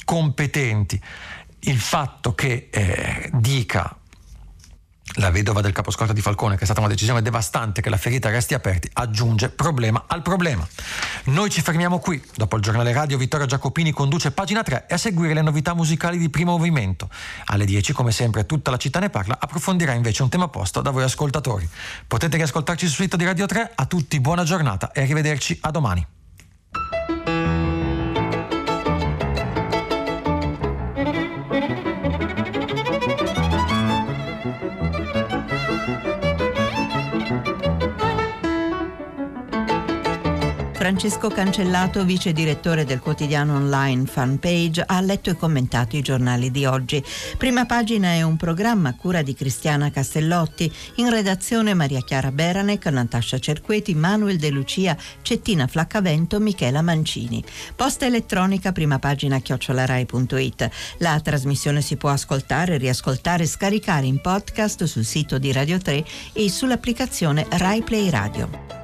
competenti. 0.04 1.00
Il 1.60 1.78
fatto 1.78 2.34
che 2.34 2.68
eh, 2.70 3.30
dica 3.34 3.99
la 5.14 5.30
vedova 5.30 5.60
del 5.60 5.72
caposcorta 5.72 6.12
di 6.12 6.20
Falcone, 6.20 6.54
che 6.54 6.62
è 6.62 6.64
stata 6.64 6.80
una 6.80 6.88
decisione 6.88 7.22
devastante 7.22 7.80
che 7.80 7.90
la 7.90 7.96
ferita 7.96 8.30
resti 8.30 8.54
aperta, 8.54 8.88
aggiunge 8.92 9.48
problema 9.48 10.04
al 10.06 10.22
problema. 10.22 10.66
Noi 11.24 11.50
ci 11.50 11.60
fermiamo 11.62 11.98
qui. 11.98 12.22
Dopo 12.34 12.56
il 12.56 12.62
giornale 12.62 12.92
radio, 12.92 13.18
Vittorio 13.18 13.46
Giacopini 13.46 13.90
conduce 13.90 14.30
pagina 14.30 14.62
3 14.62 14.86
e 14.88 14.94
a 14.94 14.98
seguire 14.98 15.34
le 15.34 15.42
novità 15.42 15.74
musicali 15.74 16.18
di 16.18 16.28
primo 16.30 16.52
movimento. 16.52 17.08
Alle 17.46 17.64
10, 17.64 17.92
come 17.92 18.12
sempre, 18.12 18.46
tutta 18.46 18.70
la 18.70 18.76
città 18.76 18.98
ne 19.00 19.10
parla, 19.10 19.36
approfondirà 19.40 19.92
invece 19.92 20.22
un 20.22 20.28
tema 20.28 20.48
posto 20.48 20.80
da 20.80 20.90
voi 20.90 21.02
ascoltatori. 21.02 21.68
Potete 22.06 22.36
riascoltarci 22.36 22.86
sul 22.86 23.04
sito 23.04 23.16
di 23.16 23.24
Radio 23.24 23.46
3. 23.46 23.72
A 23.74 23.86
tutti 23.86 24.20
buona 24.20 24.44
giornata 24.44 24.92
e 24.92 25.02
arrivederci 25.02 25.58
a 25.62 25.70
domani. 25.70 26.06
Francesco 40.80 41.28
Cancellato, 41.28 42.06
vice 42.06 42.32
direttore 42.32 42.86
del 42.86 43.00
quotidiano 43.00 43.56
online 43.56 44.06
Fanpage, 44.06 44.82
ha 44.86 44.98
letto 45.02 45.28
e 45.28 45.36
commentato 45.36 45.94
i 45.94 46.00
giornali 46.00 46.50
di 46.50 46.64
oggi. 46.64 47.04
Prima 47.36 47.66
pagina 47.66 48.12
è 48.12 48.22
un 48.22 48.38
programma 48.38 48.88
a 48.88 48.94
cura 48.94 49.20
di 49.20 49.34
Cristiana 49.34 49.90
Castellotti, 49.90 50.72
in 50.94 51.10
redazione 51.10 51.74
Maria 51.74 52.00
Chiara 52.00 52.32
Beranec, 52.32 52.86
Natascia 52.86 53.38
Cerqueti, 53.38 53.94
Manuel 53.94 54.38
De 54.38 54.48
Lucia, 54.48 54.96
Cettina 55.20 55.66
Flaccavento, 55.66 56.40
Michela 56.40 56.80
Mancini. 56.80 57.44
Posta 57.76 58.06
elettronica, 58.06 58.72
prima 58.72 58.98
pagina 58.98 59.38
chiocciolarai.it. 59.38 60.70
La 61.00 61.20
trasmissione 61.20 61.82
si 61.82 61.98
può 61.98 62.08
ascoltare, 62.08 62.78
riascoltare 62.78 63.42
e 63.42 63.48
scaricare 63.48 64.06
in 64.06 64.22
podcast 64.22 64.84
sul 64.84 65.04
sito 65.04 65.36
di 65.36 65.52
Radio 65.52 65.76
3 65.76 66.02
e 66.32 66.48
sull'applicazione 66.48 67.46
Rai 67.50 67.82
Play 67.82 68.08
Radio. 68.08 68.79